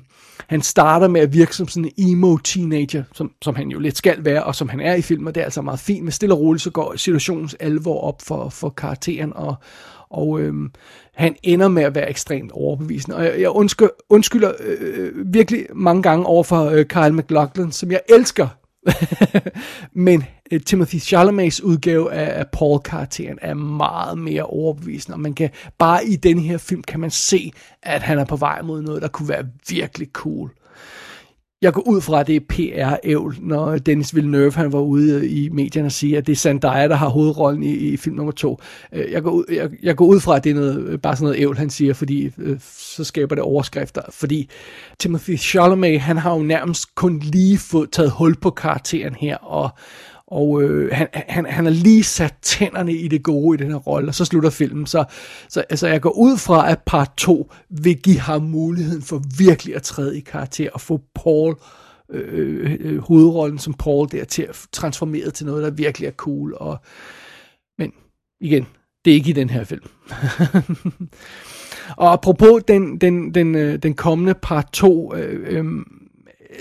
han 0.48 0.62
starter 0.62 1.08
med 1.08 1.22
at 1.22 1.34
virke 1.34 1.56
som 1.56 1.68
sådan 1.68 1.92
en 1.98 2.08
emo-teenager, 2.08 3.04
som, 3.14 3.32
som 3.42 3.56
han 3.56 3.70
jo 3.70 3.80
lidt 3.80 3.98
skal 3.98 4.26
være, 4.26 4.44
og 4.44 4.56
som 4.56 4.70
han 4.70 4.80
er 4.80 4.96
i 4.96 5.02
filmen, 5.02 5.28
og 5.28 5.36
det 5.36 5.42
er 5.42 5.46
altså 5.46 5.62
meget 5.62 5.80
fint. 5.80 6.04
Men 6.04 6.12
stille 6.12 6.36
og 6.36 6.40
roligt, 6.40 6.64
så 6.64 6.70
går 6.70 6.94
situationens 6.96 7.56
alvor 7.60 8.02
op 8.02 8.22
for, 8.22 8.50
for 8.50 8.70
karakteren, 8.70 9.34
og, 9.36 9.56
og 10.10 10.40
øhm, 10.40 10.72
han 11.14 11.36
ender 11.44 11.68
med 11.68 11.84
at 11.84 11.96
være 11.96 12.10
ekstremt 12.10 12.52
overbevisende. 12.52 13.18
Og 13.18 13.24
jeg, 13.24 13.42
jeg 13.42 13.50
undskylder, 13.50 13.92
undskylder 14.10 14.52
øh, 14.60 15.12
virkelig 15.34 15.66
mange 15.76 16.04
gange 16.04 16.26
over 16.26 16.44
for 16.44 16.66
øh, 16.66 16.86
Kyle 16.86 17.12
McLaughlin, 17.12 17.72
som 17.72 17.92
jeg 17.92 18.02
elsker. 18.10 18.48
Men 20.06 20.24
øh, 20.52 20.62
Timothy 20.62 21.00
Chalamets 21.00 21.62
udgave 21.62 22.14
af, 22.14 22.40
af 22.40 22.48
Paul-karakteren 22.48 23.40
er 23.42 23.54
meget 23.54 24.18
mere 24.18 24.44
overbevisende, 24.44 25.16
og 25.16 25.20
man 25.20 25.34
kan 25.34 25.50
bare 25.78 26.06
i 26.06 26.16
den 26.16 26.40
her 26.40 26.58
film 26.58 26.84
kan 26.84 27.00
man 27.00 27.12
se, 27.12 27.52
at 27.84 28.02
han 28.02 28.20
er 28.20 28.26
på 28.26 28.36
vej 28.36 28.62
mod 28.62 28.82
noget, 28.82 29.02
der 29.02 29.08
kunne 29.08 29.30
være 29.30 29.46
virkelig 29.70 30.08
cool. 30.14 30.52
Jeg 31.62 31.74
går 31.74 31.82
ud 31.88 32.02
fra, 32.02 32.20
at 32.20 32.28
det 32.28 32.36
er 32.36 32.40
PR-ævl, 32.50 33.36
når 33.40 33.78
Dennis 33.78 34.16
Villeneuve 34.16 34.52
han 34.52 34.74
var 34.74 34.80
ude 34.80 35.30
i 35.30 35.50
medierne 35.50 35.88
og 35.88 35.92
siger, 35.92 36.18
at 36.18 36.28
det 36.28 36.32
er 36.32 36.38
Zendaya, 36.38 36.88
der 36.88 36.96
har 36.96 37.10
hovedrollen 37.10 37.64
i, 37.64 37.74
i 37.74 37.98
film 37.98 38.16
nummer 38.16 38.32
to. 38.32 38.60
Øh, 38.94 39.12
jeg 39.12 39.24
går, 39.24 39.32
ud, 39.32 39.44
jeg, 39.52 39.70
jeg 39.84 39.96
går 39.96 40.06
ud 40.06 40.20
fra, 40.20 40.36
at 40.36 40.44
det 40.44 40.50
er 40.50 40.54
noget, 40.54 41.02
bare 41.02 41.16
sådan 41.16 41.26
noget 41.26 41.42
ævl, 41.42 41.58
han 41.58 41.70
siger, 41.70 41.94
fordi 41.94 42.32
øh, 42.38 42.60
så 42.78 43.04
skaber 43.04 43.36
det 43.36 43.44
overskrifter. 43.44 44.02
Fordi 44.10 44.50
Timothy 45.00 45.38
Chalamet, 45.38 46.00
han 46.00 46.18
har 46.18 46.34
jo 46.34 46.42
nærmest 46.42 46.96
kun 46.96 47.20
lige 47.20 47.58
fået 47.58 47.92
taget 47.92 48.12
hul 48.12 48.36
på 48.36 48.50
karakteren 48.50 49.16
her, 49.16 49.38
og, 49.38 49.70
og 50.32 50.64
øh, 50.64 50.92
han, 50.92 51.08
han, 51.14 51.46
han 51.46 51.66
har 51.66 51.72
lige 51.72 52.04
sat 52.04 52.36
tænderne 52.42 52.94
i 52.94 53.08
det 53.08 53.24
gode 53.24 53.56
i 53.56 53.64
den 53.64 53.72
her 53.72 53.78
rolle, 53.78 54.10
og 54.10 54.16
så 54.16 54.26
slutter 54.26 54.50
filmen. 54.50 54.86
Så, 54.86 55.06
så 55.50 55.64
altså, 55.70 55.88
jeg 55.88 56.02
går 56.02 56.18
ud 56.18 56.38
fra, 56.38 56.72
at 56.72 56.80
part 56.86 57.12
2 57.18 57.52
vil 57.70 57.98
give 57.98 58.20
ham 58.20 58.42
muligheden 58.42 59.02
for 59.02 59.22
virkelig 59.38 59.76
at 59.76 59.84
træde 59.84 60.18
i 60.18 60.20
karakter 60.20 60.70
og 60.74 60.82
få 60.82 61.02
Paul, 61.16 61.56
øh, 62.12 62.28
øh, 62.32 62.78
øh, 62.80 63.00
hovedrollen 63.00 63.60
som 63.60 63.74
Paul 63.74 64.08
der, 64.12 64.26
til 64.26 64.44
at 64.44 64.68
transformere 64.72 65.32
til 65.32 65.46
noget, 65.46 65.64
der 65.64 65.72
virkelig 65.72 66.08
er 66.08 66.12
cool. 66.12 66.54
Og, 66.58 66.78
men 67.78 67.92
igen, 68.42 68.68
det 69.06 69.12
er 69.12 69.16
ikke 69.16 69.30
i 69.30 69.34
den 69.34 69.50
her 69.50 69.64
film. 69.64 69.84
og 71.98 72.14
apropos 72.14 72.64
den, 72.68 72.98
den, 72.98 73.34
den, 73.34 73.56
øh, 73.56 73.78
den 73.84 73.94
kommende 73.94 74.34
part 74.34 74.70
2, 74.74 75.16
øh, 75.16 75.58
øh, 75.58 75.66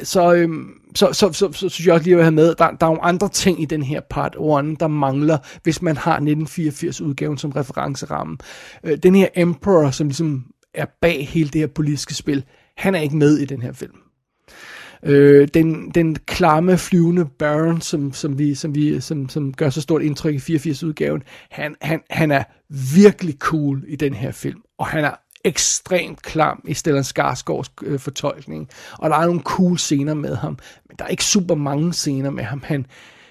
så... 0.02 0.34
Øh, 0.34 0.48
så, 0.94 1.12
så, 1.12 1.32
så, 1.32 1.52
så 1.52 1.68
synes 1.68 1.86
jeg 1.86 1.94
også 1.94 2.04
lige 2.04 2.16
at 2.16 2.22
have 2.22 2.32
med, 2.32 2.46
der, 2.46 2.54
der 2.54 2.86
er 2.86 2.90
nogle 2.90 3.04
andre 3.04 3.28
ting 3.28 3.62
i 3.62 3.64
den 3.64 3.82
her 3.82 4.00
part 4.10 4.34
1, 4.34 4.80
der 4.80 4.86
mangler, 4.86 5.38
hvis 5.62 5.82
man 5.82 5.96
har 5.96 6.18
1984-udgaven 6.20 7.38
som 7.38 7.50
referenceramme. 7.50 8.36
Øh, 8.84 8.98
den 9.02 9.14
her 9.14 9.28
Emperor, 9.36 9.90
som 9.90 10.06
ligesom 10.06 10.44
er 10.74 10.86
bag 11.00 11.28
hele 11.28 11.48
det 11.48 11.60
her 11.60 11.68
politiske 11.68 12.14
spil, 12.14 12.44
han 12.76 12.94
er 12.94 13.00
ikke 13.00 13.16
med 13.16 13.38
i 13.38 13.44
den 13.44 13.62
her 13.62 13.72
film. 13.72 13.92
Øh, 15.02 15.48
den, 15.54 15.90
den 15.90 16.16
klamme, 16.16 16.78
flyvende 16.78 17.26
Baron, 17.38 17.80
som, 17.80 18.12
som, 18.12 18.38
vi, 18.38 18.54
som, 18.54 18.74
vi, 18.74 19.00
som, 19.00 19.28
som 19.28 19.54
gør 19.54 19.70
så 19.70 19.80
stort 19.80 20.02
indtryk 20.02 20.34
i 20.34 20.56
84-udgaven, 20.56 21.22
han, 21.50 21.74
han, 21.80 22.00
han 22.10 22.30
er 22.30 22.44
virkelig 22.94 23.34
cool 23.38 23.84
i 23.88 23.96
den 23.96 24.14
her 24.14 24.32
film, 24.32 24.60
og 24.78 24.86
han 24.86 25.04
er 25.04 25.14
ekstremt 25.48 26.22
klam 26.22 26.64
i 26.64 26.74
Stellan 26.74 27.04
Skarsgårds 27.04 27.70
øh, 27.82 27.98
fortolkning, 27.98 28.68
og 28.98 29.10
der 29.10 29.16
er 29.16 29.26
nogle 29.26 29.40
cool 29.40 29.78
scener 29.78 30.14
med 30.14 30.36
ham, 30.36 30.58
men 30.88 30.96
der 30.98 31.04
er 31.04 31.08
ikke 31.08 31.24
super 31.24 31.54
mange 31.54 31.92
scener 31.92 32.30
med 32.30 32.44
ham. 32.44 32.62
Han, 32.66 32.86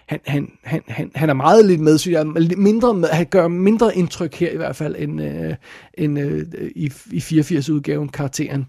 han, 0.06 0.20
han, 0.26 0.52
han, 0.64 0.82
han, 0.88 1.12
han 1.16 1.30
er 1.30 1.34
meget 1.34 1.66
lidt 1.66 1.82
med, 1.82 1.98
synes 1.98 2.14
jeg, 2.14 2.28
mindre 2.58 2.94
med, 2.94 3.10
han 3.10 3.26
gør 3.26 3.48
mindre 3.48 3.96
indtryk 3.98 4.36
her 4.36 4.52
i 4.52 4.58
hvert 4.58 4.76
fald, 4.76 4.96
end, 5.00 5.22
øh, 5.22 5.56
end 5.94 6.20
øh, 6.20 6.46
i, 6.76 6.92
i 7.12 7.18
84-udgaven 7.18 8.10
karakteren. 8.10 8.62
Øh, 8.62 8.68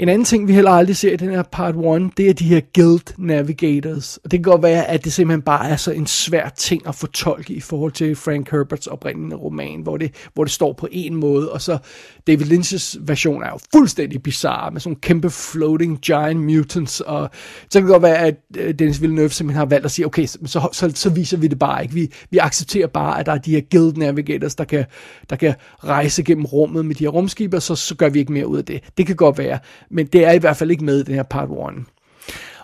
en 0.00 0.08
anden 0.08 0.24
ting, 0.24 0.48
vi 0.48 0.52
heller 0.52 0.70
aldrig 0.70 0.96
ser 0.96 1.12
i 1.12 1.16
den 1.16 1.30
her 1.30 1.42
part 1.42 1.74
1, 1.74 2.10
det 2.16 2.28
er 2.28 2.32
de 2.32 2.44
her 2.44 2.60
guild 2.74 3.18
navigators. 3.18 4.16
Og 4.16 4.30
det 4.30 4.38
kan 4.38 4.52
godt 4.52 4.62
være, 4.62 4.86
at 4.86 5.04
det 5.04 5.12
simpelthen 5.12 5.42
bare 5.42 5.68
er 5.68 5.76
så 5.76 5.92
en 5.92 6.06
svær 6.06 6.48
ting 6.48 6.88
at 6.88 6.94
fortolke 6.94 7.52
i 7.54 7.60
forhold 7.60 7.92
til 7.92 8.16
Frank 8.16 8.50
Herberts 8.50 8.86
oprindelige 8.86 9.38
roman, 9.38 9.80
hvor 9.80 9.96
det, 9.96 10.14
hvor 10.34 10.44
det 10.44 10.52
står 10.52 10.72
på 10.72 10.88
en 10.90 11.14
måde, 11.14 11.52
og 11.52 11.60
så 11.60 11.78
David 12.26 12.46
Lynch's 12.46 12.98
version 13.00 13.42
er 13.42 13.48
jo 13.48 13.58
fuldstændig 13.74 14.22
bizarre, 14.22 14.70
med 14.70 14.80
sådan 14.80 14.90
nogle 14.90 15.00
kæmpe 15.00 15.30
floating 15.30 16.00
giant 16.00 16.40
mutants, 16.40 17.00
og 17.00 17.30
så 17.70 17.78
kan 17.78 17.82
det 17.82 17.92
godt 17.92 18.02
være, 18.02 18.18
at 18.18 18.36
øh, 18.56 18.74
Dennis 18.74 19.00
Villeneuve 19.00 19.30
simpelthen 19.30 19.58
har 19.58 19.66
valgt 19.66 19.84
at 19.84 19.90
sige, 19.90 20.06
okay, 20.06 20.26
så, 20.26 20.68
så, 20.72 20.92
så, 20.94 21.10
viser 21.10 21.36
vi 21.36 21.46
det 21.46 21.58
bare 21.58 21.82
ikke. 21.82 21.94
Vi, 21.94 22.12
vi 22.30 22.38
accepterer 22.38 22.86
bare, 22.86 23.20
at 23.20 23.26
der 23.26 23.32
er 23.32 23.38
de 23.38 23.50
her 23.50 23.62
guild 23.70 23.96
navigators, 23.96 24.54
der 24.54 24.64
kan, 24.64 24.84
der 25.30 25.36
kan 25.36 25.54
rejse 25.84 26.22
gennem 26.22 26.44
rummet 26.44 26.86
med 26.86 26.94
de 26.94 27.04
her 27.04 27.10
rumskibe, 27.10 27.60
så, 27.60 27.74
så 27.74 27.94
gør 27.94 28.08
vi 28.08 28.18
ikke 28.18 28.32
mere 28.32 28.46
ud 28.46 28.58
af 28.58 28.64
det. 28.64 28.80
Det 28.98 29.06
kan 29.06 29.16
godt 29.16 29.38
være 29.38 29.58
men 29.90 30.06
det 30.06 30.24
er 30.24 30.32
i 30.32 30.38
hvert 30.38 30.56
fald 30.56 30.70
ikke 30.70 30.84
med 30.84 31.00
i 31.00 31.02
den 31.02 31.14
her 31.14 31.22
part 31.22 31.48
1. 31.48 31.84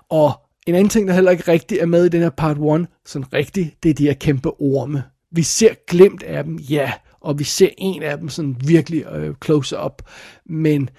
Og 0.09 0.33
en 0.67 0.75
anden 0.75 0.89
ting, 0.89 1.09
der 1.09 1.15
heller 1.15 1.31
ikke 1.31 1.53
rigtig 1.53 1.79
er 1.79 1.87
med 1.87 2.05
i 2.05 2.09
den 2.09 2.23
her 2.23 2.31
part 2.31 2.57
1, 2.81 2.87
sådan 3.07 3.33
rigtigt, 3.33 3.83
det 3.83 3.91
er 3.91 3.95
de 3.95 4.07
her 4.07 4.15
kæmpe 4.15 4.51
orme. 4.61 5.03
Vi 5.31 5.43
ser 5.43 5.75
glemt 5.87 6.23
af 6.23 6.45
dem, 6.45 6.57
ja, 6.57 6.93
og 7.21 7.39
vi 7.39 7.45
ser 7.45 7.69
en 7.79 8.03
af 8.03 8.19
dem 8.19 8.29
sådan 8.29 8.57
virkelig 8.67 9.05
øh, 9.13 9.35
close 9.45 9.77
up, 9.85 10.03
men 10.47 10.91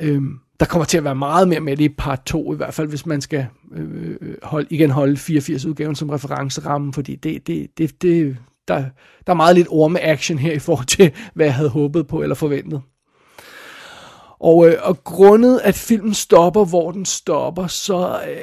øh, 0.00 0.22
der 0.60 0.66
kommer 0.66 0.84
til 0.84 0.98
at 0.98 1.04
være 1.04 1.14
meget 1.14 1.48
mere 1.48 1.60
med 1.60 1.76
det 1.76 1.84
i 1.84 1.94
part 1.98 2.22
2, 2.26 2.52
i 2.52 2.56
hvert 2.56 2.74
fald 2.74 2.88
hvis 2.88 3.06
man 3.06 3.20
skal 3.20 3.46
øh, 3.72 4.16
holde, 4.42 4.66
igen 4.70 4.90
holde 4.90 5.14
84-udgaven 5.14 5.94
som 5.94 6.10
referenceramme, 6.10 6.92
fordi 6.92 7.14
det, 7.14 7.46
det, 7.46 7.78
det, 7.78 8.02
det, 8.02 8.36
der, 8.68 8.84
der 9.26 9.32
er 9.32 9.36
meget 9.36 9.56
lidt 9.56 9.68
orme-action 9.70 10.38
her 10.38 10.52
i 10.52 10.58
forhold 10.58 10.86
til, 10.86 11.12
hvad 11.34 11.46
jeg 11.46 11.54
havde 11.54 11.68
håbet 11.68 12.06
på 12.06 12.22
eller 12.22 12.34
forventet. 12.34 12.82
Og, 14.44 14.68
øh, 14.68 14.74
og 14.82 15.04
grundet 15.04 15.60
at 15.64 15.74
filmen 15.74 16.14
stopper, 16.14 16.64
hvor 16.64 16.90
den 16.90 17.04
stopper, 17.04 17.66
så, 17.66 18.20
øh, 18.30 18.36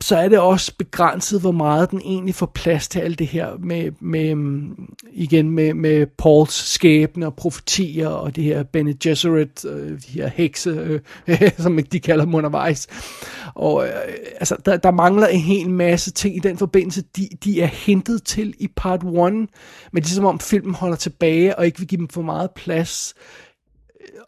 så 0.00 0.16
er 0.16 0.28
det 0.28 0.38
også 0.38 0.72
begrænset, 0.78 1.40
hvor 1.40 1.52
meget 1.52 1.90
den 1.90 2.00
egentlig 2.04 2.34
får 2.34 2.50
plads 2.54 2.88
til 2.88 2.98
alt 2.98 3.18
det 3.18 3.26
her 3.26 3.50
med, 3.58 3.90
med 4.00 4.34
mm, 4.34 4.94
igen 5.12 5.50
med, 5.50 5.74
med 5.74 6.06
Pauls 6.18 6.72
skæbne 6.72 7.26
og 7.26 7.34
profetier 7.34 8.08
og 8.08 8.36
det 8.36 8.44
her 8.44 8.62
Bene 8.62 8.94
Gesserit, 8.94 9.64
øh, 9.64 9.90
de 9.90 10.12
her 10.12 10.28
hekse, 10.28 11.00
øh, 11.26 11.50
som 11.58 11.78
de 11.92 12.00
kalder 12.00 12.24
dem 12.24 12.34
undervejs. 12.34 12.86
Og 13.54 13.86
øh, 13.86 13.92
altså, 14.40 14.56
der, 14.64 14.76
der 14.76 14.90
mangler 14.90 15.26
en 15.26 15.40
hel 15.40 15.70
masse 15.70 16.10
ting 16.10 16.36
i 16.36 16.40
den 16.40 16.58
forbindelse. 16.58 17.02
De, 17.16 17.28
de 17.44 17.62
er 17.62 17.66
hentet 17.66 18.22
til 18.22 18.54
i 18.58 18.68
part 18.76 19.00
1, 19.00 19.06
men 19.06 19.48
det 19.94 20.04
er 20.04 20.14
som 20.14 20.24
om 20.24 20.40
filmen 20.40 20.74
holder 20.74 20.96
tilbage 20.96 21.58
og 21.58 21.66
ikke 21.66 21.78
vil 21.78 21.88
give 21.88 21.98
dem 21.98 22.08
for 22.08 22.22
meget 22.22 22.50
plads 22.50 23.14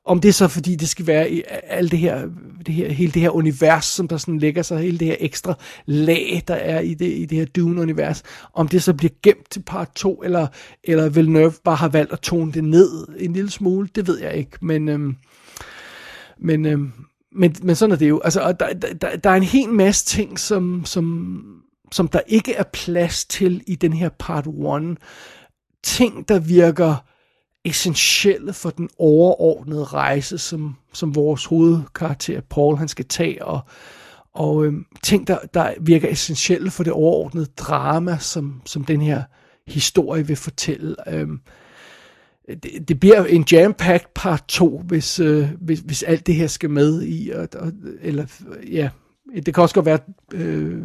om 0.04 0.20
det 0.20 0.28
er 0.28 0.32
så 0.32 0.48
fordi, 0.48 0.74
det 0.74 0.88
skal 0.88 1.06
være 1.06 1.30
i 1.30 1.42
alt 1.48 1.90
det 1.90 1.98
her, 1.98 2.28
det 2.66 2.74
her, 2.74 2.92
hele 2.92 3.12
det 3.12 3.22
her 3.22 3.30
univers, 3.30 3.84
som 3.84 4.08
der 4.08 4.16
sådan 4.16 4.38
lægger 4.38 4.62
sig, 4.62 4.78
hele 4.78 4.98
det 4.98 5.06
her 5.06 5.16
ekstra 5.20 5.54
lag, 5.86 6.42
der 6.48 6.54
er 6.54 6.80
i 6.80 6.94
det, 6.94 7.06
i 7.06 7.24
det 7.24 7.38
her 7.38 7.44
Dune-univers, 7.44 8.22
om 8.54 8.68
det 8.68 8.82
så 8.82 8.94
bliver 8.94 9.12
gemt 9.22 9.50
til 9.50 9.62
part 9.66 9.88
2, 9.94 10.22
eller, 10.22 10.46
eller 10.84 11.08
Villeneuve 11.08 11.52
bare 11.64 11.76
har 11.76 11.88
valgt 11.88 12.12
at 12.12 12.20
tone 12.20 12.52
det 12.52 12.64
ned 12.64 13.06
en 13.18 13.32
lille 13.32 13.50
smule, 13.50 13.88
det 13.94 14.06
ved 14.06 14.18
jeg 14.18 14.34
ikke, 14.34 14.58
men, 14.60 14.88
øhm, 14.88 15.16
men, 16.38 16.66
øhm, 16.66 16.92
men, 17.32 17.56
men 17.62 17.76
sådan 17.76 17.92
er 17.92 17.96
det 17.96 18.08
jo. 18.08 18.20
Altså, 18.20 18.52
der, 18.60 18.72
der, 18.72 19.16
der 19.16 19.30
er 19.30 19.34
en 19.34 19.42
hel 19.42 19.68
masse 19.68 20.06
ting, 20.06 20.38
som, 20.38 20.84
som, 20.84 21.42
som 21.92 22.08
der 22.08 22.20
ikke 22.26 22.54
er 22.54 22.64
plads 22.72 23.24
til 23.24 23.62
i 23.66 23.74
den 23.74 23.92
her 23.92 24.08
part 24.18 24.46
1. 24.46 24.98
Ting, 25.82 26.28
der 26.28 26.38
virker 26.38 27.04
essentielle 27.68 28.52
for 28.52 28.70
den 28.70 28.88
overordnede 28.98 29.84
rejse, 29.84 30.38
som, 30.38 30.76
som 30.92 31.14
vores 31.14 31.44
hovedkarakter 31.44 32.40
Paul 32.40 32.76
han 32.76 32.88
skal 32.88 33.04
tage, 33.04 33.44
og, 33.44 33.60
og 34.34 34.64
øhm, 34.64 34.86
ting, 35.02 35.26
der, 35.26 35.38
der 35.54 35.74
virker 35.80 36.08
essentielle 36.08 36.70
for 36.70 36.84
det 36.84 36.92
overordnede 36.92 37.46
drama, 37.56 38.18
som, 38.18 38.62
som 38.64 38.84
den 38.84 39.00
her 39.00 39.22
historie 39.66 40.26
vil 40.26 40.36
fortælle. 40.36 40.96
Øhm, 41.08 41.40
det, 42.48 42.88
det 42.88 43.00
bliver 43.00 43.24
en 43.24 43.44
jam-packed 43.52 44.12
part 44.14 44.44
2, 44.48 44.78
hvis, 44.78 45.20
øh, 45.20 45.48
hvis, 45.60 45.80
hvis 45.80 46.02
alt 46.02 46.26
det 46.26 46.34
her 46.34 46.46
skal 46.46 46.70
med 46.70 47.02
i, 47.02 47.30
og, 47.30 47.48
og, 47.54 47.72
eller 48.00 48.26
ja, 48.72 48.90
det 49.36 49.54
kan 49.54 49.62
også 49.62 49.74
godt 49.74 49.86
være, 49.86 49.98
øh, 50.34 50.82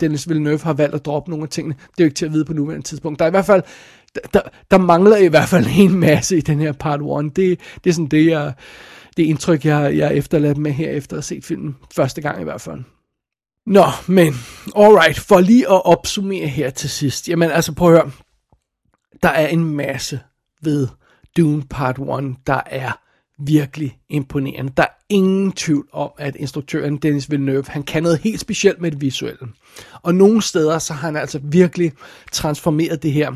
Dennis 0.00 0.28
Villeneuve 0.28 0.58
har 0.58 0.72
valgt 0.72 0.94
at 0.94 1.04
droppe 1.04 1.30
nogle 1.30 1.42
af 1.42 1.48
tingene. 1.48 1.74
Det 1.74 2.00
er 2.00 2.04
jo 2.04 2.04
ikke 2.04 2.14
til 2.14 2.26
at 2.26 2.32
vide 2.32 2.44
på 2.44 2.52
nuværende 2.52 2.86
tidspunkt. 2.86 3.18
Der 3.18 3.24
er 3.24 3.28
i 3.28 3.30
hvert 3.30 3.46
fald 3.46 3.62
der, 4.34 4.40
der 4.70 4.78
mangler 4.78 5.16
i 5.16 5.26
hvert 5.26 5.48
fald 5.48 5.66
en 5.78 5.94
masse 6.00 6.36
i 6.36 6.40
den 6.40 6.60
her 6.60 6.72
part 6.72 7.00
1. 7.24 7.36
Det, 7.36 7.60
det 7.84 7.90
er 7.90 7.94
sådan 7.94 8.06
det, 8.06 8.26
jeg, 8.26 8.52
det 9.16 9.22
indtryk, 9.22 9.64
jeg, 9.64 9.96
jeg 9.96 10.14
efterladt 10.14 10.58
med 10.58 10.72
her 10.72 10.90
efter 10.90 11.16
at 11.16 11.16
have 11.16 11.22
set 11.22 11.44
filmen 11.44 11.76
første 11.94 12.20
gang 12.20 12.40
i 12.40 12.44
hvert 12.44 12.60
fald. 12.60 12.80
Nå, 13.66 13.84
men 14.06 14.34
alright, 14.76 15.18
for 15.18 15.40
lige 15.40 15.70
at 15.70 15.84
opsummere 15.84 16.46
her 16.46 16.70
til 16.70 16.90
sidst. 16.90 17.28
Jamen 17.28 17.50
altså 17.50 17.74
prøv 17.74 17.94
at 17.94 18.00
høre, 18.00 18.10
der 19.22 19.28
er 19.28 19.46
en 19.46 19.64
masse 19.64 20.20
ved 20.62 20.88
Dune 21.36 21.62
Part 21.70 21.98
1, 21.98 22.36
der 22.46 22.60
er 22.66 22.92
virkelig 23.38 23.98
imponerende. 24.08 24.72
Der 24.76 24.82
er 24.82 24.96
ingen 25.08 25.52
tvivl 25.52 25.88
om, 25.92 26.10
at 26.18 26.36
instruktøren 26.36 26.96
Dennis 26.96 27.30
Villeneuve, 27.30 27.64
han 27.68 27.82
kan 27.82 28.02
noget 28.02 28.18
helt 28.18 28.40
specielt 28.40 28.80
med 28.80 28.90
det 28.90 29.00
visuelle. 29.00 29.48
Og 30.02 30.14
nogle 30.14 30.42
steder, 30.42 30.78
så 30.78 30.92
har 30.92 31.08
han 31.08 31.16
altså 31.16 31.40
virkelig 31.42 31.92
transformeret 32.32 33.02
det 33.02 33.12
her 33.12 33.32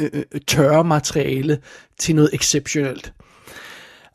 Øh, 0.00 0.10
øh, 0.12 0.24
øh, 0.32 0.40
tørre 0.40 0.84
materiale 0.84 1.58
til 1.98 2.14
noget 2.14 2.30
exceptionelt. 2.32 3.12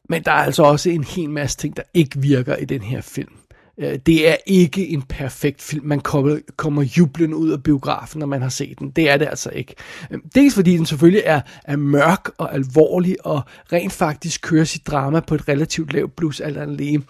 Men 0.09 0.23
der 0.23 0.31
er 0.31 0.43
altså 0.43 0.63
også 0.63 0.89
en 0.89 1.03
hel 1.03 1.29
masse 1.29 1.57
ting, 1.57 1.77
der 1.77 1.83
ikke 1.93 2.19
virker 2.19 2.55
i 2.55 2.65
den 2.65 2.81
her 2.81 3.01
film. 3.01 3.33
Øh, 3.79 3.99
det 4.05 4.29
er 4.29 4.35
ikke 4.45 4.87
en 4.87 5.01
perfekt 5.01 5.61
film. 5.61 5.85
Man 5.85 5.99
kommer, 5.99 6.39
kommer 6.55 6.83
jublende 6.97 7.35
ud 7.35 7.49
af 7.49 7.63
biografen, 7.63 8.19
når 8.19 8.25
man 8.25 8.41
har 8.41 8.49
set 8.49 8.79
den. 8.79 8.89
Det 8.89 9.09
er 9.09 9.17
det 9.17 9.25
altså 9.25 9.49
ikke. 9.49 9.75
Øh, 10.11 10.19
dels 10.35 10.55
fordi 10.55 10.77
den 10.77 10.85
selvfølgelig 10.85 11.21
er, 11.25 11.41
er 11.63 11.75
mørk 11.75 12.29
og 12.37 12.53
alvorlig, 12.53 13.25
og 13.25 13.41
rent 13.73 13.93
faktisk 13.93 14.41
kører 14.41 14.63
sit 14.63 14.87
drama 14.87 15.19
på 15.19 15.35
et 15.35 15.47
relativt 15.49 15.93
lavt 15.93 16.15
blus 16.15 16.39
alt 16.39 16.57
andet 16.57 16.77
lige. 16.77 17.03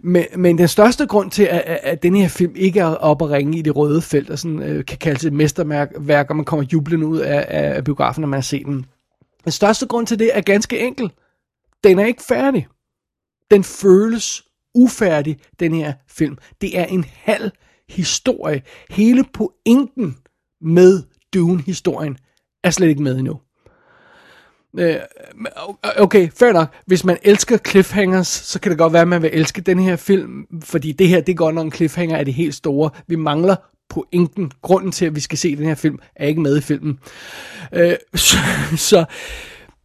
Men, 0.00 0.24
men 0.36 0.58
den 0.58 0.68
største 0.68 1.06
grund 1.06 1.30
til, 1.30 1.42
at, 1.42 1.78
at 1.82 2.02
den 2.02 2.16
her 2.16 2.28
film 2.28 2.52
ikke 2.56 2.80
er 2.80 2.94
op 2.94 3.22
at 3.22 3.30
ringe 3.30 3.58
i 3.58 3.62
det 3.62 3.76
røde 3.76 4.02
felt, 4.02 4.30
og 4.30 4.38
sådan, 4.38 4.62
øh, 4.62 4.84
kan 4.84 4.98
kaldes 4.98 5.24
et 5.24 5.32
mesterværk, 5.32 6.30
og 6.30 6.36
man 6.36 6.44
kommer 6.44 6.66
jublende 6.72 7.06
ud 7.06 7.18
af, 7.18 7.46
af 7.48 7.84
biografen, 7.84 8.20
når 8.20 8.28
man 8.28 8.36
har 8.36 8.42
set 8.42 8.66
den. 8.66 8.86
Den 9.44 9.52
største 9.52 9.86
grund 9.86 10.06
til 10.06 10.18
det 10.18 10.30
er 10.34 10.40
ganske 10.40 10.78
enkel. 10.80 11.10
Den 11.84 11.98
er 11.98 12.06
ikke 12.06 12.22
færdig. 12.22 12.66
Den 13.50 13.64
føles 13.64 14.47
ufærdig, 14.74 15.38
den 15.60 15.74
her 15.74 15.92
film. 16.08 16.38
Det 16.60 16.78
er 16.78 16.84
en 16.84 17.04
halv 17.14 17.50
historie. 17.88 18.62
Hele 18.90 19.24
pointen 19.34 20.16
med 20.60 21.02
Dune-historien 21.34 22.16
er 22.64 22.70
slet 22.70 22.88
ikke 22.88 23.02
med 23.02 23.18
endnu. 23.18 23.40
Øh, 24.78 24.96
okay, 25.96 26.30
fair 26.30 26.52
nok. 26.52 26.74
Hvis 26.86 27.04
man 27.04 27.18
elsker 27.22 27.58
cliffhangers, 27.68 28.26
så 28.26 28.60
kan 28.60 28.70
det 28.70 28.78
godt 28.78 28.92
være, 28.92 29.02
at 29.02 29.08
man 29.08 29.22
vil 29.22 29.30
elske 29.32 29.60
den 29.60 29.78
her 29.78 29.96
film, 29.96 30.46
fordi 30.64 30.92
det 30.92 31.08
her, 31.08 31.20
det 31.20 31.36
går 31.36 31.52
nok 31.52 31.64
en 31.64 31.72
cliffhanger 31.72 32.16
af 32.16 32.24
det 32.24 32.34
helt 32.34 32.54
store. 32.54 32.90
Vi 33.06 33.16
mangler 33.16 33.56
pointen, 33.88 34.52
grunden 34.62 34.92
til, 34.92 35.06
at 35.06 35.14
vi 35.14 35.20
skal 35.20 35.38
se 35.38 35.56
den 35.56 35.64
her 35.64 35.74
film, 35.74 35.98
er 36.16 36.26
ikke 36.26 36.40
med 36.40 36.58
i 36.58 36.60
filmen. 36.60 36.98
Øh, 37.72 37.96
så, 38.14 38.36
så 38.76 39.04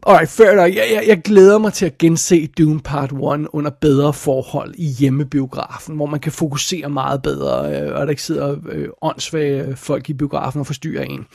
Alright, 0.06 0.30
fair 0.30 0.56
nok. 0.56 0.76
Jeg, 0.76 0.90
jeg, 0.94 1.04
jeg 1.08 1.22
glæder 1.22 1.58
mig 1.58 1.74
til 1.74 1.86
at 1.86 1.98
gense 1.98 2.48
Dune 2.48 2.80
Part 2.80 3.12
1 3.12 3.18
under 3.54 3.72
bedre 3.82 4.14
forhold 4.14 4.74
i 4.78 4.86
hjemmebiografen, 4.86 5.96
hvor 5.96 6.06
man 6.06 6.20
kan 6.20 6.32
fokusere 6.32 6.90
meget 6.90 7.22
bedre, 7.22 7.82
øh, 7.82 7.96
og 7.96 8.06
der 8.06 8.10
ikke 8.10 8.24
sidder 8.24 8.56
øh, 8.70 8.88
åndssvage 9.02 9.76
folk 9.76 10.10
i 10.10 10.14
biografen 10.14 10.60
og 10.60 10.68
forstyrrer 10.68 11.04
en. 11.04 11.26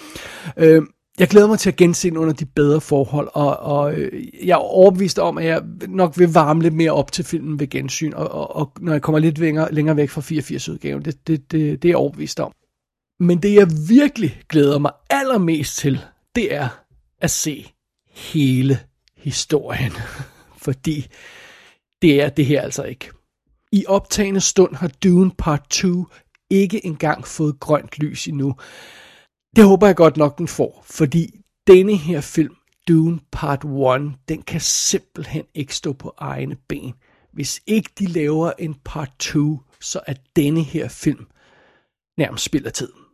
Øh, 0.56 0.82
jeg 1.18 1.28
glæder 1.28 1.46
mig 1.46 1.58
til 1.58 1.70
at 1.70 1.76
gense 1.76 2.10
den 2.10 2.16
under 2.16 2.34
de 2.34 2.44
bedre 2.44 2.80
forhold, 2.80 3.28
og, 3.34 3.56
og 3.56 3.94
øh, 3.94 4.26
jeg 4.44 4.52
er 4.52 4.56
overbevist 4.56 5.18
om, 5.18 5.38
at 5.38 5.44
jeg 5.44 5.62
nok 5.88 6.18
vil 6.18 6.32
varme 6.32 6.62
lidt 6.62 6.74
mere 6.74 6.92
op 6.92 7.12
til 7.12 7.24
filmen 7.24 7.60
ved 7.60 7.68
gensyn, 7.68 8.12
og, 8.12 8.30
og, 8.30 8.56
og 8.56 8.72
når 8.80 8.92
jeg 8.92 9.02
kommer 9.02 9.18
lidt 9.18 9.38
længere, 9.38 9.74
længere 9.74 9.96
væk 9.96 10.10
fra 10.10 10.20
84-udgaven, 10.20 11.04
det, 11.04 11.26
det, 11.26 11.52
det, 11.52 11.82
det 11.82 11.88
er 11.88 11.92
jeg 11.92 11.96
overbevist 11.96 12.40
om. 12.40 12.52
Men 13.20 13.38
det 13.38 13.54
jeg 13.54 13.68
virkelig 13.88 14.40
glæder 14.48 14.78
mig 14.78 14.90
allermest 15.10 15.78
til, 15.78 16.00
det 16.34 16.54
er 16.54 16.68
at 17.20 17.30
se 17.30 17.72
hele 18.18 18.78
historien. 19.16 19.92
Fordi 20.64 21.06
det 22.02 22.22
er 22.22 22.28
det 22.28 22.46
her 22.46 22.62
altså 22.62 22.82
ikke. 22.82 23.10
I 23.72 23.84
optagende 23.86 24.40
stund 24.40 24.74
har 24.74 24.88
Dune 24.88 25.30
Part 25.38 25.66
2 25.70 26.06
ikke 26.50 26.86
engang 26.86 27.26
fået 27.26 27.60
grønt 27.60 27.98
lys 27.98 28.26
endnu. 28.26 28.54
Det 29.56 29.64
håber 29.64 29.86
jeg 29.86 29.96
godt 29.96 30.16
nok, 30.16 30.38
den 30.38 30.48
får, 30.48 30.84
fordi 30.86 31.40
denne 31.66 31.96
her 31.96 32.20
film, 32.20 32.54
Dune 32.88 33.20
Part 33.32 33.64
1, 33.64 34.12
den 34.28 34.42
kan 34.42 34.60
simpelthen 34.60 35.44
ikke 35.54 35.74
stå 35.74 35.92
på 35.92 36.14
egne 36.18 36.56
ben. 36.68 36.94
Hvis 37.32 37.60
ikke 37.66 37.90
de 37.98 38.06
laver 38.06 38.52
en 38.58 38.74
Part 38.84 39.10
2, 39.18 39.60
så 39.80 40.00
er 40.06 40.14
denne 40.36 40.62
her 40.62 40.88
film 40.88 41.26
nærmest 42.18 42.44
spilder 42.44 42.70
tiden. 42.70 43.07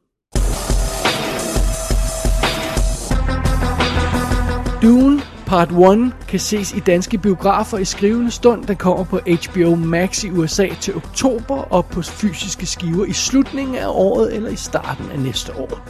Dune 4.85 5.21
Part 5.47 5.71
1 5.71 6.13
kan 6.29 6.41
ses 6.41 6.73
i 6.73 6.81
danske 6.81 7.19
biografer 7.19 7.79
i 7.79 7.85
skrivende 7.85 8.31
stund. 8.31 8.65
Den 8.65 8.77
kommer 8.77 9.05
på 9.05 9.19
HBO 9.19 9.75
Max 9.75 10.25
i 10.25 10.31
USA 10.31 10.69
til 10.81 10.97
oktober 10.97 11.57
og 11.57 11.87
på 11.87 12.03
fysiske 12.03 12.67
skiver 12.67 13.05
i 13.05 13.13
slutningen 13.13 13.75
af 13.75 13.87
året 13.89 14.37
eller 14.37 14.51
i 14.51 14.57
starten 14.57 15.05
af 15.13 15.21
næste 15.21 15.57
år. 15.57 15.81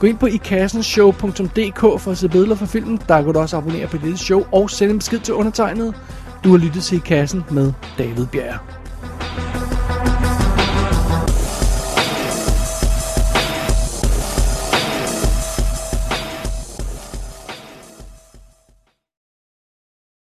Gå 0.00 0.06
ind 0.06 0.18
på 0.18 0.26
ikassenshow.dk 0.26 1.80
for 2.00 2.10
at 2.10 2.18
se 2.18 2.28
billeder 2.28 2.54
fra 2.54 2.66
filmen. 2.66 3.00
Der 3.08 3.22
kan 3.22 3.32
du 3.32 3.40
også 3.40 3.56
abonnere 3.56 3.86
på 3.86 3.96
dette 3.96 4.16
show 4.16 4.44
og 4.52 4.70
sende 4.70 4.92
en 4.92 4.98
besked 4.98 5.18
til 5.18 5.34
undertegnet. 5.34 5.94
Du 6.44 6.50
har 6.50 6.58
lyttet 6.58 6.82
til 6.82 6.96
I 6.96 7.00
Kassen 7.00 7.44
med 7.50 7.72
David 7.98 8.26
Bjerg. 8.26 8.58